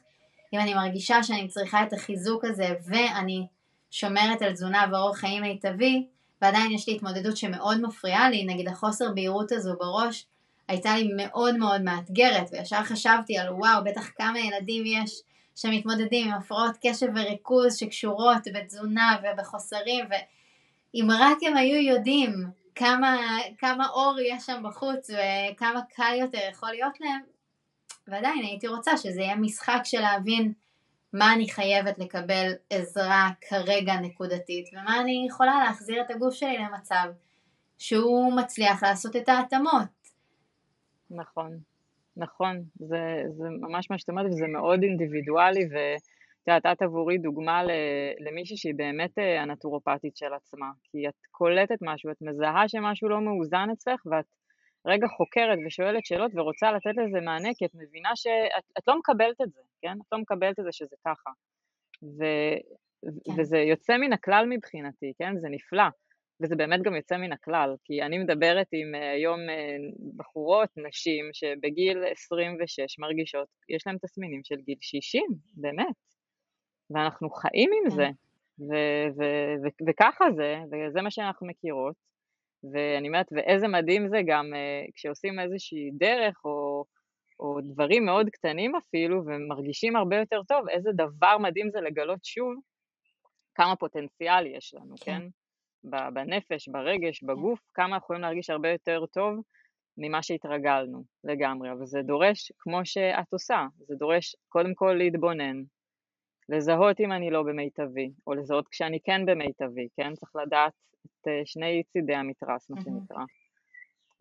אם 0.52 0.58
אני 0.58 0.74
מרגישה 0.74 1.22
שאני 1.22 1.48
צריכה 1.48 1.82
את 1.82 1.92
החיזוק 1.92 2.44
הזה 2.44 2.68
ואני 2.86 3.46
שומרת 3.90 4.42
על 4.42 4.52
תזונה 4.52 4.86
ואורח 4.92 5.18
חיים 5.18 5.42
מיטבי, 5.42 6.06
ועדיין 6.42 6.72
יש 6.72 6.88
לי 6.88 6.96
התמודדות 6.96 7.36
שמאוד 7.36 7.80
מפריעה 7.80 8.30
לי, 8.30 8.44
נגיד 8.44 8.68
החוסר 8.68 9.12
בהירות 9.14 9.52
הזו 9.52 9.74
בראש, 9.78 10.26
הייתה 10.68 10.96
לי 10.96 11.08
מאוד 11.16 11.56
מאוד 11.56 11.82
מאתגרת, 11.82 12.48
וישר 12.52 12.84
חשבתי 12.84 13.38
על 13.38 13.52
וואו, 13.52 13.84
בטח 13.84 14.10
כמה 14.16 14.38
ילדים 14.38 14.84
יש 14.86 15.22
שמתמודדים 15.60 16.28
עם 16.28 16.34
הפרעות 16.34 16.76
קשב 16.86 17.06
וריכוז 17.14 17.76
שקשורות 17.76 18.42
בתזונה 18.54 19.16
ובחוסרים 19.22 20.04
ואם 20.10 21.08
רק 21.10 21.36
הם 21.42 21.56
היו 21.56 21.94
יודעים 21.94 22.32
כמה, 22.74 23.16
כמה 23.58 23.88
אור 23.88 24.16
יש 24.20 24.46
שם 24.46 24.62
בחוץ 24.64 25.10
וכמה 25.10 25.80
קל 25.94 26.14
יותר 26.20 26.38
יכול 26.50 26.70
להיות 26.70 27.00
להם 27.00 27.20
ועדיין 28.08 28.42
הייתי 28.42 28.68
רוצה 28.68 28.96
שזה 28.96 29.20
יהיה 29.20 29.36
משחק 29.36 29.80
של 29.84 30.00
להבין 30.00 30.52
מה 31.12 31.32
אני 31.32 31.50
חייבת 31.50 31.98
לקבל 31.98 32.52
עזרה 32.70 33.28
כרגע 33.48 33.94
נקודתית 33.94 34.68
ומה 34.72 35.00
אני 35.00 35.26
יכולה 35.28 35.64
להחזיר 35.64 36.02
את 36.02 36.10
הגוף 36.10 36.34
שלי 36.34 36.58
למצב 36.58 37.04
שהוא 37.78 38.32
מצליח 38.36 38.82
לעשות 38.82 39.16
את 39.16 39.28
ההתאמות. 39.28 39.88
נכון. 41.10 41.69
נכון, 42.20 42.62
זה, 42.74 43.22
זה 43.28 43.48
ממש 43.60 43.90
מה 43.90 43.98
שאת 43.98 44.08
אומרת, 44.08 44.26
וזה 44.26 44.46
מאוד 44.46 44.82
אינדיבידואלי, 44.82 45.64
ואת 45.72 46.46
יודעת, 46.46 46.66
את 46.76 46.82
עבורי 46.82 47.18
דוגמה 47.18 47.62
למישהי 48.20 48.56
שהיא 48.56 48.74
באמת 48.76 49.18
אה, 49.18 49.42
הנטורופטית 49.42 50.16
של 50.16 50.34
עצמה, 50.34 50.66
כי 50.84 51.08
את 51.08 51.26
קולטת 51.30 51.78
משהו, 51.82 52.10
את 52.10 52.16
מזהה 52.20 52.68
שמשהו 52.68 53.08
לא 53.08 53.20
מאוזן 53.20 53.68
אצלך, 53.72 54.00
ואת 54.06 54.24
רגע 54.86 55.06
חוקרת 55.16 55.58
ושואלת 55.66 56.04
שאלות 56.06 56.32
ורוצה 56.34 56.72
לתת 56.72 56.96
לזה 56.96 57.20
מענה, 57.20 57.48
כי 57.58 57.64
את 57.64 57.74
מבינה 57.74 58.10
שאת 58.14 58.88
לא 58.88 58.98
מקבלת 58.98 59.40
את 59.40 59.52
זה, 59.52 59.60
כן? 59.82 59.96
את 60.00 60.12
לא 60.12 60.18
מקבלת 60.18 60.58
את 60.58 60.64
זה 60.64 60.72
שזה 60.72 60.96
ככה. 61.06 61.30
ו, 62.02 62.24
כן. 63.24 63.40
וזה 63.40 63.58
יוצא 63.58 63.96
מן 63.96 64.12
הכלל 64.12 64.46
מבחינתי, 64.48 65.12
כן? 65.18 65.38
זה 65.38 65.48
נפלא. 65.48 65.88
וזה 66.42 66.56
באמת 66.56 66.82
גם 66.82 66.96
יוצא 66.96 67.16
מן 67.16 67.32
הכלל, 67.32 67.74
כי 67.84 68.02
אני 68.02 68.18
מדברת 68.18 68.66
עם 68.72 68.94
אה, 68.94 69.10
היום 69.10 69.40
אה, 69.50 69.76
בחורות, 70.16 70.68
נשים, 70.76 71.24
שבגיל 71.32 72.04
26 72.10 72.98
מרגישות, 72.98 73.48
יש 73.68 73.86
להן 73.86 73.98
תסמינים 73.98 74.40
של 74.44 74.56
גיל 74.56 74.78
60, 74.80 75.22
באמת, 75.54 75.86
ואנחנו 76.90 77.30
חיים 77.30 77.70
עם 77.72 77.90
זה, 77.90 78.06
כן. 78.06 78.64
ו- 78.64 79.18
ו- 79.18 79.54
ו- 79.64 79.88
וככה 79.90 80.24
זה, 80.36 80.56
וזה 80.72 81.02
מה 81.02 81.10
שאנחנו 81.10 81.46
מכירות, 81.46 81.94
ואני 82.72 83.08
אומרת, 83.08 83.26
ואיזה 83.32 83.68
מדהים 83.68 84.08
זה 84.08 84.20
גם 84.26 84.54
אה, 84.54 84.84
כשעושים 84.94 85.40
איזושהי 85.40 85.90
דרך, 85.98 86.44
או, 86.44 86.84
או 87.40 87.60
דברים 87.60 88.04
מאוד 88.04 88.30
קטנים 88.30 88.76
אפילו, 88.76 89.22
ומרגישים 89.26 89.96
הרבה 89.96 90.16
יותר 90.16 90.42
טוב, 90.48 90.68
איזה 90.68 90.90
דבר 90.92 91.38
מדהים 91.38 91.70
זה 91.70 91.80
לגלות 91.80 92.24
שוב 92.24 92.54
כמה 93.54 93.76
פוטנציאל 93.76 94.46
יש 94.46 94.74
לנו, 94.74 94.94
כן? 95.04 95.18
כן? 95.18 95.28
בנפש, 95.84 96.68
ברגש, 96.68 97.22
בגוף, 97.22 97.60
כמה 97.74 97.86
אנחנו 97.86 98.04
יכולים 98.04 98.22
להרגיש 98.22 98.50
הרבה 98.50 98.70
יותר 98.70 99.06
טוב 99.06 99.40
ממה 99.98 100.22
שהתרגלנו 100.22 101.04
לגמרי, 101.24 101.72
אבל 101.72 101.86
זה 101.86 102.02
דורש, 102.02 102.52
כמו 102.58 102.80
שאת 102.84 103.32
עושה, 103.32 103.66
זה 103.78 103.94
דורש 103.94 104.36
קודם 104.48 104.74
כל 104.74 104.94
להתבונן, 104.98 105.62
לזהות 106.48 107.00
אם 107.00 107.12
אני 107.12 107.30
לא 107.30 107.42
במיטבי, 107.42 108.10
או 108.26 108.34
לזהות 108.34 108.68
כשאני 108.68 108.98
כן 109.04 109.26
במיטבי, 109.26 109.88
כן? 109.96 110.14
צריך 110.14 110.36
לדעת 110.36 110.72
את 111.04 111.28
אה, 111.28 111.40
שני 111.44 111.82
צידי 111.92 112.14
המתרס, 112.14 112.70
מה 112.70 112.80
שנקרא. 112.80 113.24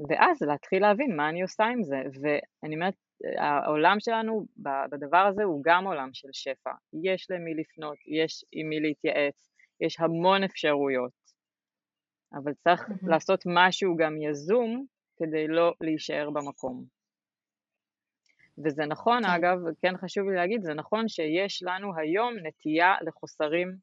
ואז 0.10 0.42
להתחיל 0.42 0.82
להבין 0.82 1.16
מה 1.16 1.30
אני 1.30 1.42
עושה 1.42 1.64
עם 1.64 1.84
זה, 1.84 2.02
ואני 2.22 2.76
אומרת, 2.76 2.94
העולם 3.38 4.00
שלנו 4.00 4.46
בדבר 4.92 5.18
הזה 5.18 5.44
הוא 5.44 5.62
גם 5.64 5.88
עולם 5.88 6.10
של 6.14 6.28
שפע. 6.32 6.72
יש 7.04 7.28
למי 7.30 7.54
לפנות, 7.54 7.98
יש 8.08 8.46
עם 8.52 8.70
מי 8.70 8.80
להתייעץ, 8.80 9.50
יש 9.82 10.00
המון 10.00 10.44
אפשרויות. 10.44 11.19
אבל 12.34 12.54
צריך 12.54 12.90
mm-hmm. 12.90 13.10
לעשות 13.10 13.44
משהו 13.46 13.96
גם 13.96 14.22
יזום 14.22 14.86
כדי 15.18 15.48
לא 15.48 15.74
להישאר 15.82 16.30
במקום. 16.30 16.84
וזה 18.66 18.86
נכון, 18.86 19.24
כן. 19.24 19.30
אגב, 19.30 19.58
כן 19.82 19.98
חשוב 19.98 20.30
לי 20.30 20.36
להגיד, 20.36 20.62
זה 20.64 20.74
נכון 20.74 21.08
שיש 21.08 21.64
לנו 21.64 21.98
היום 21.98 22.34
נטייה 22.44 22.96
לחוסרים 23.02 23.76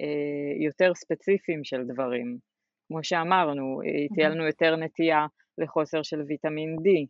אה, 0.00 0.64
יותר 0.64 0.94
ספציפיים 0.94 1.64
של 1.64 1.84
דברים. 1.84 2.38
כמו 2.88 3.04
שאמרנו, 3.04 3.80
mm-hmm. 3.82 4.14
תהיה 4.14 4.28
לנו 4.28 4.46
יותר 4.46 4.76
נטייה 4.76 5.26
לחוסר 5.58 6.02
של 6.02 6.22
ויטמין 6.28 6.76
D, 6.76 7.06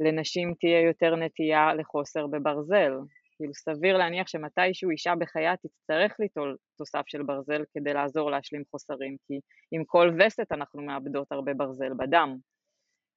לנשים 0.00 0.54
תהיה 0.60 0.80
יותר 0.80 1.16
נטייה 1.16 1.74
לחוסר 1.74 2.26
בברזל, 2.26 2.92
כאילו 3.36 3.54
סביר 3.54 3.96
להניח 3.96 4.26
שמתישהו 4.28 4.90
אישה 4.90 5.14
בחייה 5.14 5.56
תצטרך 5.56 6.12
ליטול 6.18 6.56
תוסף 6.78 7.02
של 7.06 7.22
ברזל 7.22 7.62
כדי 7.74 7.92
לעזור 7.92 8.30
להשלים 8.30 8.62
חוסרים, 8.70 9.16
כי 9.26 9.40
עם 9.70 9.84
כל 9.84 10.10
וסת 10.18 10.52
אנחנו 10.52 10.82
מאבדות 10.82 11.32
הרבה 11.32 11.54
ברזל 11.54 11.92
בדם. 11.98 12.36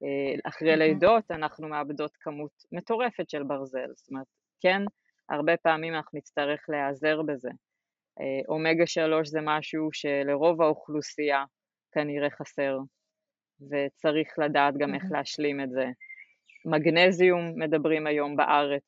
אה, 0.04 0.50
אחרי 0.50 0.76
לידות 0.76 1.32
אנחנו 1.32 1.68
מאבדות 1.68 2.12
כמות 2.20 2.52
מטורפת 2.72 3.30
של 3.30 3.44
ברזל, 3.44 3.88
זאת 3.96 4.10
אומרת, 4.10 4.28
כן, 4.62 4.82
הרבה 5.30 5.58
פעמים 5.58 5.96
אנחנו 5.96 6.18
נצטרך 6.18 6.66
להיעזר 6.70 7.22
בזה. 7.22 7.50
אה, 8.20 8.42
אומגה 8.48 8.88
3 8.88 9.28
זה 9.28 9.40
משהו 9.44 9.90
שלרוב 9.94 10.62
האוכלוסייה 10.62 11.44
כנראה 11.92 12.30
חסר, 12.30 12.78
וצריך 13.62 14.40
לדעת 14.40 14.74
גם 14.78 14.96
איך 14.96 15.04
להשלים 15.12 15.62
את 15.62 15.70
זה. 15.72 15.86
מגנזיום 16.66 17.54
מדברים 17.56 18.08
היום 18.08 18.36
בארץ 18.36 18.84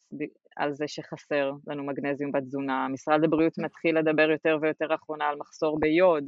על 0.56 0.74
זה 0.74 0.88
שחסר 0.88 1.52
לנו 1.68 1.84
מגנזיום 1.84 2.32
בתזונה, 2.32 2.88
משרד 2.88 3.24
הבריאות 3.24 3.58
מתחיל 3.58 4.00
לדבר 4.00 4.30
יותר 4.32 4.58
ויותר 4.62 4.88
לאחרונה 4.88 5.28
על 5.28 5.36
מחסור 5.36 5.80
ביוד, 5.80 6.24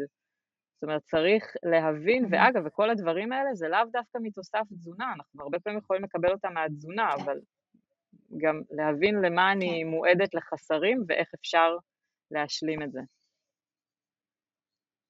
זאת 0.84 0.84
אומרת 0.84 1.01
צריך 1.01 1.53
להבין, 1.63 2.26
ואגב, 2.32 2.63
וכל 2.65 2.89
הדברים 2.89 3.32
האלה 3.32 3.55
זה 3.55 3.67
לאו 3.67 3.80
דווקא 3.91 4.17
מתוסף 4.21 4.63
תזונה, 4.74 5.13
אנחנו 5.15 5.43
הרבה 5.43 5.59
פעמים 5.59 5.80
יכולים 5.80 6.03
לקבל 6.03 6.32
אותם 6.32 6.53
מהתזונה, 6.53 7.09
כן. 7.15 7.21
אבל 7.21 7.39
גם 8.38 8.61
להבין 8.71 9.15
למה 9.15 9.51
אני 9.51 9.82
כן. 9.84 9.89
מועדת 9.89 10.34
לחסרים 10.34 11.03
ואיך 11.07 11.32
אפשר 11.36 11.78
להשלים 12.32 12.82
את 12.82 12.91
זה. 12.91 13.01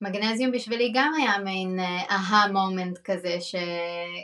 מגנזיום 0.04 0.52
בשבילי 0.52 0.92
גם 0.94 1.14
היה 1.18 1.38
מעין 1.44 1.80
אהה 2.10 2.52
מומנט 2.52 2.98
כזה, 2.98 3.38
ש... 3.42 3.56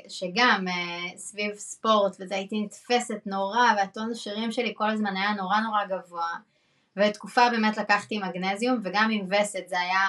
שגם 0.07 0.65
uh, 0.67 1.17
סביב 1.17 1.55
ספורט, 1.55 2.15
וזה 2.19 2.35
הייתי 2.35 2.61
נתפסת 2.61 3.21
נורא, 3.25 3.73
והטון 3.77 4.11
השירים 4.11 4.51
שלי 4.51 4.73
כל 4.75 4.89
הזמן 4.89 5.17
היה 5.17 5.33
נורא 5.33 5.59
נורא 5.59 5.85
גבוה, 5.85 6.33
ותקופה 6.97 7.49
באמת 7.49 7.77
לקחתי 7.77 8.19
מגנזיום, 8.19 8.79
וגם 8.83 9.09
עם 9.11 9.27
וסת 9.29 9.67
זה 9.67 9.79
היה 9.79 10.07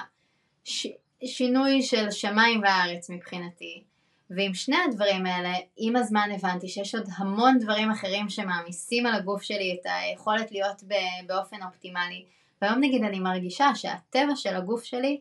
ש... 0.64 0.86
שינוי 1.24 1.82
של 1.82 2.10
שמיים 2.10 2.60
וארץ 2.62 3.10
מבחינתי. 3.10 3.82
ועם 4.30 4.54
שני 4.54 4.76
הדברים 4.88 5.26
האלה, 5.26 5.52
עם 5.76 5.96
הזמן 5.96 6.28
הבנתי 6.34 6.68
שיש 6.68 6.94
עוד 6.94 7.08
המון 7.16 7.58
דברים 7.58 7.90
אחרים 7.90 8.28
שמעמיסים 8.28 9.06
על 9.06 9.14
הגוף 9.14 9.42
שלי 9.42 9.78
את 9.80 9.86
היכולת 9.86 10.52
להיות 10.52 10.82
באופן 11.26 11.62
אופטימלי. 11.62 12.24
והיום 12.62 12.78
נגיד 12.80 13.04
אני 13.04 13.20
מרגישה 13.20 13.74
שהטבע 13.74 14.36
של 14.36 14.56
הגוף 14.56 14.84
שלי, 14.84 15.20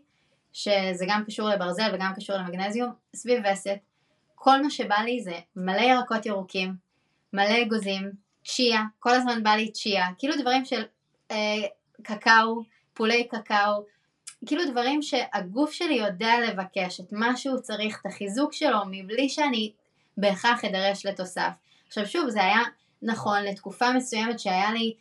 שזה 0.53 1.05
גם 1.07 1.23
קשור 1.27 1.49
לברזל 1.49 1.91
וגם 1.93 2.11
קשור 2.15 2.35
למגנזיום, 2.35 2.91
סביב 3.15 3.43
וסת, 3.51 3.77
כל 4.35 4.61
מה 4.61 4.69
שבא 4.69 4.95
לי 4.95 5.21
זה 5.21 5.39
מלא 5.55 5.81
ירקות 5.81 6.25
ירוקים, 6.25 6.75
מלא 7.33 7.61
אגוזים, 7.61 8.11
צ'יה, 8.45 8.81
כל 8.99 9.09
הזמן 9.09 9.43
בא 9.43 9.49
לי 9.49 9.71
צ'יה, 9.71 10.05
כאילו 10.17 10.33
דברים 10.41 10.65
של 10.65 10.83
אה, 11.31 11.67
קקאו, 12.01 12.63
פולי 12.93 13.27
קקאו, 13.27 13.85
כאילו 14.45 14.71
דברים 14.71 15.01
שהגוף 15.01 15.71
שלי 15.71 15.93
יודע 15.93 16.33
לבקש 16.47 16.99
את 16.99 17.11
מה 17.11 17.37
שהוא 17.37 17.59
צריך, 17.59 17.99
את 18.01 18.05
החיזוק 18.05 18.53
שלו, 18.53 18.79
מבלי 18.91 19.29
שאני 19.29 19.71
בהכרח 20.17 20.65
אדרש 20.65 21.05
לתוסף. 21.05 21.51
עכשיו 21.87 22.07
שוב, 22.07 22.29
זה 22.29 22.43
היה 22.43 22.61
נכון 23.01 23.43
לתקופה 23.43 23.93
מסוימת 23.93 24.39
שהיה 24.39 24.71
לי 24.71 24.93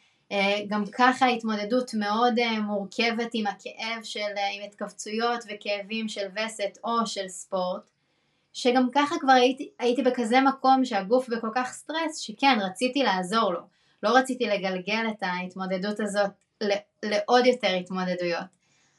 גם 0.69 0.85
ככה 0.93 1.27
התמודדות 1.27 1.95
מאוד 1.95 2.39
אה, 2.39 2.61
מורכבת 2.61 3.31
עם 3.33 3.47
הכאב 3.47 4.03
של, 4.03 4.21
אה, 4.21 4.49
עם 4.53 4.63
התכווצויות 4.65 5.45
וכאבים 5.49 6.09
של 6.09 6.27
וסת 6.37 6.79
או 6.85 7.07
של 7.07 7.29
ספורט, 7.29 7.91
שגם 8.53 8.89
ככה 8.95 9.15
כבר 9.21 9.33
הייתי, 9.33 9.71
הייתי 9.79 10.03
בכזה 10.03 10.41
מקום 10.41 10.85
שהגוף 10.85 11.29
בכל 11.29 11.51
כך 11.55 11.73
סטרס, 11.73 12.19
שכן, 12.19 12.59
רציתי 12.63 13.03
לעזור 13.03 13.53
לו. 13.53 13.61
לא 14.03 14.17
רציתי 14.17 14.47
לגלגל 14.47 15.07
את 15.11 15.23
ההתמודדות 15.23 16.01
הזאת 16.01 16.31
לעוד 17.03 17.47
יותר 17.47 17.69
התמודדויות. 17.69 18.47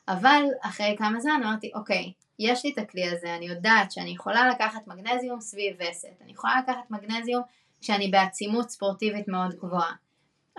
אבל 0.07 0.43
אחרי 0.61 0.95
כמה 0.97 1.19
זמן 1.19 1.41
אמרתי, 1.43 1.71
אוקיי, 1.75 2.11
יש 2.39 2.65
לי 2.65 2.71
את 2.71 2.77
הכלי 2.77 3.09
הזה, 3.09 3.35
אני 3.35 3.47
יודעת 3.47 3.91
שאני 3.91 4.09
יכולה 4.09 4.49
לקחת 4.49 4.87
מגנזיום 4.87 5.41
סביב 5.41 5.75
וסת, 5.79 6.21
אני 6.21 6.31
יכולה 6.31 6.53
לקחת 6.63 6.91
מגנזיום 6.91 7.43
כשאני 7.81 8.07
בעצימות 8.07 8.69
ספורטיבית 8.69 9.27
מאוד 9.27 9.55
גבוהה. 9.55 9.93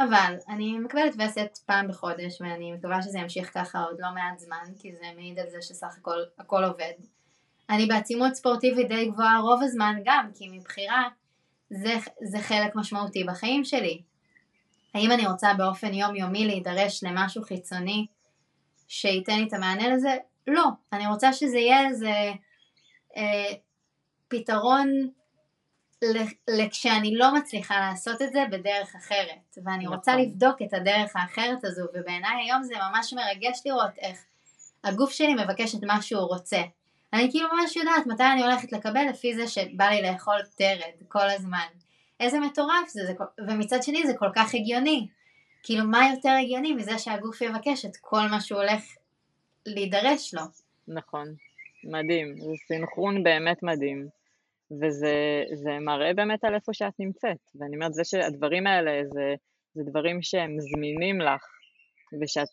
אבל 0.08 0.34
אני 0.48 0.78
מקבלת 0.78 1.14
וסת 1.18 1.58
פעם 1.66 1.88
בחודש 1.88 2.40
ואני 2.40 2.72
מקווה 2.72 3.02
שזה 3.02 3.18
ימשיך 3.18 3.50
ככה 3.54 3.82
עוד 3.82 3.96
לא 3.98 4.08
מעט 4.14 4.38
זמן 4.38 4.64
כי 4.78 4.92
זה 4.92 5.06
מעיד 5.16 5.38
על 5.38 5.50
זה 5.50 5.62
שסך 5.62 5.96
הכל 5.98 6.22
הכל 6.38 6.64
עובד. 6.64 6.92
אני 7.70 7.86
בעצימות 7.86 8.34
ספורטיבית 8.34 8.88
די 8.88 9.06
גבוהה 9.06 9.38
רוב 9.38 9.62
הזמן 9.62 9.96
גם 10.04 10.30
כי 10.34 10.48
מבחירה 10.48 11.08
זה, 11.70 11.94
זה 12.22 12.38
חלק 12.38 12.76
משמעותי 12.76 13.24
בחיים 13.24 13.64
שלי. 13.64 14.02
האם 14.94 15.12
אני 15.12 15.26
רוצה 15.26 15.54
באופן 15.54 15.94
יומיומי 15.94 16.46
להידרש 16.46 17.04
למשהו 17.04 17.42
חיצוני 17.42 18.06
שייתן 18.88 19.36
לי 19.36 19.48
את 19.48 19.52
המענה 19.52 19.88
לזה? 19.88 20.16
לא. 20.46 20.64
אני 20.92 21.06
רוצה 21.06 21.32
שזה 21.32 21.58
יהיה 21.58 21.88
איזה 21.88 22.12
אה, 23.16 23.52
פתרון 24.28 25.10
לכשאני 26.48 27.14
לא 27.14 27.34
מצליחה 27.34 27.80
לעשות 27.80 28.22
את 28.22 28.32
זה 28.32 28.44
בדרך 28.50 28.94
אחרת, 28.96 29.58
ואני 29.64 29.84
נכון. 29.84 29.96
רוצה 29.96 30.16
לבדוק 30.16 30.62
את 30.62 30.74
הדרך 30.74 31.16
האחרת 31.16 31.64
הזו, 31.64 31.82
ובעיניי 31.94 32.44
היום 32.44 32.62
זה 32.62 32.74
ממש 32.90 33.12
מרגש 33.12 33.62
לראות 33.66 33.98
איך 33.98 34.24
הגוף 34.84 35.10
שלי 35.10 35.34
מבקש 35.34 35.74
את 35.74 35.84
מה 35.84 36.02
שהוא 36.02 36.28
רוצה. 36.28 36.60
אני 37.12 37.30
כאילו 37.30 37.48
ממש 37.52 37.76
יודעת 37.76 38.06
מתי 38.06 38.22
אני 38.32 38.42
הולכת 38.42 38.72
לקבל 38.72 39.04
לפי 39.10 39.34
זה 39.34 39.48
שבא 39.48 39.84
לי 39.84 40.02
לאכול 40.02 40.40
טרד 40.56 40.92
כל 41.08 41.30
הזמן. 41.30 41.66
איזה 42.20 42.40
מטורף 42.40 42.88
זה, 42.88 43.06
זה 43.06 43.12
ומצד 43.48 43.82
שני 43.82 44.06
זה 44.06 44.12
כל 44.18 44.30
כך 44.34 44.54
הגיוני. 44.54 45.06
כאילו 45.62 45.84
מה 45.84 46.10
יותר 46.14 46.30
הגיוני 46.30 46.72
מזה 46.72 46.98
שהגוף 46.98 47.40
יבקש 47.40 47.84
את 47.84 47.96
כל 48.00 48.26
מה 48.30 48.40
שהוא 48.40 48.60
הולך 48.60 48.82
להידרש 49.66 50.34
לו. 50.34 50.42
נכון, 50.88 51.34
מדהים, 51.84 52.36
זה 52.38 52.50
סינכרון 52.66 53.22
באמת 53.22 53.62
מדהים. 53.62 54.19
וזה 54.70 55.78
מראה 55.80 56.14
באמת 56.14 56.44
על 56.44 56.54
איפה 56.54 56.72
שאת 56.72 56.94
נמצאת. 56.98 57.40
ואני 57.54 57.76
אומרת, 57.76 57.94
זה 57.94 58.04
שהדברים 58.04 58.66
האלה 58.66 59.02
זה, 59.14 59.34
זה 59.74 59.82
דברים 59.90 60.22
שהם 60.22 60.56
זמינים 60.60 61.20
לך, 61.20 61.44
ושאת 62.20 62.48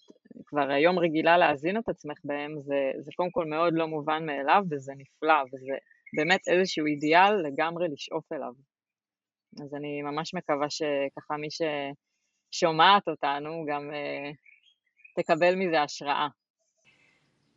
כבר 0.45 0.70
היום 0.70 0.99
רגילה 0.99 1.38
להזין 1.38 1.78
את 1.78 1.89
עצמך 1.89 2.18
בהם, 2.24 2.61
זה, 2.61 2.91
זה 2.99 3.11
קודם 3.15 3.32
כל 3.32 3.45
מאוד 3.45 3.74
לא 3.74 3.88
מובן 3.88 4.26
מאליו, 4.26 4.63
וזה 4.72 4.93
נפלא, 4.97 5.43
וזה 5.53 5.74
באמת 6.18 6.41
איזשהו 6.47 6.86
אידיאל 6.86 7.34
לגמרי 7.47 7.88
לשאוף 7.93 8.32
אליו. 8.32 8.53
אז 9.63 9.76
אני 9.76 10.01
ממש 10.01 10.34
מקווה 10.34 10.70
שככה 10.70 11.38
מי 11.38 11.47
ששומעת 11.51 13.07
אותנו 13.07 13.65
גם 13.68 13.91
uh, 13.91 14.36
תקבל 15.22 15.55
מזה 15.55 15.82
השראה. 15.82 16.28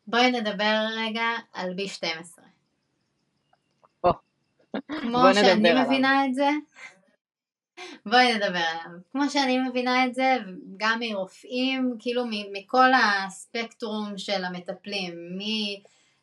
בואי 0.06 0.30
נדבר 0.32 0.76
רגע 0.98 1.26
על 1.52 1.70
B12. 1.70 2.49
כמו 5.00 5.22
שאני 5.34 5.82
מבינה 5.82 6.26
את 6.26 6.34
זה, 6.34 6.48
בואי 8.06 8.34
נדבר 8.34 8.46
עליו. 8.46 8.98
כמו 9.12 9.30
שאני 9.30 9.58
מבינה 9.58 10.06
את 10.06 10.14
זה, 10.14 10.36
גם 10.76 11.00
מרופאים, 11.00 11.96
כאילו 11.98 12.24
מכל 12.52 12.90
הספקטרום 12.94 14.18
של 14.18 14.44
המטפלים, 14.44 15.14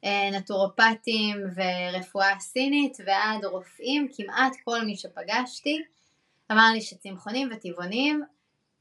מנטורופטים 0.03 1.37
ורפואה 1.55 2.39
סינית 2.39 2.97
ועד 3.05 3.45
רופאים, 3.45 4.07
כמעט 4.15 4.55
כל 4.65 4.85
מי 4.85 4.95
שפגשתי 4.95 5.81
אמר 6.51 6.69
לי 6.73 6.81
שצמחונים 6.81 7.49
וטבעונים 7.51 8.23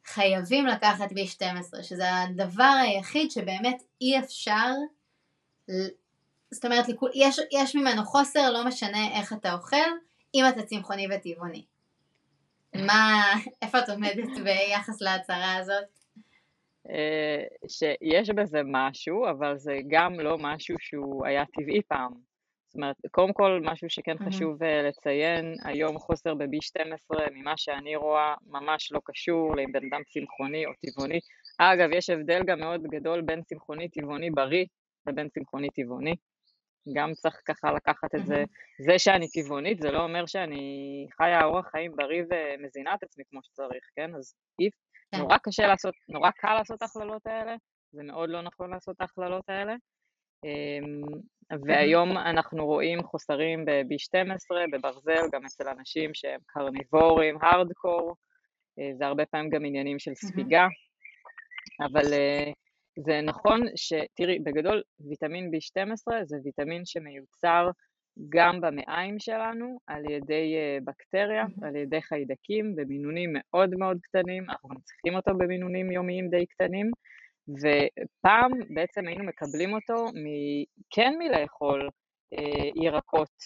חייבים 0.07 0.67
לקחת 0.67 1.13
B12, 1.13 1.83
שזה 1.83 2.23
הדבר 2.23 2.75
היחיד 2.83 3.31
שבאמת 3.31 3.83
אי 4.01 4.19
אפשר 4.19 4.73
זאת 6.51 6.65
אומרת, 6.65 6.85
יש, 7.15 7.41
יש 7.53 7.77
ממנו 7.77 8.05
חוסר, 8.05 8.51
לא 8.51 8.65
משנה 8.67 9.19
איך 9.19 9.33
אתה 9.33 9.53
אוכל, 9.53 9.77
אם 10.35 10.45
אתה 10.49 10.63
צמחוני 10.63 11.07
וטבעוני. 11.11 11.65
מה, 12.75 13.23
איפה 13.63 13.79
את 13.79 13.89
עומדת 13.89 14.39
ביחס 14.45 15.01
להצהרה 15.01 15.57
הזאת? 15.57 15.85
אה, 16.91 17.43
שיש 17.69 18.31
בזה 18.31 18.61
משהו, 18.65 19.31
אבל 19.31 19.59
זה 19.59 19.79
גם 19.89 20.21
לא 20.21 20.39
משהו 20.39 20.77
שהוא 20.81 21.27
היה 21.27 21.45
טבעי 21.55 21.83
פעם. 21.89 22.13
זאת 22.67 22.75
אומרת, 22.75 22.97
קודם 23.11 23.33
כל, 23.33 23.61
משהו 23.63 23.91
שכן 23.91 24.17
חשוב 24.27 24.63
אה, 24.63 24.83
לציין, 24.83 25.55
היום 25.65 25.99
חוסר 25.99 26.35
ב-B12, 26.35 27.31
ממה 27.33 27.57
שאני 27.57 27.97
רואה, 27.97 28.35
ממש 28.47 28.93
לא 28.93 29.01
קשור 29.05 29.57
לבן 29.57 29.87
אדם 29.87 30.01
צמחוני 30.09 30.67
או 30.67 30.71
טבעוני. 30.81 31.19
אגב, 31.59 31.91
יש 31.93 32.11
הבדל 32.11 32.43
גם 32.47 32.61
מאוד 32.61 32.83
גדול 32.83 33.21
בין 33.21 33.43
צמחוני 33.43 33.89
טבעוני 33.89 34.31
בריא 34.31 34.65
לבין 35.07 35.29
צמחוני 35.29 35.69
טבעוני. 35.71 36.15
גם 36.93 37.13
צריך 37.15 37.41
ככה 37.45 37.73
לקחת 37.73 38.15
את 38.15 38.27
זה. 38.27 38.45
זה 38.87 38.99
שאני 38.99 39.29
טבעונית, 39.31 39.81
זה 39.81 39.91
לא 39.91 40.03
אומר 40.03 40.27
שאני 40.27 41.07
חיה 41.17 41.45
אורח 41.45 41.67
חיים 41.71 41.97
בריא 41.97 42.23
ומזינה 42.31 42.95
את 42.95 43.03
עצמי 43.03 43.25
כמו 43.31 43.41
שצריך, 43.43 43.85
כן? 43.97 44.15
אז 44.15 44.35
אי, 44.61 44.69
כן. 45.13 45.19
נורא 45.19 45.37
קשה 45.43 45.67
לעשות, 45.67 45.95
נורא 46.09 46.31
קל 46.31 46.55
לעשות 46.55 46.77
את 46.77 46.83
ההכללות 46.83 47.27
האלה, 47.27 47.55
זה 47.93 48.03
מאוד 48.03 48.31
לא 48.31 48.43
נכון 48.43 48.71
לעשות 48.71 48.97
את 48.97 49.01
ההכללות 49.01 49.45
האלה. 49.49 49.75
אמ, 50.45 51.21
והיום 51.67 52.17
אנחנו 52.17 52.67
רואים 52.67 53.03
חוסרים 53.03 53.65
ב-B12, 53.65 54.57
בברזל, 54.73 55.23
גם 55.33 55.45
אצל 55.47 55.69
אנשים 55.69 56.11
שהם 56.15 56.41
קרניבורים, 56.47 57.39
הארדקור, 57.43 58.15
אה, 58.79 58.91
זה 58.99 59.07
הרבה 59.07 59.27
פעמים 59.27 59.51
גם 59.51 59.65
עניינים 59.65 59.99
של 59.99 60.15
ספיגה, 60.15 60.67
אבל 61.81 62.13
אה, 62.13 62.53
זה 62.99 63.21
נכון 63.21 63.61
שתראי, 63.77 64.39
בגדול 64.39 64.83
ויטמין 65.01 65.51
B12 65.51 66.25
זה 66.25 66.37
ויטמין 66.45 66.83
שמיוצר 66.85 67.71
גם 68.29 68.61
במעיים 68.61 69.19
שלנו 69.19 69.79
על 69.87 70.11
ידי 70.11 70.55
אה, 70.57 70.79
בקטריה, 70.85 71.45
על 71.63 71.77
ידי 71.77 72.03
חיידקים 72.03 72.77
במינונים 72.77 73.31
מאוד 73.35 73.71
מאוד 73.79 73.99
קטנים, 74.03 74.51
אנחנו 74.51 74.69
גם 74.69 74.77
צריכים 74.81 75.15
אותו 75.15 75.35
במינונים 75.39 75.93
יומיים 75.93 76.29
די 76.29 76.47
קטנים, 76.47 76.91
ופעם 77.49 78.51
בעצם 78.75 79.07
היינו 79.07 79.25
מקבלים 79.25 79.75
אותו 79.75 80.05
מ... 80.05 80.27
כן 80.91 81.15
מלאכול 81.19 81.89
אה, 82.33 82.85
ירקות, 82.85 83.37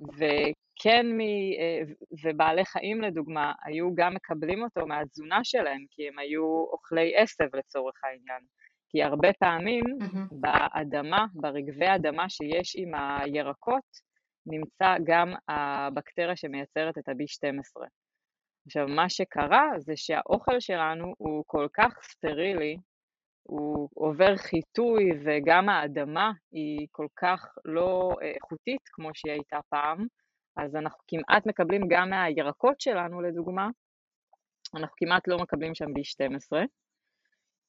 וכן 0.00 1.06
מ... 1.16 1.20
אה, 1.20 1.80
ובעלי 2.24 2.64
חיים 2.64 3.00
לדוגמה, 3.00 3.52
היו 3.64 3.94
גם 3.94 4.14
מקבלים 4.14 4.62
אותו 4.62 4.86
מהתזונה 4.86 5.40
שלהם, 5.44 5.84
כי 5.90 6.08
הם 6.08 6.18
היו 6.18 6.44
אוכלי 6.72 7.16
עשב 7.16 7.56
לצורך 7.56 8.04
העניין. 8.04 8.42
כי 8.92 9.02
הרבה 9.02 9.32
פעמים 9.32 9.84
mm-hmm. 9.84 10.28
באדמה, 10.30 11.26
ברגבי 11.34 11.94
אדמה 11.94 12.28
שיש 12.28 12.76
עם 12.76 12.92
הירקות, 12.94 14.12
נמצא 14.46 14.96
גם 15.04 15.34
הבקטריה 15.48 16.36
שמייצרת 16.36 16.98
את 16.98 17.08
ה-B12. 17.08 17.86
עכשיו, 18.66 18.88
מה 18.88 19.08
שקרה 19.08 19.70
זה 19.78 19.92
שהאוכל 19.96 20.60
שלנו 20.60 21.14
הוא 21.18 21.44
כל 21.46 21.68
כך 21.74 21.94
סטרילי, 22.02 22.76
הוא 23.42 23.88
עובר 23.94 24.36
חיטוי 24.36 25.10
וגם 25.24 25.68
האדמה 25.68 26.32
היא 26.52 26.86
כל 26.90 27.06
כך 27.16 27.46
לא 27.64 28.16
איכותית 28.22 28.80
כמו 28.92 29.10
שהיא 29.14 29.32
הייתה 29.32 29.58
פעם, 29.68 30.06
אז 30.56 30.76
אנחנו 30.76 30.98
כמעט 31.08 31.46
מקבלים 31.46 31.82
גם 31.88 32.10
מהירקות 32.10 32.80
שלנו 32.80 33.20
לדוגמה, 33.20 33.68
אנחנו 34.74 34.96
כמעט 34.96 35.28
לא 35.28 35.36
מקבלים 35.36 35.74
שם 35.74 35.86
B12, 35.86 36.66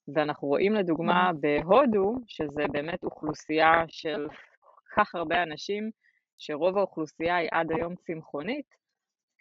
ואנחנו 0.08 0.48
רואים 0.48 0.74
לדוגמה 0.74 1.32
בהודו, 1.40 2.16
שזה 2.28 2.64
באמת 2.72 3.04
אוכלוסייה 3.04 3.72
של 3.88 4.28
כך 4.96 5.16
הרבה 5.16 5.44
אנשים, 5.44 5.92
שרוב 6.38 6.78
האוכלוסייה 6.78 7.36
היא 7.36 7.50
עד 7.52 7.72
היום 7.72 7.96
צמחונית, 7.96 8.66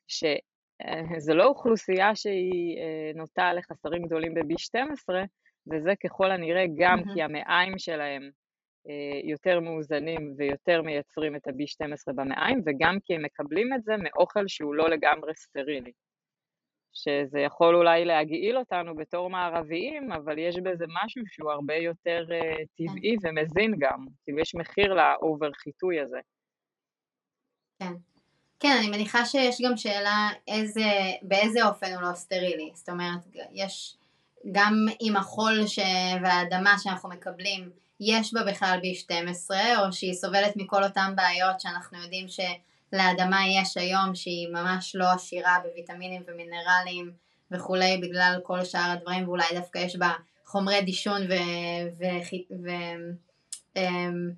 שזה 0.09 1.35
לא 1.35 1.45
אוכלוסייה 1.45 2.17
שהיא 2.17 2.79
אה, 2.79 3.13
נוטה 3.15 3.53
לחסרים 3.53 4.03
גדולים 4.03 4.35
ב-B12, 4.35 5.15
וזה 5.73 5.93
ככל 6.05 6.31
הנראה 6.31 6.65
גם 6.77 6.99
mm-hmm. 6.99 7.15
כי 7.15 7.23
המעיים 7.23 7.79
שלהם 7.79 8.31
אה, 8.89 9.21
יותר 9.25 9.61
מאוזנים 9.61 10.35
ויותר 10.37 10.83
מייצרים 10.83 11.37
את 11.37 11.47
ה-B12 11.47 12.13
במעיים, 12.15 12.63
וגם 12.67 12.99
כי 13.05 13.15
הם 13.15 13.23
מקבלים 13.23 13.75
את 13.75 13.83
זה 13.85 13.93
מאוכל 13.99 14.49
שהוא 14.49 14.75
לא 14.75 14.91
לגמרי 14.91 15.35
סטרילי. 15.35 15.93
שזה 16.93 17.41
יכול 17.41 17.77
אולי 17.77 18.05
להגעיל 18.05 18.59
אותנו 18.59 18.95
בתור 18.97 19.31
מערביים, 19.31 20.13
אבל 20.13 20.39
יש 20.39 20.57
בזה 20.57 20.85
משהו 21.05 21.23
שהוא 21.27 21.51
הרבה 21.51 21.75
יותר 21.75 22.25
uh, 22.29 22.67
טבעי 22.77 23.17
כן. 23.23 23.29
ומזין 23.29 23.75
גם, 23.79 24.07
כאילו 24.25 24.39
יש 24.39 24.55
מחיר 24.55 24.95
לאובר 24.95 25.53
חיטוי 25.53 26.01
הזה. 26.01 26.19
כן. 27.79 27.93
כן, 28.61 28.77
אני 28.79 28.91
מניחה 28.91 29.25
שיש 29.25 29.61
גם 29.65 29.77
שאלה 29.77 30.29
איזה, 30.49 30.91
באיזה 31.23 31.67
אופן 31.67 31.93
הוא 31.93 32.03
לא 32.03 32.13
סטרילי, 32.15 32.71
זאת 32.75 32.89
אומרת, 32.89 33.21
יש 33.53 33.97
גם 34.53 34.75
עם 35.01 35.17
החול 35.17 35.67
ש... 35.67 35.79
והאדמה 36.23 36.75
שאנחנו 36.79 37.09
מקבלים, 37.09 37.71
יש 38.01 38.35
בה 38.35 38.41
בכלל 38.45 38.81
B12, 38.83 39.51
או 39.79 39.93
שהיא 39.93 40.15
סובלת 40.15 40.57
מכל 40.57 40.85
אותן 40.85 41.13
בעיות 41.17 41.61
שאנחנו 41.61 42.03
יודעים 42.03 42.29
ש... 42.29 42.41
לאדמה 42.93 43.41
יש 43.61 43.77
היום 43.77 44.15
שהיא 44.15 44.49
ממש 44.49 44.97
לא 44.97 45.13
עשירה 45.13 45.59
בוויטמינים 45.65 46.23
ומינרלים 46.27 47.13
וכולי 47.51 47.99
בגלל 48.03 48.41
כל 48.43 48.65
שאר 48.65 48.91
הדברים 48.91 49.29
ואולי 49.29 49.45
דווקא 49.55 49.79
יש 49.79 49.97
בה 49.97 50.11
חומרי 50.47 50.83
דישון 50.83 51.23
ו... 51.23 51.35
ו... 51.99 52.05
ו... 52.65 52.69
אמ, 53.77 54.31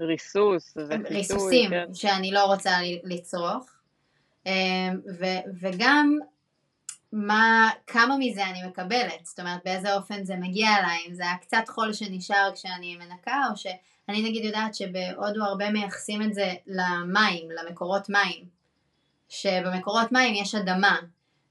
ריסוס 0.00 0.76
וחיטוי, 0.76 1.16
ריסוסים 1.16 1.70
כן. 1.70 1.94
שאני 1.94 2.30
לא 2.32 2.44
רוצה 2.44 2.70
לצרוך. 3.04 3.70
אמ, 4.46 5.00
ו... 5.20 5.24
וגם 5.60 6.18
מה, 7.12 7.70
כמה 7.86 8.16
מזה 8.18 8.44
אני 8.46 8.66
מקבלת, 8.66 9.24
זאת 9.26 9.40
אומרת 9.40 9.60
באיזה 9.64 9.94
אופן 9.94 10.24
זה 10.24 10.36
מגיע 10.36 10.68
אליי, 10.78 10.98
אם 11.08 11.14
זה 11.14 11.22
היה 11.22 11.36
קצת 11.36 11.68
חול 11.68 11.92
שנשאר 11.92 12.50
כשאני 12.54 12.96
מנקה 12.96 13.40
או 13.50 13.56
ש... 13.56 13.66
אני 14.08 14.22
נגיד 14.22 14.44
יודעת 14.44 14.74
שבהודו 14.74 15.44
הרבה 15.44 15.70
מייחסים 15.70 16.22
את 16.22 16.34
זה 16.34 16.54
למים, 16.66 17.48
למקורות 17.50 18.08
מים, 18.08 18.44
שבמקורות 19.28 20.12
מים 20.12 20.34
יש 20.34 20.54
אדמה, 20.54 20.98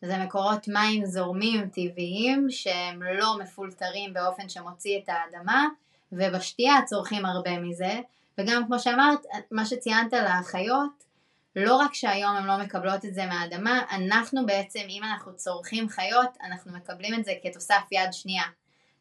זה 0.01 0.17
מקורות 0.17 0.67
מים 0.67 1.05
זורמים 1.05 1.69
טבעיים 1.69 2.47
שהם 2.49 3.03
לא 3.03 3.37
מפולטרים 3.39 4.13
באופן 4.13 4.49
שמוציא 4.49 4.99
את 5.03 5.09
האדמה 5.09 5.67
ובשתייה 6.11 6.75
צורכים 6.85 7.25
הרבה 7.25 7.59
מזה. 7.59 7.99
וגם 8.37 8.67
כמו 8.67 8.79
שאמרת, 8.79 9.19
מה 9.51 9.65
שציינת 9.65 10.13
על 10.13 10.25
החיות, 10.27 11.03
לא 11.55 11.75
רק 11.75 11.93
שהיום 11.93 12.35
הן 12.35 12.45
לא 12.45 12.57
מקבלות 12.57 13.05
את 13.05 13.13
זה 13.13 13.25
מהאדמה, 13.25 13.81
אנחנו 13.91 14.45
בעצם 14.45 14.79
אם 14.89 15.03
אנחנו 15.03 15.35
צורכים 15.35 15.89
חיות 15.89 16.37
אנחנו 16.43 16.71
מקבלים 16.71 17.13
את 17.13 17.25
זה 17.25 17.31
כתוסף 17.43 17.83
יד 17.91 18.13
שנייה. 18.13 18.43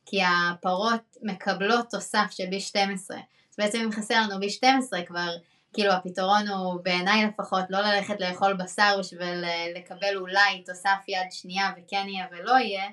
כי 0.06 0.20
הפרות 0.22 1.16
מקבלות 1.22 1.90
תוסף 1.90 2.26
של 2.30 2.44
B12 2.44 3.14
אז 3.52 3.56
בעצם 3.58 3.78
אם 3.84 3.92
חסר 3.92 4.14
לנו 4.14 4.34
B12 4.34 5.06
כבר, 5.06 5.28
כאילו 5.72 5.92
הפתרון 5.92 6.48
הוא 6.48 6.80
בעיניי 6.82 7.26
לפחות 7.26 7.64
לא 7.70 7.80
ללכת 7.80 8.20
לאכול 8.20 8.52
בשר 8.54 8.96
בשביל 8.98 9.44
אה, 9.44 9.66
לקבל 9.76 10.16
אולי 10.16 10.62
תוסף 10.66 10.98
יד 11.08 11.32
שנייה 11.32 11.70
וכן 11.76 12.06
יהיה 12.08 12.26
ולא 12.30 12.52
יהיה, 12.52 12.84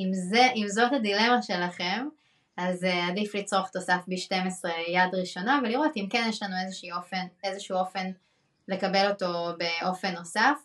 אם, 0.00 0.10
זה, 0.12 0.48
אם 0.54 0.66
זאת 0.68 0.92
הדילמה 0.92 1.42
שלכם, 1.42 2.08
אז 2.56 2.84
uh, 2.84 3.10
עדיף 3.10 3.34
לצרוך 3.34 3.68
תוסף 3.68 4.00
B12 4.10 4.68
יד 4.88 5.14
ראשונה 5.14 5.60
ולראות 5.64 5.92
אם 5.96 6.06
כן 6.10 6.26
יש 6.28 6.42
לנו 6.42 6.54
אופן, 6.96 7.26
איזשהו 7.44 7.78
אופן 7.78 8.10
לקבל 8.68 9.10
אותו 9.10 9.52
באופן 9.58 10.14
נוסף, 10.14 10.58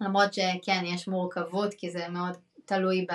למרות 0.00 0.34
שכן 0.34 0.82
יש 0.84 1.08
מורכבות 1.08 1.74
כי 1.74 1.90
זה 1.90 2.08
מאוד 2.08 2.36
תלוי 2.64 3.06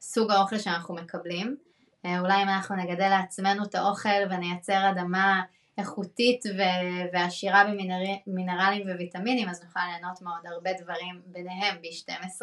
בסוג 0.00 0.30
האוכל 0.30 0.58
שאנחנו 0.58 0.94
מקבלים. 0.94 1.56
אה, 2.04 2.20
אולי 2.20 2.42
אם 2.42 2.48
אנחנו 2.48 2.76
נגדל 2.76 3.08
לעצמנו 3.08 3.64
את 3.64 3.74
האוכל 3.74 4.08
ונייצר 4.30 4.90
אדמה 4.90 5.42
איכותית 5.78 6.44
ו- 6.46 7.12
ועשירה 7.12 7.64
במינרלים 8.26 8.86
וויטמינים, 8.86 9.48
אז 9.48 9.64
נוכל 9.64 9.80
ליהנות 9.90 10.22
מעוד 10.22 10.46
הרבה 10.46 10.70
דברים, 10.72 11.22
ביניהם 11.26 11.76
B12. 11.76 12.42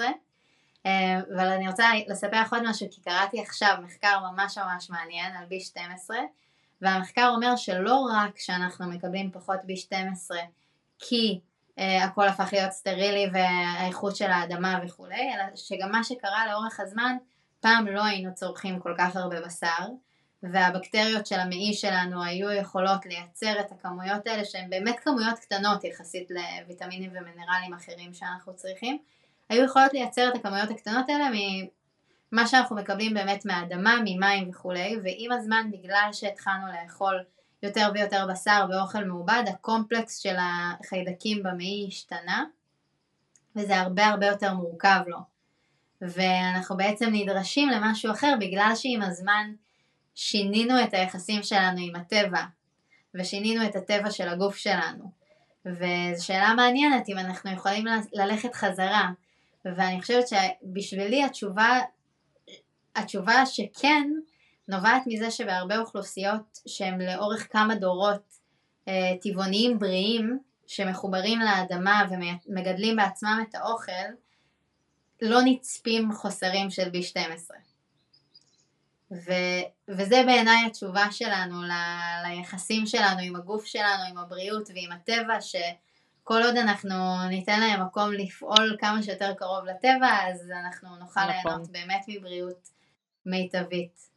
אה, 0.86 1.20
אבל 1.36 1.48
אני 1.48 1.68
רוצה 1.68 1.86
לספר 2.08 2.42
לך 2.42 2.54
עוד 2.54 2.70
משהו, 2.70 2.88
כי 2.92 3.02
קראתי 3.02 3.42
עכשיו 3.42 3.76
מחקר 3.84 4.20
ממש 4.32 4.58
ממש 4.58 4.90
מעניין 4.90 5.36
על 5.36 5.46
B12, 5.46 6.10
והמחקר 6.82 7.32
אומר 7.36 7.56
שלא 7.56 8.08
רק 8.14 8.40
שאנחנו 8.40 8.88
מקבלים 8.88 9.32
פחות 9.32 9.60
B12 9.60 10.36
כי 11.00 11.40
uh, 11.78 11.82
הכל 12.04 12.28
הפך 12.28 12.50
להיות 12.52 12.72
סטרילי 12.72 13.26
והאיכות 13.34 14.16
של 14.16 14.32
האדמה 14.32 14.80
וכולי, 14.86 15.34
אלא 15.34 15.44
שגם 15.56 15.92
מה 15.92 16.04
שקרה 16.04 16.48
לאורך 16.48 16.80
הזמן 16.80 17.18
פעם 17.60 17.88
לא 17.88 18.04
היינו 18.04 18.36
צורכים 18.36 18.80
כל 18.80 18.94
כך 18.98 19.16
הרבה 19.16 19.42
בשר, 19.42 19.86
והבקטריות 20.44 21.28
של 21.28 21.40
המעי 21.40 21.74
שלנו 21.74 22.24
היו 22.24 22.52
יכולות 22.52 23.06
לייצר 23.06 23.60
את 23.60 23.72
הכמויות 23.72 24.28
האלה 24.28 24.46
שהן 24.46 24.70
באמת 24.70 25.00
כמויות 25.00 25.40
קטנות 25.40 25.84
יחסית 25.84 26.30
לוויטמינים 26.32 27.12
ומינרלים 27.12 27.74
אחרים 27.74 28.14
שאנחנו 28.14 28.56
צריכים, 28.56 28.98
היו 29.50 29.64
יכולות 29.64 29.94
לייצר 29.94 30.30
את 30.30 30.36
הכמויות 30.36 30.70
הקטנות 30.70 31.10
האלה 31.10 31.30
ממה 32.32 32.48
שאנחנו 32.48 32.76
מקבלים 32.76 33.14
באמת 33.14 33.46
מהאדמה, 33.46 33.96
ממים 34.06 34.50
וכולי, 34.50 34.98
ועם 35.04 35.32
הזמן 35.32 35.72
בגלל 35.72 36.10
שהתחלנו 36.12 36.68
לאכול 36.68 37.24
יותר 37.64 37.90
ויותר 37.94 38.28
בשר 38.32 38.66
ואוכל 38.70 39.04
מעובד, 39.04 39.44
הקומפלקס 39.48 40.18
של 40.18 40.36
החיידקים 40.40 41.44
במעי 41.44 41.86
השתנה, 41.88 42.46
וזה 43.56 43.80
הרבה 43.80 44.06
הרבה 44.06 44.26
יותר 44.26 44.54
מורכב 44.54 45.00
לו. 45.08 45.35
ואנחנו 46.02 46.78
בעצם 46.78 47.10
נדרשים 47.14 47.70
למשהו 47.70 48.12
אחר 48.12 48.34
בגלל 48.40 48.72
שעם 48.76 49.02
הזמן 49.02 49.52
שינינו 50.16 50.84
את 50.84 50.94
היחסים 50.94 51.44
שלנו 51.44 51.78
עם 51.80 51.96
הטבע 51.96 52.44
ושינינו 53.16 53.66
את 53.66 53.76
הטבע 53.76 54.12
של 54.12 54.30
הגוף 54.30 54.56
שלנו. 54.56 55.12
וזו 55.66 56.26
שאלה 56.26 56.54
מעניינת 56.56 57.10
אם 57.10 57.18
אנחנו 57.18 57.52
יכולים 57.52 57.86
ללכת 58.14 58.56
חזרה. 58.56 59.10
ואני 59.66 60.02
חושבת 60.02 60.26
שבשבילי 60.28 61.24
התשובה, 61.24 61.80
התשובה 62.96 63.46
שכן 63.46 64.10
נובעת 64.68 65.04
מזה 65.08 65.32
שבהרבה 65.32 65.78
אוכלוסיות 65.78 66.60
שהם 66.68 67.00
לאורך 67.00 67.48
כמה 67.52 67.76
דורות 67.76 68.36
אה, 68.88 69.12
טבעוניים 69.22 69.80
בריאים 69.80 70.40
שמחוברים 70.68 71.40
לאדמה 71.40 72.04
ומגדלים 72.10 72.96
בעצמם 72.96 73.44
את 73.50 73.56
האוכל 73.56 73.92
לא 75.22 75.40
נצפים 75.46 76.12
חוסרים 76.12 76.70
של 76.70 76.90
B12. 76.90 77.52
ו, 79.12 79.32
וזה 79.88 80.24
בעיניי 80.26 80.66
התשובה 80.66 81.12
שלנו 81.12 81.64
ל, 81.64 81.72
ליחסים 82.28 82.86
שלנו 82.86 83.20
עם 83.24 83.36
הגוף 83.36 83.66
שלנו, 83.66 84.04
עם 84.10 84.18
הבריאות 84.18 84.70
ועם 84.70 84.92
הטבע, 84.92 85.42
שכל 85.42 86.42
עוד 86.44 86.56
אנחנו 86.58 86.96
ניתן 87.30 87.60
להם 87.60 87.82
מקום 87.86 88.12
לפעול 88.14 88.78
כמה 88.80 89.04
שיותר 89.04 89.34
קרוב 89.34 89.66
לטבע, 89.66 90.28
אז 90.28 90.52
אנחנו 90.66 90.96
נוכל 91.00 91.20
נכון. 91.20 91.52
ליהנות 91.52 91.72
באמת 91.72 92.06
מבריאות 92.08 92.70
מיטבית. 93.26 94.10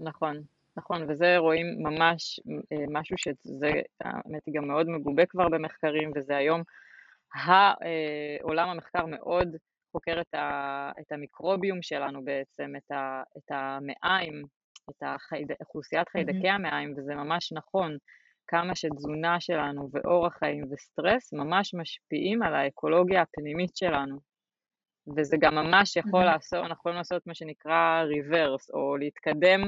נכון, 0.00 0.42
נכון, 0.76 1.10
וזה 1.10 1.36
רואים 1.38 1.66
ממש 1.82 2.40
אה, 2.72 2.84
משהו 2.90 3.18
שזה, 3.18 3.70
האמת 4.00 4.42
היא 4.46 4.54
גם 4.54 4.68
מאוד 4.68 4.88
מגובה 4.88 5.26
כבר 5.26 5.48
במחקרים, 5.48 6.12
וזה 6.16 6.36
היום 6.36 6.62
העולם 7.34 8.66
אה, 8.66 8.72
המחקר 8.72 9.06
מאוד 9.06 9.56
חוקר 9.92 10.20
את, 10.20 10.34
ה, 10.34 10.90
את 11.00 11.12
המיקרוביום 11.12 11.82
שלנו 11.82 12.24
בעצם, 12.24 12.72
את, 12.76 12.90
ה, 12.90 13.22
את 13.38 13.50
המעיים, 13.50 14.42
את 14.90 15.02
החייד, 15.02 15.52
אוכלוסיית 15.60 16.08
חיידקי 16.08 16.50
mm-hmm. 16.50 16.54
המעיים, 16.54 16.94
וזה 16.96 17.14
ממש 17.14 17.52
נכון, 17.52 17.96
כמה 18.46 18.76
שתזונה 18.76 19.40
שלנו 19.40 19.88
ואורח 19.92 20.36
חיים 20.38 20.64
וסטרס 20.72 21.32
ממש 21.32 21.74
משפיעים 21.74 22.42
על 22.42 22.54
האקולוגיה 22.54 23.22
הפנימית 23.22 23.76
שלנו. 23.76 24.18
וזה 25.16 25.36
גם 25.40 25.54
ממש 25.54 25.96
יכול 25.96 26.22
mm-hmm. 26.22 26.32
לעשות, 26.32 26.58
אנחנו 26.58 26.74
יכולים 26.74 26.98
לעשות 26.98 27.26
מה 27.26 27.34
שנקרא 27.34 28.02
ריברס, 28.02 28.70
או 28.70 28.96
להתקדם, 28.96 29.60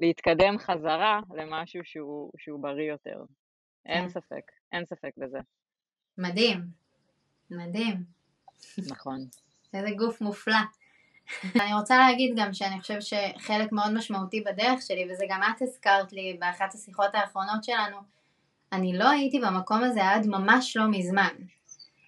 להתקדם 0.00 0.58
חזרה 0.58 1.20
למשהו 1.34 1.80
שהוא, 1.84 2.32
שהוא 2.38 2.62
בריא 2.62 2.90
יותר. 2.90 3.24
אין 3.86 4.02
כן. 4.02 4.08
ספק, 4.08 4.50
אין 4.72 4.84
ספק 4.86 5.10
בזה. 5.16 5.38
מדהים, 6.18 6.60
מדהים. 7.50 8.04
נכון. 8.90 9.18
איזה 9.74 9.90
גוף 9.90 10.20
מופלא. 10.20 10.56
אני 11.62 11.74
רוצה 11.74 11.98
להגיד 11.98 12.36
גם 12.36 12.52
שאני 12.52 12.80
חושבת 12.80 13.02
שחלק 13.02 13.72
מאוד 13.72 13.94
משמעותי 13.94 14.40
בדרך 14.40 14.82
שלי, 14.82 15.08
וזה 15.12 15.24
גם 15.28 15.40
את 15.56 15.62
הזכרת 15.62 16.12
לי 16.12 16.36
באחת 16.40 16.74
השיחות 16.74 17.14
האחרונות 17.14 17.64
שלנו, 17.64 17.96
אני 18.72 18.98
לא 18.98 19.08
הייתי 19.08 19.40
במקום 19.40 19.84
הזה 19.84 20.04
עד 20.04 20.26
ממש 20.26 20.76
לא 20.76 20.84
מזמן. 20.90 21.34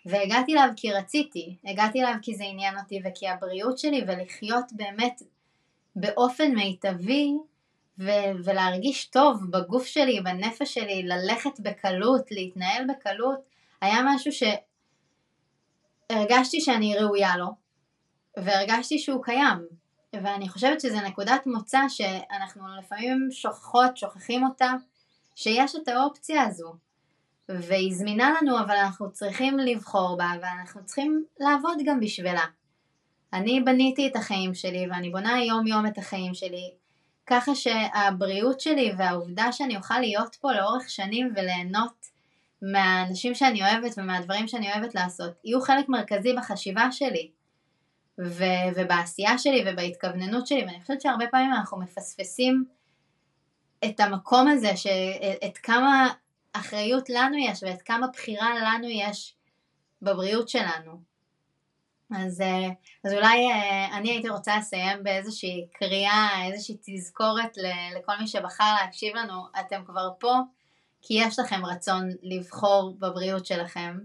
והגעתי 0.06 0.52
אליו 0.52 0.68
כי 0.76 0.92
רציתי, 0.92 1.56
הגעתי 1.64 2.00
אליו 2.00 2.14
כי 2.22 2.34
זה 2.34 2.44
עניין 2.44 2.78
אותי 2.78 3.00
וכי 3.04 3.28
הבריאות 3.28 3.78
שלי 3.78 4.04
ולחיות 4.06 4.64
באמת 4.72 5.22
באופן 5.96 6.54
מיטבי 6.54 7.32
ו- 7.98 8.44
ולהרגיש 8.44 9.04
טוב 9.04 9.50
בגוף 9.50 9.86
שלי, 9.86 10.20
בנפש 10.20 10.74
שלי, 10.74 11.02
ללכת 11.02 11.60
בקלות, 11.60 12.30
להתנהל 12.30 12.84
בקלות, 12.88 13.38
היה 13.80 13.98
משהו 14.04 14.32
שהרגשתי 16.10 16.60
שאני 16.60 16.96
ראויה 16.98 17.36
לו, 17.36 17.46
והרגשתי 18.36 18.98
שהוא 18.98 19.24
קיים, 19.24 19.58
ואני 20.12 20.48
חושבת 20.48 20.80
שזו 20.80 21.00
נקודת 21.00 21.46
מוצא 21.46 21.80
שאנחנו 21.88 22.62
לפעמים 22.78 23.28
שוכחות, 23.30 23.96
שוכחים 23.96 24.44
אותה, 24.44 24.72
שיש 25.36 25.76
את 25.76 25.88
האופציה 25.88 26.42
הזו, 26.42 26.74
והיא 27.48 27.94
זמינה 27.94 28.32
לנו 28.42 28.58
אבל 28.58 28.76
אנחנו 28.76 29.12
צריכים 29.12 29.58
לבחור 29.58 30.16
בה 30.18 30.30
ואנחנו 30.42 30.84
צריכים 30.84 31.24
לעבוד 31.40 31.78
גם 31.84 32.00
בשבילה. 32.00 32.44
אני 33.32 33.60
בניתי 33.60 34.06
את 34.06 34.16
החיים 34.16 34.54
שלי 34.54 34.86
ואני 34.90 35.10
בונה 35.10 35.44
יום 35.44 35.66
יום 35.66 35.86
את 35.86 35.98
החיים 35.98 36.34
שלי 36.34 36.70
ככה 37.26 37.54
שהבריאות 37.54 38.60
שלי 38.60 38.92
והעובדה 38.98 39.52
שאני 39.52 39.76
אוכל 39.76 39.98
להיות 40.00 40.36
פה 40.40 40.52
לאורך 40.52 40.90
שנים 40.90 41.32
וליהנות 41.36 42.06
מהאנשים 42.62 43.34
שאני 43.34 43.62
אוהבת 43.62 43.98
ומהדברים 43.98 44.48
שאני 44.48 44.72
אוהבת 44.72 44.94
לעשות 44.94 45.32
יהיו 45.44 45.60
חלק 45.60 45.88
מרכזי 45.88 46.32
בחשיבה 46.32 46.92
שלי 46.92 47.30
ו- 48.20 48.70
ובעשייה 48.76 49.38
שלי 49.38 49.64
ובהתכווננות 49.66 50.46
שלי. 50.46 50.64
ואני 50.64 50.80
חושבת 50.80 51.00
שהרבה 51.00 51.26
פעמים 51.30 51.52
אנחנו 51.52 51.78
מפספסים 51.80 52.64
את 53.84 54.00
המקום 54.00 54.48
הזה, 54.48 54.76
ש- 54.76 54.86
את 55.46 55.58
כמה 55.58 56.08
אחריות 56.52 57.10
לנו 57.10 57.36
יש 57.38 57.62
ואת 57.62 57.82
כמה 57.82 58.06
בחירה 58.06 58.54
לנו 58.54 58.88
יש 58.88 59.36
בבריאות 60.02 60.48
שלנו. 60.48 61.10
אז, 62.16 62.42
אז 63.04 63.12
אולי 63.12 63.48
אני 63.92 64.10
הייתי 64.10 64.28
רוצה 64.28 64.56
לסיים 64.56 65.02
באיזושהי 65.02 65.66
קריאה, 65.72 66.28
איזושהי 66.46 66.76
תזכורת 66.86 67.56
לכל 67.96 68.12
מי 68.20 68.26
שבחר 68.26 68.74
להקשיב 68.80 69.16
לנו, 69.16 69.42
אתם 69.60 69.82
כבר 69.86 70.08
פה 70.18 70.34
כי 71.02 71.14
יש 71.14 71.38
לכם 71.38 71.64
רצון 71.64 72.08
לבחור 72.22 72.94
בבריאות 72.98 73.46
שלכם. 73.46 73.98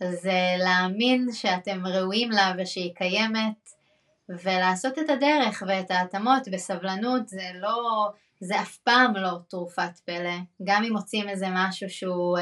אז 0.00 0.26
אה, 0.26 0.56
להאמין 0.58 1.32
שאתם 1.32 1.86
ראויים 1.86 2.30
לה 2.30 2.52
ושהיא 2.58 2.94
קיימת 2.94 3.70
ולעשות 4.28 4.98
את 4.98 5.10
הדרך 5.10 5.62
ואת 5.66 5.90
ההתאמות 5.90 6.48
בסבלנות 6.52 7.28
זה 7.28 7.50
לא, 7.54 8.08
זה 8.40 8.60
אף 8.60 8.76
פעם 8.76 9.16
לא 9.16 9.38
תרופת 9.48 9.98
פלא, 10.04 10.36
גם 10.64 10.84
אם 10.84 10.92
מוצאים 10.92 11.28
איזה 11.28 11.46
משהו 11.50 11.90
שהוא 11.90 12.38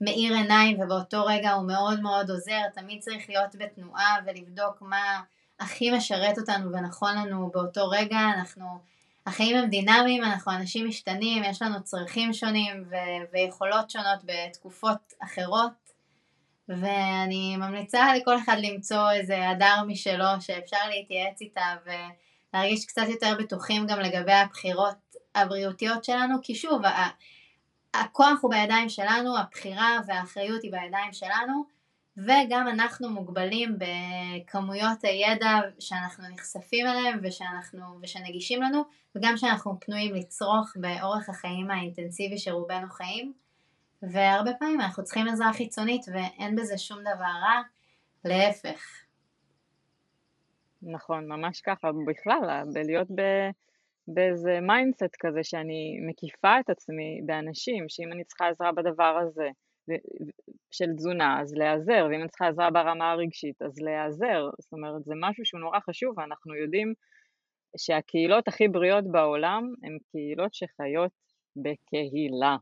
מאיר 0.00 0.34
עיניים 0.34 0.80
ובאותו 0.80 1.24
רגע 1.24 1.52
הוא 1.52 1.66
מאוד 1.66 2.00
מאוד 2.00 2.30
עוזר, 2.30 2.60
תמיד 2.74 3.00
צריך 3.00 3.28
להיות 3.28 3.54
בתנועה 3.58 4.16
ולבדוק 4.26 4.82
מה 4.82 5.20
הכי 5.60 5.90
משרת 5.90 6.38
אותנו 6.38 6.72
ונכון 6.72 7.16
לנו 7.16 7.50
באותו 7.54 7.88
רגע, 7.88 8.18
אנחנו, 8.38 8.64
החיים 9.26 9.56
הם 9.56 9.70
דינמיים, 9.70 10.24
אנחנו 10.24 10.52
אנשים 10.52 10.88
משתנים, 10.88 11.44
יש 11.44 11.62
לנו 11.62 11.82
צרכים 11.82 12.32
שונים 12.32 12.84
ו- 12.90 13.32
ויכולות 13.32 13.90
שונות 13.90 14.20
בתקופות 14.24 15.12
אחרות. 15.22 15.84
ואני 16.68 17.56
ממליצה 17.56 18.14
לכל 18.14 18.38
אחד 18.38 18.56
למצוא 18.58 19.10
איזה 19.10 19.48
הדר 19.48 19.82
משלו 19.86 20.40
שאפשר 20.40 20.88
להתייעץ 20.88 21.40
איתה 21.40 21.76
ולהרגיש 21.84 22.86
קצת 22.86 23.06
יותר 23.08 23.34
בטוחים 23.38 23.86
גם 23.86 24.00
לגבי 24.00 24.32
הבחירות 24.32 25.16
הבריאותיות 25.34 26.04
שלנו, 26.04 26.36
כי 26.42 26.54
שוב, 26.54 26.82
הכוח 27.94 28.38
הוא 28.42 28.50
בידיים 28.50 28.88
שלנו, 28.88 29.38
הבחירה 29.38 29.98
והאחריות 30.06 30.62
היא 30.62 30.72
בידיים 30.72 31.12
שלנו, 31.12 31.64
וגם 32.16 32.68
אנחנו 32.68 33.10
מוגבלים 33.10 33.78
בכמויות 33.78 35.04
הידע 35.04 35.60
שאנחנו 35.78 36.24
נחשפים 36.34 36.86
אליהם 36.86 37.18
ושאנחנו, 37.22 37.98
ושנגישים 38.02 38.62
לנו, 38.62 38.82
וגם 39.14 39.36
שאנחנו 39.36 39.80
פנויים 39.80 40.14
לצרוך 40.14 40.76
באורח 40.76 41.28
החיים 41.28 41.70
האינטנסיבי 41.70 42.38
שרובנו 42.38 42.88
חיים, 42.90 43.32
והרבה 44.02 44.50
פעמים 44.58 44.80
אנחנו 44.80 45.04
צריכים 45.04 45.28
עזרה 45.28 45.52
חיצונית 45.52 46.06
ואין 46.12 46.56
בזה 46.56 46.78
שום 46.78 47.00
דבר 47.00 47.34
רע, 47.42 47.62
להפך. 48.24 49.04
נכון, 50.82 51.28
ממש 51.28 51.60
ככה, 51.60 51.88
בכלל, 52.06 52.62
בלהיות 52.72 53.08
ב... 53.10 53.20
באיזה 54.08 54.58
mindset 54.62 55.16
כזה 55.20 55.44
שאני 55.44 55.98
מקיפה 56.08 56.60
את 56.60 56.70
עצמי 56.70 57.20
באנשים, 57.26 57.84
שאם 57.88 58.12
אני 58.12 58.24
צריכה 58.24 58.48
עזרה 58.48 58.72
בדבר 58.72 59.18
הזה 59.22 59.48
של 60.70 60.92
תזונה, 60.96 61.40
אז 61.40 61.54
להיעזר, 61.54 62.06
ואם 62.10 62.20
אני 62.20 62.28
צריכה 62.28 62.48
עזרה 62.48 62.70
ברמה 62.70 63.10
הרגשית, 63.10 63.62
אז 63.62 63.78
להיעזר. 63.80 64.50
זאת 64.60 64.72
אומרת, 64.72 65.04
זה 65.04 65.14
משהו 65.20 65.44
שהוא 65.44 65.60
נורא 65.60 65.78
חשוב, 65.80 66.18
ואנחנו 66.18 66.54
יודעים 66.54 66.94
שהקהילות 67.78 68.48
הכי 68.48 68.68
בריאות 68.68 69.04
בעולם 69.12 69.62
הן 69.82 69.98
קהילות 70.10 70.54
שחיות 70.54 71.12
בקהילה. 71.56 72.56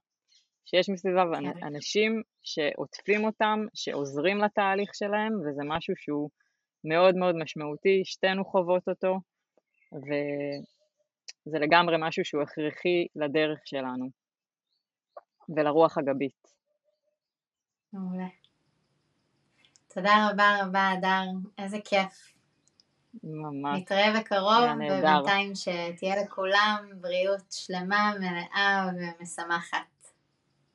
שיש 0.65 0.89
מסביבה 0.91 1.25
כן. 1.41 1.65
אנשים 1.67 2.23
שעוטפים 2.43 3.25
אותם, 3.25 3.59
שעוזרים 3.75 4.39
לתהליך 4.39 4.91
שלהם, 4.95 5.33
וזה 5.41 5.63
משהו 5.67 5.95
שהוא 5.97 6.31
מאוד 6.85 7.15
מאוד 7.17 7.35
משמעותי, 7.37 8.03
שתינו 8.05 8.45
חוות 8.45 8.89
אותו, 8.89 9.15
ו... 9.93 10.09
זה 11.45 11.59
לגמרי 11.59 11.97
משהו 12.01 12.25
שהוא 12.25 12.43
הכרחי 12.43 13.07
לדרך 13.17 13.59
שלנו 13.65 14.07
ולרוח 15.57 15.99
הגבית. 15.99 16.62
מעולה. 17.93 18.27
תודה 19.95 20.29
רבה 20.31 20.57
רבה, 20.63 20.93
אדר, 20.99 21.23
איזה 21.59 21.79
כיף. 21.85 22.33
ממש. 23.25 23.81
נתראה 23.81 24.21
בקרוב, 24.21 24.65
ובינתיים 24.75 25.53
שתהיה 25.55 26.23
לכולם 26.23 26.89
בריאות 27.01 27.45
שלמה, 27.51 28.13
מלאה 28.19 28.87
ומשמחת. 28.97 29.92